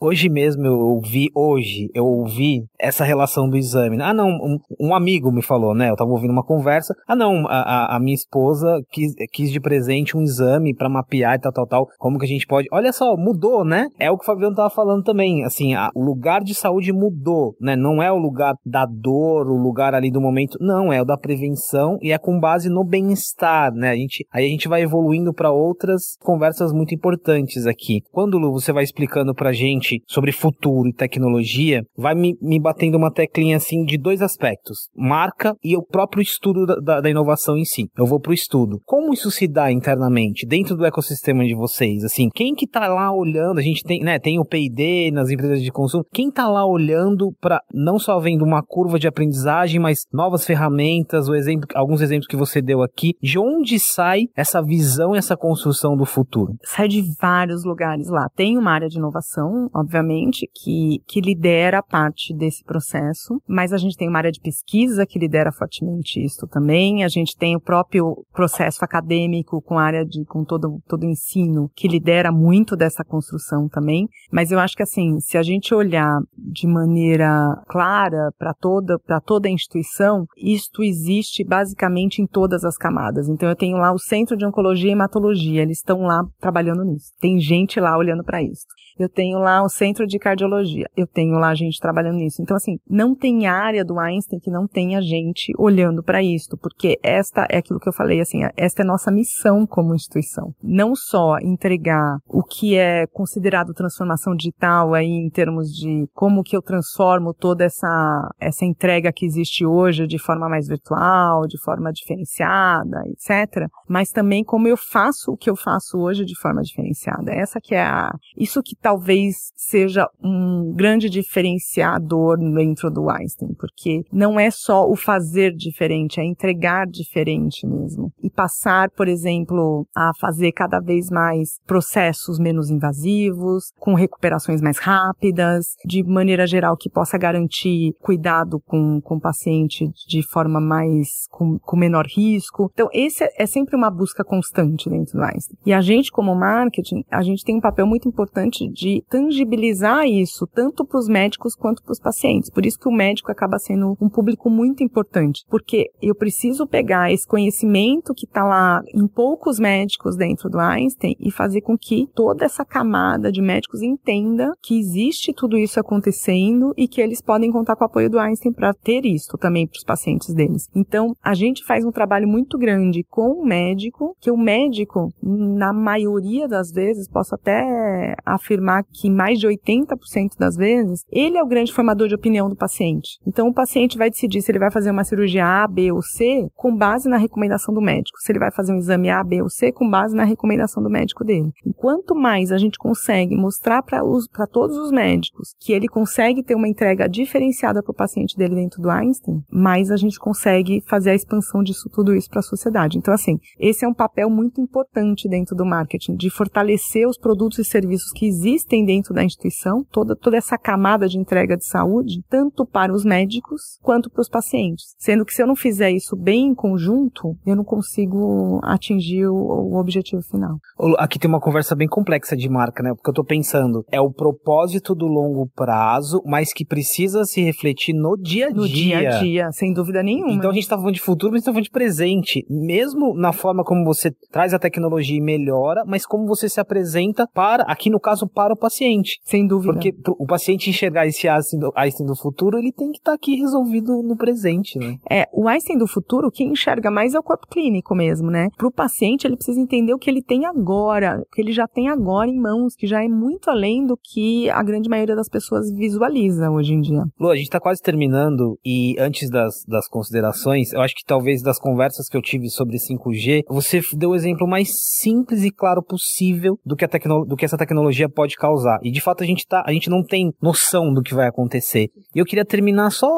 Hoje 0.00 0.28
mesmo 0.28 0.66
eu 0.66 0.78
ouvi, 0.78 1.30
hoje 1.34 1.90
eu 1.94 2.04
ouvi 2.04 2.64
essa 2.78 3.04
relação 3.04 3.48
do 3.48 3.56
exame. 3.56 4.00
Ah, 4.02 4.12
não, 4.12 4.28
um, 4.28 4.58
um 4.80 4.94
amigo 4.94 5.32
me 5.32 5.42
falou, 5.42 5.74
né? 5.74 5.90
Eu 5.90 5.96
tava 5.96 6.10
ouvindo 6.10 6.32
uma 6.32 6.44
conversa. 6.44 6.94
Ah, 7.06 7.16
não, 7.16 7.46
a, 7.48 7.96
a 7.96 8.00
minha 8.00 8.14
esposa 8.14 8.82
quis, 8.90 9.14
quis 9.32 9.50
de 9.50 9.60
presente 9.60 10.16
um 10.16 10.22
exame 10.22 10.74
para 10.74 10.88
mapear 10.88 11.36
e 11.36 11.40
tal, 11.40 11.52
tal, 11.52 11.66
tal. 11.66 11.88
Como 11.98 12.18
que 12.18 12.24
a 12.24 12.28
gente 12.28 12.46
pode. 12.46 12.68
Olha 12.72 12.92
só, 12.92 13.16
mudou, 13.16 13.64
né? 13.64 13.88
É 13.98 14.10
o 14.10 14.18
que 14.18 14.24
o 14.24 14.26
Fabiano 14.26 14.54
tava 14.54 14.70
falando 14.70 15.02
também. 15.02 15.44
Assim, 15.44 15.74
a, 15.74 15.90
o 15.94 16.04
lugar 16.04 16.33
lugar 16.34 16.42
de 16.42 16.54
saúde 16.54 16.92
mudou, 16.92 17.54
né? 17.60 17.76
Não 17.76 18.02
é 18.02 18.10
o 18.10 18.16
lugar 18.16 18.54
da 18.64 18.84
dor, 18.86 19.46
o 19.48 19.56
lugar 19.56 19.94
ali 19.94 20.10
do 20.10 20.20
momento, 20.20 20.58
não, 20.60 20.92
é 20.92 21.00
o 21.00 21.04
da 21.04 21.16
prevenção 21.16 21.96
e 22.00 22.12
é 22.12 22.18
com 22.18 22.40
base 22.40 22.68
no 22.68 22.84
bem-estar, 22.84 23.72
né? 23.72 23.90
A 23.90 23.96
gente, 23.96 24.26
aí 24.32 24.46
a 24.46 24.48
gente 24.48 24.68
vai 24.68 24.82
evoluindo 24.82 25.32
para 25.32 25.52
outras 25.52 26.16
conversas 26.20 26.72
muito 26.72 26.94
importantes 26.94 27.66
aqui. 27.66 28.00
Quando, 28.10 28.38
Lu, 28.38 28.52
você 28.52 28.72
vai 28.72 28.82
explicando 28.82 29.34
pra 29.34 29.52
gente 29.52 30.02
sobre 30.06 30.32
futuro 30.32 30.88
e 30.88 30.94
tecnologia, 30.94 31.82
vai 31.96 32.14
me, 32.14 32.36
me 32.40 32.60
batendo 32.60 32.96
uma 32.96 33.12
teclinha 33.12 33.56
assim 33.56 33.84
de 33.84 33.96
dois 33.96 34.22
aspectos: 34.22 34.88
marca 34.96 35.54
e 35.62 35.76
o 35.76 35.82
próprio 35.82 36.22
estudo 36.22 36.66
da, 36.66 36.76
da, 36.76 37.00
da 37.02 37.10
inovação 37.10 37.56
em 37.56 37.64
si. 37.64 37.86
Eu 37.96 38.06
vou 38.06 38.20
pro 38.20 38.32
estudo. 38.32 38.80
Como 38.84 39.12
isso 39.12 39.30
se 39.30 39.46
dá 39.46 39.70
internamente, 39.70 40.46
dentro 40.46 40.76
do 40.76 40.84
ecossistema 40.84 41.44
de 41.44 41.54
vocês? 41.54 42.02
Assim, 42.04 42.28
quem 42.34 42.54
que 42.54 42.66
tá 42.66 42.88
lá 42.88 43.12
olhando? 43.12 43.58
A 43.58 43.62
gente 43.62 43.82
tem, 43.84 44.00
né, 44.00 44.18
tem 44.18 44.38
o 44.38 44.44
P&D 44.44 45.10
nas 45.12 45.30
empresas 45.30 45.62
de 45.62 45.70
consumo. 45.70 46.04
Quem 46.12 46.23
quem 46.24 46.30
está 46.30 46.48
lá 46.48 46.64
olhando 46.64 47.32
para 47.38 47.60
não 47.72 47.98
só 47.98 48.18
vendo 48.18 48.44
uma 48.44 48.62
curva 48.62 48.98
de 48.98 49.06
aprendizagem, 49.06 49.78
mas 49.78 50.06
novas 50.10 50.46
ferramentas, 50.46 51.28
o 51.28 51.34
exemplo, 51.34 51.68
alguns 51.74 52.00
exemplos 52.00 52.26
que 52.26 52.36
você 52.36 52.62
deu 52.62 52.82
aqui, 52.82 53.12
de 53.22 53.38
onde 53.38 53.78
sai 53.78 54.22
essa 54.34 54.62
visão 54.62 55.14
essa 55.14 55.36
construção 55.36 55.94
do 55.94 56.06
futuro? 56.06 56.54
Sai 56.62 56.88
de 56.88 57.02
vários 57.20 57.62
lugares 57.64 58.08
lá. 58.08 58.26
Tem 58.34 58.56
uma 58.56 58.72
área 58.72 58.88
de 58.88 58.96
inovação, 58.96 59.68
obviamente, 59.74 60.48
que, 60.54 61.02
que 61.06 61.20
lidera 61.20 61.82
parte 61.82 62.34
desse 62.34 62.64
processo, 62.64 63.38
mas 63.46 63.74
a 63.74 63.76
gente 63.76 63.96
tem 63.96 64.08
uma 64.08 64.18
área 64.18 64.32
de 64.32 64.40
pesquisa 64.40 65.04
que 65.06 65.18
lidera 65.18 65.52
fortemente 65.52 66.24
isso 66.24 66.46
também. 66.46 67.04
A 67.04 67.08
gente 67.08 67.36
tem 67.36 67.54
o 67.54 67.60
próprio 67.60 68.24
processo 68.32 68.82
acadêmico 68.82 69.60
com 69.60 69.78
a 69.78 69.84
área 69.84 70.04
de 70.06 70.24
com 70.24 70.42
todo 70.42 70.78
todo 70.88 71.02
o 71.02 71.10
ensino 71.10 71.70
que 71.74 71.86
lidera 71.86 72.32
muito 72.32 72.76
dessa 72.76 73.04
construção 73.04 73.68
também. 73.68 74.08
Mas 74.32 74.50
eu 74.50 74.58
acho 74.58 74.74
que 74.74 74.82
assim, 74.82 75.20
se 75.20 75.36
a 75.36 75.42
gente 75.42 75.74
olhar 75.74 76.13
de 76.36 76.66
maneira 76.66 77.62
clara 77.68 78.30
para 78.38 78.54
toda, 78.54 78.98
para 78.98 79.20
toda 79.20 79.48
a 79.48 79.50
instituição, 79.50 80.26
isto 80.36 80.82
existe 80.82 81.44
basicamente 81.44 82.20
em 82.20 82.26
todas 82.26 82.64
as 82.64 82.76
camadas. 82.76 83.28
Então 83.28 83.48
eu 83.48 83.56
tenho 83.56 83.76
lá 83.76 83.92
o 83.92 83.98
Centro 83.98 84.36
de 84.36 84.46
Oncologia 84.46 84.90
e 84.90 84.92
Hematologia, 84.92 85.62
eles 85.62 85.78
estão 85.78 86.02
lá 86.02 86.22
trabalhando 86.40 86.84
nisso. 86.84 87.12
Tem 87.20 87.38
gente 87.38 87.80
lá 87.80 87.96
olhando 87.96 88.24
para 88.24 88.42
isso 88.42 88.64
eu 88.98 89.08
tenho 89.08 89.38
lá 89.38 89.62
o 89.62 89.68
centro 89.68 90.06
de 90.06 90.18
cardiologia, 90.18 90.88
eu 90.96 91.06
tenho 91.06 91.34
lá 91.38 91.54
gente 91.54 91.80
trabalhando 91.80 92.16
nisso. 92.16 92.40
Então, 92.40 92.56
assim, 92.56 92.78
não 92.88 93.14
tem 93.14 93.46
área 93.46 93.84
do 93.84 93.98
Einstein 93.98 94.38
que 94.38 94.50
não 94.50 94.66
tenha 94.66 95.00
gente 95.02 95.52
olhando 95.58 96.02
para 96.02 96.22
isso, 96.22 96.56
porque 96.58 96.98
esta 97.02 97.46
é 97.50 97.58
aquilo 97.58 97.80
que 97.80 97.88
eu 97.88 97.92
falei, 97.92 98.20
assim, 98.20 98.40
esta 98.56 98.82
é 98.82 98.84
nossa 98.84 99.10
missão 99.10 99.66
como 99.66 99.94
instituição. 99.94 100.54
Não 100.62 100.94
só 100.94 101.38
entregar 101.38 102.18
o 102.28 102.42
que 102.42 102.76
é 102.76 103.06
considerado 103.08 103.74
transformação 103.74 104.34
digital 104.34 104.94
aí 104.94 105.06
em 105.06 105.28
termos 105.28 105.68
de 105.68 105.93
como 106.12 106.42
que 106.42 106.56
eu 106.56 106.62
transformo 106.62 107.34
toda 107.34 107.64
essa, 107.64 108.34
essa 108.40 108.64
entrega 108.64 109.12
que 109.12 109.26
existe 109.26 109.64
hoje 109.64 110.06
de 110.06 110.18
forma 110.18 110.48
mais 110.48 110.68
virtual, 110.68 111.46
de 111.46 111.60
forma 111.60 111.92
diferenciada, 111.92 113.02
etc. 113.06 113.68
Mas 113.88 114.10
também 114.10 114.44
como 114.44 114.68
eu 114.68 114.76
faço 114.76 115.32
o 115.32 115.36
que 115.36 115.50
eu 115.50 115.56
faço 115.56 115.98
hoje 115.98 116.24
de 116.24 116.38
forma 116.38 116.62
diferenciada. 116.62 117.32
Essa 117.32 117.60
que 117.60 117.74
é 117.74 117.82
a, 117.82 118.12
isso 118.36 118.62
que 118.62 118.76
talvez 118.76 119.52
seja 119.56 120.08
um 120.22 120.72
grande 120.74 121.08
diferenciador 121.08 122.38
dentro 122.38 122.90
do 122.90 123.08
Einstein, 123.10 123.54
porque 123.54 124.02
não 124.12 124.38
é 124.38 124.50
só 124.50 124.88
o 124.88 124.96
fazer 124.96 125.52
diferente, 125.52 126.20
é 126.20 126.24
entregar 126.24 126.86
diferente 126.86 127.66
mesmo. 127.66 128.12
E 128.22 128.30
passar, 128.30 128.90
por 128.90 129.08
exemplo, 129.08 129.86
a 129.94 130.10
fazer 130.20 130.52
cada 130.52 130.80
vez 130.80 131.10
mais 131.10 131.58
processos 131.66 132.38
menos 132.38 132.70
invasivos, 132.70 133.72
com 133.78 133.94
recuperações 133.94 134.60
mais 134.60 134.78
rápidas, 134.78 135.76
de 135.84 136.02
maneira 136.02 136.46
geral 136.46 136.76
que 136.76 136.90
possa 136.90 137.18
garantir 137.18 137.92
cuidado 138.00 138.60
com, 138.66 139.00
com 139.00 139.16
o 139.16 139.20
paciente 139.20 139.90
de 140.06 140.22
forma 140.22 140.60
mais, 140.60 141.26
com, 141.30 141.58
com 141.58 141.76
menor 141.76 142.06
risco. 142.06 142.70
Então, 142.72 142.88
esse 142.92 143.24
é, 143.24 143.28
é 143.38 143.46
sempre 143.46 143.76
uma 143.76 143.90
busca 143.90 144.24
constante 144.24 144.88
dentro 144.88 145.18
do 145.18 145.24
Einstein. 145.24 145.56
E 145.66 145.72
a 145.72 145.80
gente, 145.80 146.10
como 146.10 146.34
marketing, 146.34 147.04
a 147.10 147.22
gente 147.22 147.44
tem 147.44 147.56
um 147.56 147.60
papel 147.60 147.86
muito 147.86 148.08
importante 148.08 148.68
de 148.68 149.02
tangibilizar 149.08 150.06
isso, 150.06 150.46
tanto 150.46 150.84
para 150.84 150.98
os 150.98 151.08
médicos 151.08 151.54
quanto 151.54 151.82
para 151.82 151.92
os 151.92 152.00
pacientes. 152.00 152.50
Por 152.50 152.64
isso 152.64 152.78
que 152.78 152.88
o 152.88 152.92
médico 152.92 153.30
acaba 153.30 153.58
sendo 153.58 153.96
um 154.00 154.08
público 154.08 154.48
muito 154.48 154.82
importante, 154.82 155.44
porque 155.48 155.90
eu 156.00 156.14
preciso 156.14 156.66
pegar 156.66 157.12
esse 157.12 157.26
conhecimento 157.26 158.14
que 158.14 158.26
está 158.26 158.44
lá 158.44 158.80
em 158.94 159.06
poucos 159.06 159.58
médicos 159.58 160.16
dentro 160.16 160.48
do 160.48 160.58
Einstein 160.58 161.16
e 161.18 161.30
fazer 161.30 161.60
com 161.60 161.76
que 161.76 162.08
toda 162.14 162.44
essa 162.44 162.64
camada 162.64 163.30
de 163.30 163.42
médicos 163.42 163.82
entenda 163.82 164.52
que 164.62 164.78
existe 164.78 165.32
tudo 165.32 165.58
isso 165.58 165.73
isso 165.74 165.80
acontecendo 165.80 166.72
e 166.76 166.86
que 166.86 167.00
eles 167.00 167.20
podem 167.20 167.50
contar 167.50 167.76
com 167.76 167.84
o 167.84 167.86
apoio 167.86 168.08
do 168.08 168.18
Einstein 168.18 168.52
para 168.52 168.72
ter 168.72 169.04
isso 169.04 169.36
também 169.38 169.66
para 169.66 169.76
os 169.76 169.84
pacientes 169.84 170.32
deles. 170.32 170.68
Então, 170.74 171.14
a 171.22 171.34
gente 171.34 171.64
faz 171.64 171.84
um 171.84 171.90
trabalho 171.90 172.28
muito 172.28 172.56
grande 172.56 173.04
com 173.04 173.32
o 173.32 173.44
médico, 173.44 174.16
que 174.20 174.30
o 174.30 174.36
médico, 174.36 175.12
na 175.22 175.72
maioria 175.72 176.46
das 176.46 176.70
vezes, 176.70 177.08
posso 177.08 177.34
até 177.34 178.14
afirmar 178.24 178.84
que 178.84 179.10
mais 179.10 179.38
de 179.38 179.48
80% 179.48 180.38
das 180.38 180.56
vezes, 180.56 181.04
ele 181.10 181.36
é 181.36 181.42
o 181.42 181.48
grande 181.48 181.72
formador 181.72 182.08
de 182.08 182.14
opinião 182.14 182.48
do 182.48 182.56
paciente. 182.56 183.18
Então, 183.26 183.48
o 183.48 183.54
paciente 183.54 183.98
vai 183.98 184.10
decidir 184.10 184.42
se 184.42 184.52
ele 184.52 184.58
vai 184.58 184.70
fazer 184.70 184.90
uma 184.90 185.04
cirurgia 185.04 185.44
A, 185.44 185.66
B 185.66 185.90
ou 185.90 186.02
C 186.02 186.48
com 186.54 186.74
base 186.74 187.08
na 187.08 187.16
recomendação 187.16 187.74
do 187.74 187.80
médico, 187.80 188.18
se 188.20 188.30
ele 188.30 188.38
vai 188.38 188.50
fazer 188.50 188.72
um 188.72 188.78
exame 188.78 189.10
A, 189.10 189.22
B 189.24 189.42
ou 189.42 189.48
C 189.48 189.72
com 189.72 189.88
base 189.88 190.14
na 190.14 190.24
recomendação 190.24 190.82
do 190.82 190.90
médico 190.90 191.24
dele. 191.24 191.50
E 191.66 191.72
quanto 191.72 192.14
mais 192.14 192.52
a 192.52 192.58
gente 192.58 192.78
consegue 192.78 193.34
mostrar 193.36 193.82
para 193.82 194.00
todos 194.46 194.76
os 194.76 194.90
médicos 194.90 195.54
que 195.64 195.72
ele 195.72 195.88
consegue 195.88 196.42
ter 196.42 196.54
uma 196.54 196.68
entrega 196.68 197.08
diferenciada 197.08 197.82
para 197.82 197.90
o 197.90 197.94
paciente 197.94 198.36
dele 198.36 198.54
dentro 198.54 198.82
do 198.82 198.90
Einstein, 198.90 199.42
mais 199.50 199.90
a 199.90 199.96
gente 199.96 200.18
consegue 200.18 200.82
fazer 200.86 201.10
a 201.10 201.14
expansão 201.14 201.62
disso 201.62 201.88
tudo 201.90 202.14
isso 202.14 202.28
para 202.28 202.40
a 202.40 202.42
sociedade. 202.42 202.98
Então, 202.98 203.14
assim, 203.14 203.38
esse 203.58 203.84
é 203.84 203.88
um 203.88 203.94
papel 203.94 204.28
muito 204.28 204.60
importante 204.60 205.26
dentro 205.26 205.56
do 205.56 205.64
marketing, 205.64 206.16
de 206.16 206.28
fortalecer 206.28 207.08
os 207.08 207.16
produtos 207.16 207.58
e 207.58 207.64
serviços 207.64 208.10
que 208.12 208.26
existem 208.26 208.84
dentro 208.84 209.14
da 209.14 209.24
instituição, 209.24 209.82
toda, 209.90 210.14
toda 210.14 210.36
essa 210.36 210.58
camada 210.58 211.08
de 211.08 211.18
entrega 211.18 211.56
de 211.56 211.66
saúde, 211.66 212.22
tanto 212.28 212.66
para 212.66 212.92
os 212.92 213.04
médicos 213.04 213.78
quanto 213.82 214.10
para 214.10 214.20
os 214.20 214.28
pacientes. 214.28 214.94
Sendo 214.98 215.24
que 215.24 215.32
se 215.32 215.42
eu 215.42 215.46
não 215.46 215.56
fizer 215.56 215.90
isso 215.90 216.14
bem 216.14 216.48
em 216.48 216.54
conjunto, 216.54 217.36
eu 217.46 217.56
não 217.56 217.64
consigo 217.64 218.60
atingir 218.62 219.26
o, 219.28 219.34
o 219.34 219.76
objetivo 219.78 220.20
final. 220.22 220.58
Aqui 220.98 221.18
tem 221.18 221.28
uma 221.28 221.40
conversa 221.40 221.74
bem 221.74 221.88
complexa 221.88 222.36
de 222.36 222.48
marca, 222.50 222.82
né? 222.82 222.92
Porque 222.94 223.08
eu 223.08 223.12
estou 223.12 223.24
pensando, 223.24 223.84
é 223.90 224.00
o 224.00 224.12
propósito 224.12 224.94
do 224.94 225.06
longo 225.06 225.48
prazo, 225.54 226.22
mas 226.26 226.52
que 226.52 226.64
precisa 226.64 227.24
se 227.24 227.42
refletir 227.42 227.94
no 227.94 228.16
dia 228.16 228.46
a 228.46 228.50
dia. 228.50 228.56
No 228.56 228.68
dia 228.68 228.98
a 228.98 229.20
dia, 229.20 229.52
sem 229.52 229.72
dúvida 229.72 230.02
nenhuma. 230.02 230.32
Então 230.32 230.50
a 230.50 230.52
gente 230.52 230.64
está 230.64 230.76
falando 230.76 230.94
de 230.94 231.00
futuro, 231.00 231.32
mas 231.32 231.38
a 231.38 231.40
gente 231.40 231.46
tá 231.46 231.52
falando 231.52 231.64
de 231.64 231.70
presente. 231.70 232.46
Mesmo 232.48 233.14
na 233.14 233.32
forma 233.32 233.62
como 233.64 233.84
você 233.84 234.10
traz 234.30 234.52
a 234.52 234.58
tecnologia 234.58 235.16
e 235.16 235.20
melhora, 235.20 235.84
mas 235.86 236.04
como 236.04 236.26
você 236.26 236.48
se 236.48 236.60
apresenta 236.60 237.28
para, 237.32 237.62
aqui 237.64 237.88
no 237.88 238.00
caso, 238.00 238.28
para 238.28 238.52
o 238.52 238.56
paciente. 238.56 239.20
Sem 239.24 239.46
dúvida. 239.46 239.72
Porque 239.72 239.94
o 240.18 240.26
paciente 240.26 240.68
enxergar 240.68 241.06
esse 241.06 241.28
Einstein 241.28 241.60
do, 241.60 241.72
Einstein 241.76 242.06
do 242.06 242.16
futuro, 242.16 242.58
ele 242.58 242.72
tem 242.72 242.90
que 242.90 242.98
estar 242.98 243.12
tá 243.12 243.14
aqui 243.14 243.36
resolvido 243.36 244.02
no 244.02 244.16
presente, 244.16 244.78
né? 244.78 244.98
É, 245.08 245.28
o 245.32 245.48
Einstein 245.48 245.78
do 245.78 245.86
futuro, 245.86 246.30
quem 246.30 246.52
enxerga 246.52 246.90
mais 246.90 247.14
é 247.14 247.18
o 247.18 247.22
corpo 247.22 247.46
clínico 247.46 247.94
mesmo, 247.94 248.30
né? 248.30 248.48
Para 248.56 248.66
o 248.66 248.72
paciente, 248.72 249.26
ele 249.26 249.36
precisa 249.36 249.60
entender 249.60 249.94
o 249.94 249.98
que 249.98 250.10
ele 250.10 250.22
tem 250.22 250.46
agora, 250.46 251.20
o 251.20 251.34
que 251.34 251.40
ele 251.40 251.52
já 251.52 251.66
tem 251.68 251.88
agora 251.88 252.28
em 252.28 252.38
mãos, 252.38 252.74
que 252.74 252.86
já 252.86 253.04
é 253.04 253.08
muito 253.08 253.50
além 253.50 253.86
do 253.86 253.96
que 253.96 254.50
a 254.50 254.62
grande 254.62 254.88
maioria 254.88 255.14
das 255.14 255.28
pessoas 255.28 255.43
visualiza 255.76 256.50
hoje 256.50 256.74
em 256.74 256.80
dia. 256.80 257.02
Lu, 257.18 257.30
a 257.30 257.36
gente 257.36 257.46
está 257.46 257.60
quase 257.60 257.80
terminando 257.82 258.58
e 258.64 258.96
antes 258.98 259.30
das, 259.30 259.54
das 259.66 259.88
considerações, 259.88 260.72
eu 260.72 260.80
acho 260.80 260.94
que 260.94 261.04
talvez 261.06 261.42
das 261.42 261.58
conversas 261.58 262.08
que 262.08 262.16
eu 262.16 262.22
tive 262.22 262.48
sobre 262.50 262.76
5G, 262.76 263.42
você 263.48 263.80
deu 263.96 264.10
o 264.10 264.14
exemplo 264.14 264.46
mais 264.46 264.70
simples 265.00 265.42
e 265.44 265.50
claro 265.50 265.82
possível 265.82 266.58
do 266.64 266.76
que, 266.76 266.84
a 266.84 266.88
tecno, 266.88 267.24
do 267.24 267.36
que 267.36 267.44
essa 267.44 267.58
tecnologia 267.58 268.08
pode 268.08 268.36
causar. 268.36 268.78
E 268.82 268.90
de 268.90 269.00
fato 269.00 269.22
a 269.22 269.26
gente, 269.26 269.46
tá, 269.46 269.62
a 269.66 269.72
gente 269.72 269.90
não 269.90 270.02
tem 270.02 270.32
noção 270.40 270.92
do 270.92 271.02
que 271.02 271.14
vai 271.14 271.28
acontecer. 271.28 271.88
E 272.14 272.18
eu 272.18 272.24
queria 272.24 272.44
terminar 272.44 272.90
só 272.90 273.08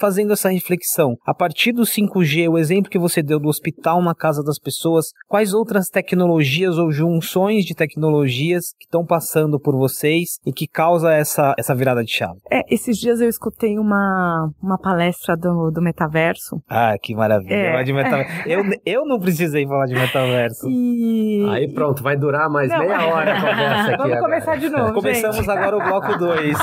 fazendo 0.00 0.32
essa 0.32 0.50
reflexão. 0.50 1.14
A 1.26 1.34
partir 1.34 1.72
do 1.72 1.82
5G, 1.82 2.48
o 2.48 2.58
exemplo 2.58 2.90
que 2.90 2.98
você 2.98 3.22
deu 3.22 3.38
do 3.38 3.48
hospital 3.48 4.02
na 4.02 4.14
casa 4.14 4.42
das 4.42 4.58
pessoas, 4.58 5.06
quais 5.28 5.52
outras 5.52 5.88
tecnologias 5.88 6.78
ou 6.78 6.90
junções 6.90 7.64
de 7.64 7.74
tecnologias 7.74 8.64
que 8.78 8.86
estão 8.86 9.04
passando 9.04 9.60
por 9.60 9.76
vocês 9.76 10.38
e 10.46 10.52
que 10.52 10.66
causa 10.66 11.12
essa, 11.12 11.54
essa 11.58 11.74
virada 11.74 12.02
de 12.02 12.10
chave? 12.10 12.40
É, 12.50 12.62
esses 12.72 12.96
dias 12.96 13.20
eu 13.20 13.28
escutei 13.28 13.78
uma, 13.78 14.50
uma 14.62 14.78
palestra 14.78 15.36
do, 15.36 15.70
do 15.70 15.82
metaverso. 15.82 16.56
Ah, 16.68 16.94
que 17.00 17.14
maravilha. 17.14 17.54
É. 17.54 17.82
De 17.82 17.92
metaverso. 17.92 18.30
eu, 18.48 18.62
eu 18.86 19.06
não 19.06 19.18
precisei 19.18 19.66
falar 19.66 19.86
de 19.86 19.94
metaverso. 19.94 20.66
E... 20.68 21.46
Aí 21.50 21.72
pronto, 21.72 22.02
vai 22.02 22.16
durar 22.16 22.48
mais 22.48 22.68
não. 22.68 22.78
meia 22.78 23.06
hora 23.06 23.32
a 23.32 23.40
conversa 23.40 23.82
aqui. 23.82 23.96
Vamos 23.96 24.12
agora. 24.12 24.20
começar 24.20 24.56
de 24.56 24.70
novo. 24.70 24.92
Começamos 24.94 25.36
gente. 25.36 25.50
agora 25.50 25.76
o 25.76 25.82
bloco 25.82 26.18
2. 26.18 26.58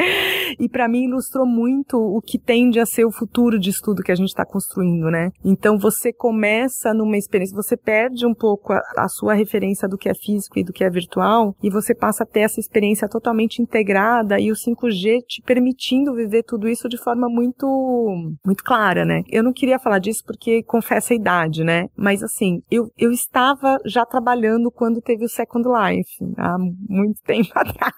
e 0.58 0.68
para 0.68 0.88
mim 0.88 1.04
ilustrou 1.04 1.46
muito 1.46 1.96
o 1.96 2.20
que 2.20 2.38
a 2.80 2.86
ser 2.86 3.04
o 3.04 3.12
futuro 3.12 3.58
de 3.58 3.70
estudo 3.70 4.02
que 4.02 4.12
a 4.12 4.14
gente 4.14 4.28
está 4.28 4.44
construindo, 4.44 5.10
né? 5.10 5.30
Então 5.44 5.78
você 5.78 6.12
começa 6.12 6.92
numa 6.94 7.16
experiência, 7.16 7.54
você 7.54 7.76
perde 7.76 8.26
um 8.26 8.34
pouco 8.34 8.72
a, 8.72 8.80
a, 8.96 9.08
sua 9.08 9.34
referência 9.34 9.88
do 9.88 9.98
que 9.98 10.08
é 10.08 10.14
físico 10.14 10.58
e 10.58 10.64
do 10.64 10.72
que 10.72 10.84
é 10.84 10.90
virtual, 10.90 11.54
e 11.62 11.70
você 11.70 11.94
passa 11.94 12.24
a 12.24 12.26
ter 12.26 12.40
essa 12.40 12.60
experiência 12.60 13.08
totalmente 13.08 13.60
integrada 13.60 14.38
e 14.38 14.50
o 14.50 14.54
5G 14.54 15.22
te 15.26 15.42
permitindo 15.42 16.14
viver 16.14 16.42
tudo 16.42 16.68
isso 16.68 16.88
de 16.88 16.96
forma 16.96 17.28
muito, 17.28 17.66
muito 18.44 18.64
clara, 18.64 19.04
né? 19.04 19.22
Eu 19.28 19.42
não 19.42 19.52
queria 19.52 19.78
falar 19.78 19.98
disso 19.98 20.22
porque 20.24 20.62
confessa 20.62 21.12
a 21.12 21.16
idade, 21.16 21.64
né? 21.64 21.86
Mas 21.96 22.22
assim, 22.22 22.62
eu, 22.70 22.90
eu 22.98 23.10
estava 23.10 23.78
já 23.84 24.04
trabalhando 24.04 24.70
quando 24.70 25.00
teve 25.00 25.24
o 25.24 25.28
Second 25.28 25.68
Life, 25.68 26.10
há 26.36 26.56
muito 26.88 27.20
tempo 27.24 27.50
atrás. 27.54 27.94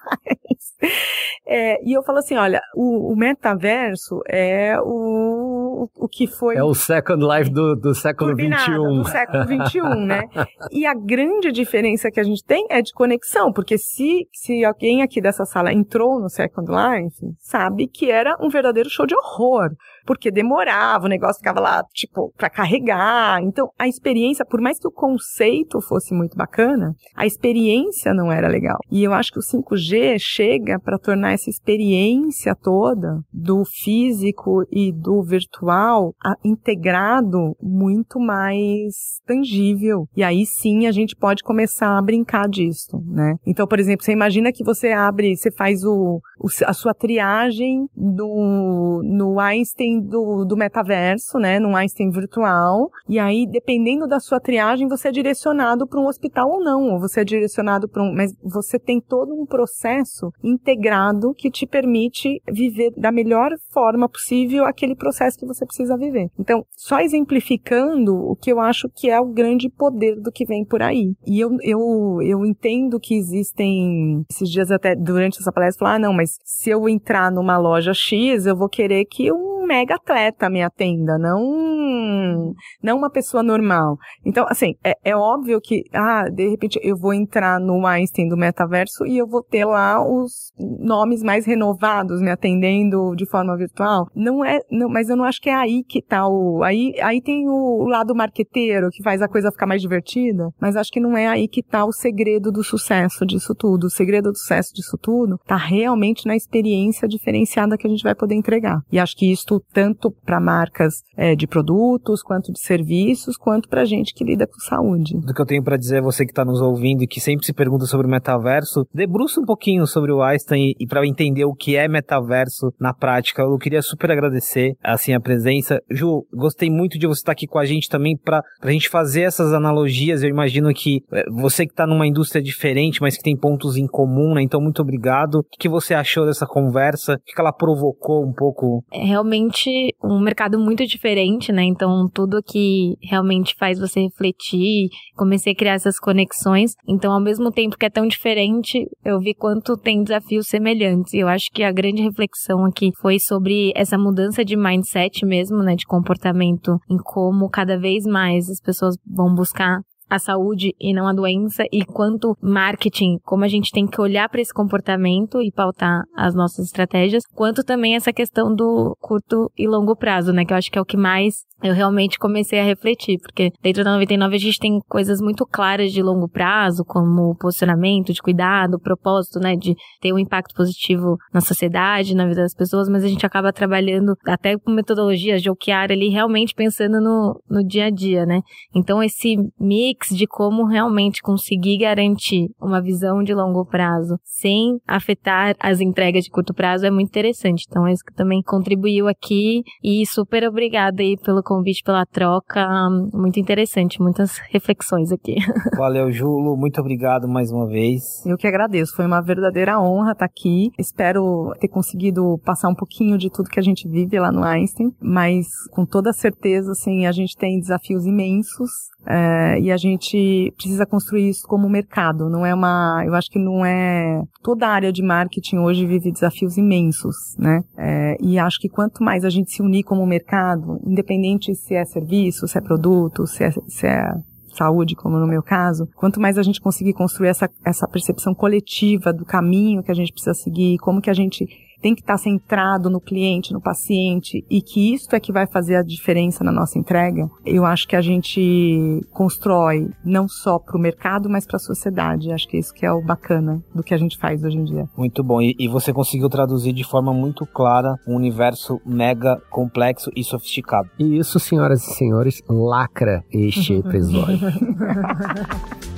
É, 1.45 1.81
e 1.83 1.95
eu 1.95 2.03
falo 2.03 2.19
assim, 2.19 2.35
olha, 2.35 2.61
o, 2.75 3.13
o 3.13 3.15
metaverso 3.15 4.21
é 4.27 4.72
o, 4.81 5.89
o 5.95 6.07
que 6.07 6.27
foi... 6.27 6.55
É 6.55 6.63
o 6.63 6.73
Second 6.73 7.23
Life 7.25 7.49
do, 7.49 7.75
do 7.75 7.93
século 7.93 8.31
XXI. 8.31 8.71
do 8.75 9.05
século 9.05 9.43
XXI, 9.43 9.79
né? 10.05 10.23
E 10.71 10.85
a 10.85 10.93
grande 10.93 11.51
diferença 11.51 12.09
que 12.11 12.19
a 12.19 12.23
gente 12.23 12.43
tem 12.43 12.65
é 12.69 12.81
de 12.81 12.93
conexão, 12.93 13.51
porque 13.51 13.77
se, 13.77 14.27
se 14.31 14.63
alguém 14.63 15.01
aqui 15.01 15.21
dessa 15.21 15.45
sala 15.45 15.73
entrou 15.73 16.19
no 16.19 16.29
Second 16.29 16.69
Life, 16.69 17.17
sabe 17.39 17.87
que 17.87 18.09
era 18.09 18.35
um 18.39 18.49
verdadeiro 18.49 18.89
show 18.89 19.05
de 19.05 19.15
horror 19.15 19.69
porque 20.05 20.31
demorava, 20.31 21.05
o 21.05 21.09
negócio 21.09 21.37
ficava 21.37 21.59
lá, 21.59 21.83
tipo, 21.93 22.33
para 22.37 22.49
carregar. 22.49 23.41
Então, 23.41 23.69
a 23.77 23.87
experiência, 23.87 24.45
por 24.45 24.61
mais 24.61 24.79
que 24.79 24.87
o 24.87 24.91
conceito 24.91 25.81
fosse 25.81 26.13
muito 26.13 26.35
bacana, 26.35 26.95
a 27.15 27.25
experiência 27.25 28.13
não 28.13 28.31
era 28.31 28.47
legal. 28.47 28.77
E 28.91 29.03
eu 29.03 29.13
acho 29.13 29.31
que 29.31 29.39
o 29.39 29.41
5G 29.41 30.17
chega 30.19 30.79
para 30.79 30.99
tornar 30.99 31.33
essa 31.33 31.49
experiência 31.49 32.55
toda 32.55 33.21
do 33.31 33.63
físico 33.65 34.65
e 34.71 34.91
do 34.91 35.23
virtual 35.23 36.13
integrado 36.43 37.55
muito 37.61 38.19
mais 38.19 39.21
tangível. 39.25 40.07
E 40.15 40.23
aí 40.23 40.45
sim 40.45 40.87
a 40.87 40.91
gente 40.91 41.15
pode 41.15 41.43
começar 41.43 41.97
a 41.97 42.01
brincar 42.01 42.47
disso, 42.47 43.01
né? 43.07 43.35
Então, 43.45 43.67
por 43.67 43.79
exemplo, 43.79 44.05
você 44.05 44.11
imagina 44.11 44.51
que 44.51 44.63
você 44.63 44.91
abre, 44.91 45.35
você 45.35 45.51
faz 45.51 45.83
o, 45.83 46.19
o 46.39 46.47
a 46.65 46.73
sua 46.73 46.93
triagem 46.93 47.87
do, 47.95 49.01
no 49.03 49.39
Einstein 49.39 49.92
Do, 50.01 50.45
do 50.45 50.57
metaverso, 50.57 51.37
né, 51.37 51.59
num 51.59 51.75
Einstein 51.75 52.09
virtual, 52.09 52.89
e 53.07 53.19
aí, 53.19 53.47
dependendo 53.49 54.07
da 54.07 54.19
sua 54.19 54.39
triagem, 54.39 54.87
você 54.87 55.09
é 55.09 55.11
direcionado 55.11 55.87
para 55.87 55.99
um 55.99 56.07
hospital 56.07 56.49
ou 56.49 56.63
não, 56.63 56.93
ou 56.93 56.99
você 56.99 57.21
é 57.21 57.23
direcionado 57.23 57.87
para 57.87 58.03
um, 58.03 58.13
mas 58.13 58.33
você 58.43 58.79
tem 58.79 58.99
todo 58.99 59.33
um 59.33 59.45
processo 59.45 60.31
integrado 60.43 61.33
que 61.33 61.49
te 61.49 61.65
permite 61.65 62.41
viver 62.51 62.91
da 62.97 63.11
melhor 63.11 63.51
forma 63.71 64.07
possível 64.09 64.65
aquele 64.65 64.95
processo 64.95 65.37
que 65.37 65.45
você 65.45 65.65
precisa 65.65 65.97
viver. 65.97 66.29
Então, 66.39 66.65
só 66.75 66.99
exemplificando 66.99 68.15
o 68.15 68.35
que 68.35 68.51
eu 68.51 68.59
acho 68.59 68.89
que 68.89 69.09
é 69.09 69.19
o 69.19 69.31
grande 69.31 69.69
poder 69.69 70.19
do 70.19 70.31
que 70.31 70.45
vem 70.45 70.65
por 70.65 70.81
aí. 70.81 71.13
E 71.25 71.39
eu, 71.39 71.57
eu, 71.61 72.19
eu 72.21 72.45
entendo 72.45 72.99
que 72.99 73.15
existem, 73.15 74.25
esses 74.29 74.49
dias 74.49 74.71
até 74.71 74.95
durante 74.95 75.39
essa 75.39 75.51
palestra, 75.51 75.85
falar, 75.85 75.95
ah, 75.95 75.99
não, 75.99 76.13
mas 76.13 76.37
se 76.43 76.69
eu 76.69 76.87
entrar 76.87 77.31
numa 77.31 77.57
loja 77.57 77.93
X, 77.93 78.45
eu 78.45 78.55
vou 78.55 78.69
querer 78.69 79.05
que 79.05 79.31
um 79.31 79.52
mega 79.65 79.95
atleta 79.95 80.49
me 80.49 80.61
atenda, 80.61 81.17
não 81.17 82.53
não 82.81 82.97
uma 82.97 83.09
pessoa 83.09 83.43
normal. 83.43 83.97
Então, 84.25 84.45
assim, 84.47 84.73
é, 84.83 84.93
é 85.03 85.15
óbvio 85.15 85.59
que, 85.61 85.83
ah, 85.93 86.25
de 86.31 86.49
repente 86.49 86.79
eu 86.81 86.97
vou 86.97 87.13
entrar 87.13 87.59
no 87.59 87.85
Einstein 87.85 88.27
do 88.27 88.37
metaverso 88.37 89.05
e 89.05 89.17
eu 89.17 89.27
vou 89.27 89.43
ter 89.43 89.65
lá 89.65 90.03
os 90.03 90.51
nomes 90.57 91.21
mais 91.23 91.45
renovados 91.45 92.21
me 92.21 92.29
atendendo 92.29 93.15
de 93.15 93.25
forma 93.29 93.55
virtual. 93.57 94.07
Não 94.15 94.43
é, 94.43 94.59
não, 94.71 94.89
mas 94.89 95.09
eu 95.09 95.15
não 95.15 95.25
acho 95.25 95.41
que 95.41 95.49
é 95.49 95.55
aí 95.55 95.83
que 95.83 96.01
tá 96.01 96.27
o, 96.27 96.63
aí, 96.63 96.93
aí 97.01 97.21
tem 97.21 97.47
o 97.47 97.85
lado 97.85 98.15
marqueteiro 98.15 98.89
que 98.91 99.03
faz 99.03 99.21
a 99.21 99.27
coisa 99.27 99.51
ficar 99.51 99.65
mais 99.65 99.81
divertida, 99.81 100.49
mas 100.59 100.75
acho 100.75 100.91
que 100.91 100.99
não 100.99 101.17
é 101.17 101.27
aí 101.27 101.47
que 101.47 101.63
tá 101.63 101.85
o 101.85 101.91
segredo 101.91 102.51
do 102.51 102.63
sucesso 102.63 103.25
disso 103.25 103.53
tudo. 103.55 103.85
O 103.85 103.89
segredo 103.89 104.31
do 104.31 104.37
sucesso 104.37 104.73
disso 104.73 104.97
tudo 105.01 105.37
tá 105.45 105.55
realmente 105.55 106.27
na 106.27 106.35
experiência 106.35 107.07
diferenciada 107.07 107.77
que 107.77 107.87
a 107.87 107.89
gente 107.89 108.03
vai 108.03 108.15
poder 108.15 108.35
entregar. 108.35 108.79
E 108.91 108.99
acho 108.99 109.15
que 109.15 109.31
isso 109.31 109.52
impacto 109.53 109.61
tanto 109.73 110.11
para 110.11 110.39
marcas 110.39 111.03
é, 111.17 111.35
de 111.35 111.45
produtos, 111.47 112.21
quanto 112.21 112.51
de 112.51 112.59
serviços, 112.59 113.37
quanto 113.37 113.67
para 113.67 113.85
gente 113.85 114.13
que 114.13 114.23
lida 114.23 114.47
com 114.47 114.59
saúde. 114.59 115.19
Do 115.19 115.33
que 115.33 115.41
eu 115.41 115.45
tenho 115.45 115.63
para 115.63 115.77
dizer 115.77 115.97
é 115.97 116.01
você 116.01 116.25
que 116.25 116.31
está 116.31 116.45
nos 116.45 116.61
ouvindo 116.61 117.03
e 117.03 117.07
que 117.07 117.19
sempre 117.19 117.45
se 117.45 117.53
pergunta 117.53 117.85
sobre 117.85 118.07
o 118.07 118.09
metaverso, 118.09 118.85
debruça 118.93 119.41
um 119.41 119.45
pouquinho 119.45 119.85
sobre 119.85 120.11
o 120.11 120.21
Einstein 120.21 120.73
e, 120.79 120.87
para 120.87 121.05
entender 121.05 121.45
o 121.45 121.53
que 121.53 121.75
é 121.75 121.87
metaverso 121.87 122.71
na 122.79 122.93
prática. 122.93 123.41
Eu 123.41 123.57
queria 123.57 123.81
super 123.81 124.11
agradecer 124.11 124.73
assim 124.83 125.13
a 125.13 125.19
presença. 125.19 125.79
Ju, 125.89 126.25
gostei 126.33 126.69
muito 126.69 126.97
de 126.97 127.07
você 127.07 127.21
estar 127.21 127.33
aqui 127.33 127.47
com 127.47 127.59
a 127.59 127.65
gente 127.65 127.89
também 127.89 128.17
para 128.17 128.41
a 128.61 128.71
gente 128.71 128.89
fazer 128.89 129.23
essas 129.23 129.53
analogias. 129.53 130.23
Eu 130.23 130.29
imagino 130.29 130.73
que 130.73 131.01
é, 131.11 131.23
você 131.29 131.65
que 131.65 131.73
está 131.73 131.85
numa 131.85 132.07
indústria 132.07 132.41
diferente, 132.41 133.01
mas 133.01 133.17
que 133.17 133.23
tem 133.23 133.37
pontos 133.37 133.75
em 133.77 133.87
comum, 133.87 134.33
né? 134.33 134.41
Então, 134.41 134.61
muito 134.61 134.81
obrigado. 134.81 135.39
O 135.39 135.43
que 135.59 135.69
você 135.69 135.93
achou 135.93 136.25
dessa 136.25 136.45
conversa? 136.45 137.13
O 137.15 137.17
que 137.17 137.39
ela 137.39 137.51
provocou 137.51 138.23
um 138.23 138.33
pouco? 138.33 138.83
É 138.91 139.03
realmente 139.43 139.95
um 140.03 140.19
mercado 140.19 140.59
muito 140.59 140.85
diferente, 140.85 141.51
né? 141.51 141.63
Então, 141.63 142.07
tudo 142.13 142.41
que 142.43 142.95
realmente 143.01 143.55
faz 143.57 143.79
você 143.79 144.01
refletir, 144.01 144.89
comecei 145.15 145.53
a 145.53 145.55
criar 145.55 145.73
essas 145.73 145.99
conexões. 145.99 146.73
Então, 146.87 147.11
ao 147.11 147.21
mesmo 147.21 147.51
tempo 147.51 147.77
que 147.77 147.85
é 147.85 147.89
tão 147.89 148.07
diferente, 148.07 148.85
eu 149.03 149.19
vi 149.19 149.33
quanto 149.33 149.77
tem 149.77 150.03
desafios 150.03 150.47
semelhantes. 150.47 151.13
E 151.13 151.19
eu 151.19 151.27
acho 151.27 151.49
que 151.53 151.63
a 151.63 151.71
grande 151.71 152.01
reflexão 152.01 152.65
aqui 152.65 152.91
foi 153.01 153.17
sobre 153.19 153.71
essa 153.75 153.97
mudança 153.97 154.43
de 154.43 154.55
mindset 154.55 155.25
mesmo, 155.25 155.57
né? 155.57 155.75
De 155.75 155.85
comportamento, 155.85 156.77
em 156.89 156.97
como 156.97 157.49
cada 157.49 157.77
vez 157.77 158.05
mais 158.05 158.49
as 158.49 158.61
pessoas 158.61 158.95
vão 159.05 159.33
buscar 159.33 159.79
a 160.09 160.19
saúde 160.19 160.73
e 160.79 160.93
não 160.93 161.07
a 161.07 161.13
doença 161.13 161.63
e 161.71 161.83
quanto 161.85 162.35
marketing, 162.41 163.17
como 163.23 163.43
a 163.43 163.47
gente 163.47 163.71
tem 163.71 163.87
que 163.87 163.99
olhar 163.99 164.29
para 164.29 164.41
esse 164.41 164.53
comportamento 164.53 165.41
e 165.41 165.51
pautar 165.51 166.03
as 166.15 166.35
nossas 166.35 166.65
estratégias, 166.65 167.23
quanto 167.33 167.63
também 167.63 167.95
essa 167.95 168.13
questão 168.13 168.53
do 168.53 168.95
curto 168.99 169.51
e 169.57 169.67
longo 169.67 169.95
prazo, 169.95 170.31
né, 170.31 170.45
que 170.45 170.53
eu 170.53 170.57
acho 170.57 170.71
que 170.71 170.77
é 170.77 170.81
o 170.81 170.85
que 170.85 170.97
mais 170.97 171.43
eu 171.63 171.73
realmente 171.73 172.19
comecei 172.19 172.59
a 172.59 172.63
refletir, 172.63 173.17
porque 173.19 173.49
dentro 173.61 173.85
da 173.85 173.93
99 173.93 174.35
a 174.35 174.39
gente 174.39 174.59
tem 174.59 174.79
coisas 174.89 175.21
muito 175.21 175.45
claras 175.45 175.93
de 175.93 176.01
longo 176.01 176.27
prazo, 176.27 176.83
como 176.85 177.37
posicionamento 177.37 178.11
de 178.11 178.21
cuidado, 178.21 178.79
propósito, 178.79 179.39
né, 179.39 179.55
de 179.55 179.73
ter 180.01 180.11
um 180.11 180.19
impacto 180.19 180.53
positivo 180.53 181.15
na 181.33 181.39
sociedade, 181.39 182.15
na 182.15 182.27
vida 182.27 182.41
das 182.41 182.53
pessoas, 182.53 182.89
mas 182.89 183.03
a 183.03 183.07
gente 183.07 183.25
acaba 183.25 183.53
trabalhando 183.53 184.13
até 184.27 184.57
com 184.57 184.71
metodologias 184.71 185.41
de 185.41 185.49
OKR 185.49 185.91
ali, 185.91 186.09
realmente 186.09 186.53
pensando 186.53 186.99
no, 186.99 187.41
no 187.49 187.65
dia 187.65 187.85
a 187.85 187.89
dia, 187.89 188.25
né. 188.25 188.41
Então 188.75 189.01
esse 189.01 189.37
mix 189.57 189.92
de 190.09 190.27
como 190.27 190.65
realmente 190.65 191.21
conseguir 191.21 191.77
garantir 191.77 192.49
uma 192.61 192.81
visão 192.81 193.23
de 193.23 193.33
longo 193.33 193.65
prazo 193.65 194.17
sem 194.23 194.79
afetar 194.87 195.55
as 195.59 195.79
entregas 195.79 196.25
de 196.25 196.31
curto 196.31 196.53
prazo 196.53 196.85
é 196.85 196.91
muito 196.91 197.09
interessante. 197.09 197.65
Então, 197.67 197.87
é 197.87 197.93
isso 197.93 198.03
que 198.03 198.13
também 198.13 198.41
contribuiu 198.41 199.07
aqui 199.07 199.63
e 199.83 200.05
super 200.05 200.47
obrigada 200.47 201.01
aí 201.01 201.15
pelo 201.23 201.41
convite, 201.43 201.83
pela 201.83 202.05
troca. 202.05 202.67
Muito 203.13 203.39
interessante, 203.39 204.01
muitas 204.01 204.37
reflexões 204.49 205.11
aqui. 205.11 205.35
Valeu, 205.77 206.11
Julo. 206.11 206.57
Muito 206.57 206.79
obrigado 206.79 207.27
mais 207.27 207.51
uma 207.51 207.67
vez. 207.67 208.25
Eu 208.25 208.37
que 208.37 208.47
agradeço. 208.47 208.95
Foi 208.95 209.05
uma 209.05 209.21
verdadeira 209.21 209.79
honra 209.79 210.11
estar 210.11 210.25
aqui. 210.25 210.71
Espero 210.77 211.53
ter 211.59 211.67
conseguido 211.67 212.39
passar 212.43 212.69
um 212.69 212.75
pouquinho 212.75 213.17
de 213.17 213.29
tudo 213.29 213.49
que 213.49 213.59
a 213.59 213.63
gente 213.63 213.87
vive 213.87 214.19
lá 214.19 214.31
no 214.31 214.43
Einstein, 214.43 214.91
mas 215.01 215.47
com 215.71 215.85
toda 215.85 216.13
certeza, 216.13 216.71
assim, 216.71 217.05
a 217.05 217.11
gente 217.11 217.35
tem 217.35 217.59
desafios 217.59 218.05
imensos 218.05 218.71
é, 219.05 219.59
e 219.59 219.71
a 219.71 219.77
gente 219.87 220.53
precisa 220.55 220.85
construir 220.85 221.29
isso 221.29 221.47
como 221.47 221.69
mercado. 221.69 222.29
Não 222.29 222.45
é 222.45 222.53
uma, 222.53 223.03
eu 223.05 223.13
acho 223.13 223.29
que 223.29 223.39
não 223.39 223.65
é 223.65 224.23
toda 224.41 224.67
a 224.67 224.71
área 224.71 224.91
de 224.91 225.01
marketing 225.01 225.57
hoje 225.57 225.85
vive 225.85 226.11
desafios 226.11 226.57
imensos, 226.57 227.15
né? 227.37 227.63
É, 227.77 228.17
e 228.21 228.39
acho 228.39 228.59
que 228.59 228.69
quanto 228.69 229.03
mais 229.03 229.23
a 229.23 229.29
gente 229.29 229.51
se 229.51 229.61
unir 229.61 229.83
como 229.83 230.05
mercado, 230.05 230.79
independente 230.85 231.53
se 231.55 231.75
é 231.75 231.85
serviço, 231.85 232.47
se 232.47 232.57
é 232.57 232.61
produto, 232.61 233.27
se 233.27 233.43
é, 233.43 233.51
se 233.67 233.87
é 233.87 234.13
saúde, 234.55 234.95
como 234.95 235.17
no 235.17 235.27
meu 235.27 235.41
caso, 235.41 235.87
quanto 235.95 236.21
mais 236.21 236.37
a 236.37 236.43
gente 236.43 236.61
conseguir 236.61 236.93
construir 236.93 237.29
essa, 237.29 237.49
essa 237.65 237.87
percepção 237.87 238.33
coletiva 238.33 239.11
do 239.11 239.25
caminho 239.25 239.83
que 239.83 239.91
a 239.91 239.95
gente 239.95 240.11
precisa 240.11 240.33
seguir, 240.33 240.77
como 240.77 241.01
que 241.01 241.09
a 241.09 241.13
gente 241.13 241.47
tem 241.83 241.93
que 241.93 241.99
estar 241.99 242.17
centrado 242.17 242.89
no 242.89 243.01
cliente, 243.01 243.51
no 243.51 243.59
paciente, 243.59 244.45
e 244.49 244.61
que 244.61 244.93
isso 244.93 245.13
é 245.13 245.19
que 245.19 245.33
vai 245.33 245.45
fazer 245.45 245.75
a 245.75 245.83
diferença 245.83 246.41
na 246.41 246.51
nossa 246.51 246.79
entrega, 246.79 247.29
eu 247.45 247.65
acho 247.65 247.85
que 247.85 247.95
a 247.95 248.01
gente 248.01 249.01
constrói 249.11 249.89
não 250.03 250.25
só 250.25 250.57
para 250.57 250.77
o 250.77 250.79
mercado, 250.79 251.29
mas 251.29 251.45
para 251.45 251.57
a 251.57 251.59
sociedade. 251.59 252.31
Acho 252.31 252.47
que 252.47 252.57
isso 252.57 252.73
que 252.73 252.85
é 252.85 252.91
o 252.91 253.01
bacana 253.01 253.61
do 253.75 253.83
que 253.83 253.93
a 253.93 253.97
gente 253.97 254.17
faz 254.17 254.45
hoje 254.45 254.57
em 254.57 254.63
dia. 254.63 254.87
Muito 254.95 255.21
bom. 255.21 255.41
E, 255.41 255.53
e 255.59 255.67
você 255.67 255.91
conseguiu 255.91 256.29
traduzir 256.29 256.71
de 256.71 256.85
forma 256.85 257.13
muito 257.13 257.45
clara 257.45 257.99
um 258.07 258.15
universo 258.15 258.79
mega 258.85 259.41
complexo 259.49 260.09
e 260.15 260.23
sofisticado. 260.23 260.89
E 260.97 261.17
isso, 261.17 261.37
senhoras 261.37 261.85
e 261.85 261.93
senhores, 261.95 262.41
lacra 262.47 263.25
este 263.29 263.73
episódio. 263.83 264.39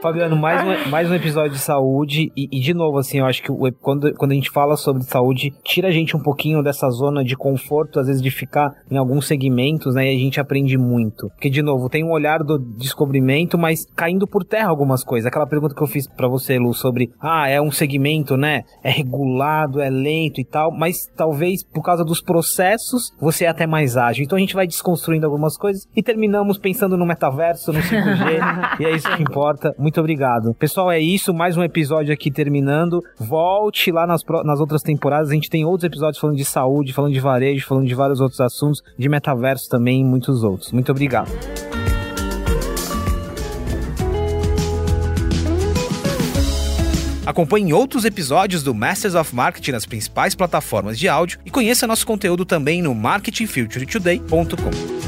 Fabiano, 0.00 0.36
mais 0.36 0.62
um, 0.62 0.90
mais 0.90 1.10
um 1.10 1.14
episódio 1.14 1.52
de 1.52 1.58
saúde. 1.58 2.30
E, 2.36 2.48
e, 2.52 2.60
de 2.60 2.72
novo, 2.72 2.98
assim, 2.98 3.18
eu 3.18 3.26
acho 3.26 3.42
que 3.42 3.50
o, 3.50 3.58
quando, 3.80 4.14
quando 4.14 4.30
a 4.30 4.34
gente 4.34 4.48
fala 4.48 4.76
sobre 4.76 5.02
saúde, 5.02 5.52
tira 5.64 5.88
a 5.88 5.90
gente 5.90 6.16
um 6.16 6.22
pouquinho 6.22 6.62
dessa 6.62 6.88
zona 6.88 7.24
de 7.24 7.36
conforto, 7.36 7.98
às 7.98 8.06
vezes 8.06 8.22
de 8.22 8.30
ficar 8.30 8.72
em 8.88 8.96
alguns 8.96 9.26
segmentos, 9.26 9.96
né? 9.96 10.12
E 10.12 10.16
a 10.16 10.18
gente 10.18 10.38
aprende 10.38 10.78
muito. 10.78 11.28
Porque, 11.30 11.50
de 11.50 11.62
novo, 11.62 11.88
tem 11.88 12.04
um 12.04 12.12
olhar 12.12 12.44
do 12.44 12.58
descobrimento, 12.58 13.58
mas 13.58 13.84
caindo 13.96 14.26
por 14.26 14.44
terra 14.44 14.68
algumas 14.68 15.02
coisas. 15.02 15.26
Aquela 15.26 15.46
pergunta 15.46 15.74
que 15.74 15.82
eu 15.82 15.86
fiz 15.86 16.06
para 16.06 16.28
você, 16.28 16.58
Lu, 16.58 16.72
sobre, 16.74 17.10
ah, 17.20 17.48
é 17.48 17.60
um 17.60 17.72
segmento, 17.72 18.36
né? 18.36 18.62
É 18.84 18.90
regulado, 18.90 19.80
é 19.80 19.90
lento 19.90 20.40
e 20.40 20.44
tal, 20.44 20.70
mas 20.70 21.08
talvez 21.16 21.64
por 21.64 21.82
causa 21.82 22.04
dos 22.04 22.20
processos 22.20 23.12
você 23.20 23.46
é 23.46 23.48
até 23.48 23.66
mais 23.66 23.96
ágil. 23.96 24.24
Então 24.24 24.36
a 24.36 24.40
gente 24.40 24.54
vai 24.54 24.66
desconstruindo 24.66 25.26
algumas 25.26 25.56
coisas 25.56 25.88
e 25.96 26.02
terminamos 26.04 26.56
pensando 26.56 26.96
no 26.96 27.04
metaverso, 27.04 27.72
no 27.72 27.80
5G, 27.80 28.78
e 28.80 28.84
é 28.84 28.94
isso 28.94 29.10
que 29.16 29.22
importa. 29.22 29.74
Muito 29.76 29.87
obrigado. 29.96 30.54
Pessoal, 30.54 30.90
é 30.90 31.00
isso. 31.00 31.32
Mais 31.32 31.56
um 31.56 31.62
episódio 31.62 32.12
aqui 32.12 32.30
terminando. 32.30 33.02
Volte 33.16 33.90
lá 33.90 34.06
nas, 34.06 34.22
nas 34.44 34.60
outras 34.60 34.82
temporadas. 34.82 35.30
A 35.30 35.34
gente 35.34 35.48
tem 35.48 35.64
outros 35.64 35.84
episódios 35.84 36.20
falando 36.20 36.36
de 36.36 36.44
saúde, 36.44 36.92
falando 36.92 37.12
de 37.12 37.20
varejo, 37.20 37.66
falando 37.66 37.86
de 37.86 37.94
vários 37.94 38.20
outros 38.20 38.40
assuntos, 38.40 38.82
de 38.98 39.08
metaverso 39.08 39.68
também 39.68 40.00
e 40.00 40.04
muitos 40.04 40.42
outros. 40.42 40.72
Muito 40.72 40.90
obrigado. 40.90 41.30
Acompanhe 47.28 47.74
outros 47.74 48.06
episódios 48.06 48.62
do 48.62 48.74
Masters 48.74 49.14
of 49.14 49.34
Marketing 49.34 49.72
nas 49.72 49.84
principais 49.84 50.34
plataformas 50.34 50.98
de 50.98 51.08
áudio 51.08 51.38
e 51.44 51.50
conheça 51.50 51.86
nosso 51.86 52.06
conteúdo 52.06 52.46
também 52.46 52.80
no 52.80 52.94
marketingfuturetoday.com. 52.94 55.07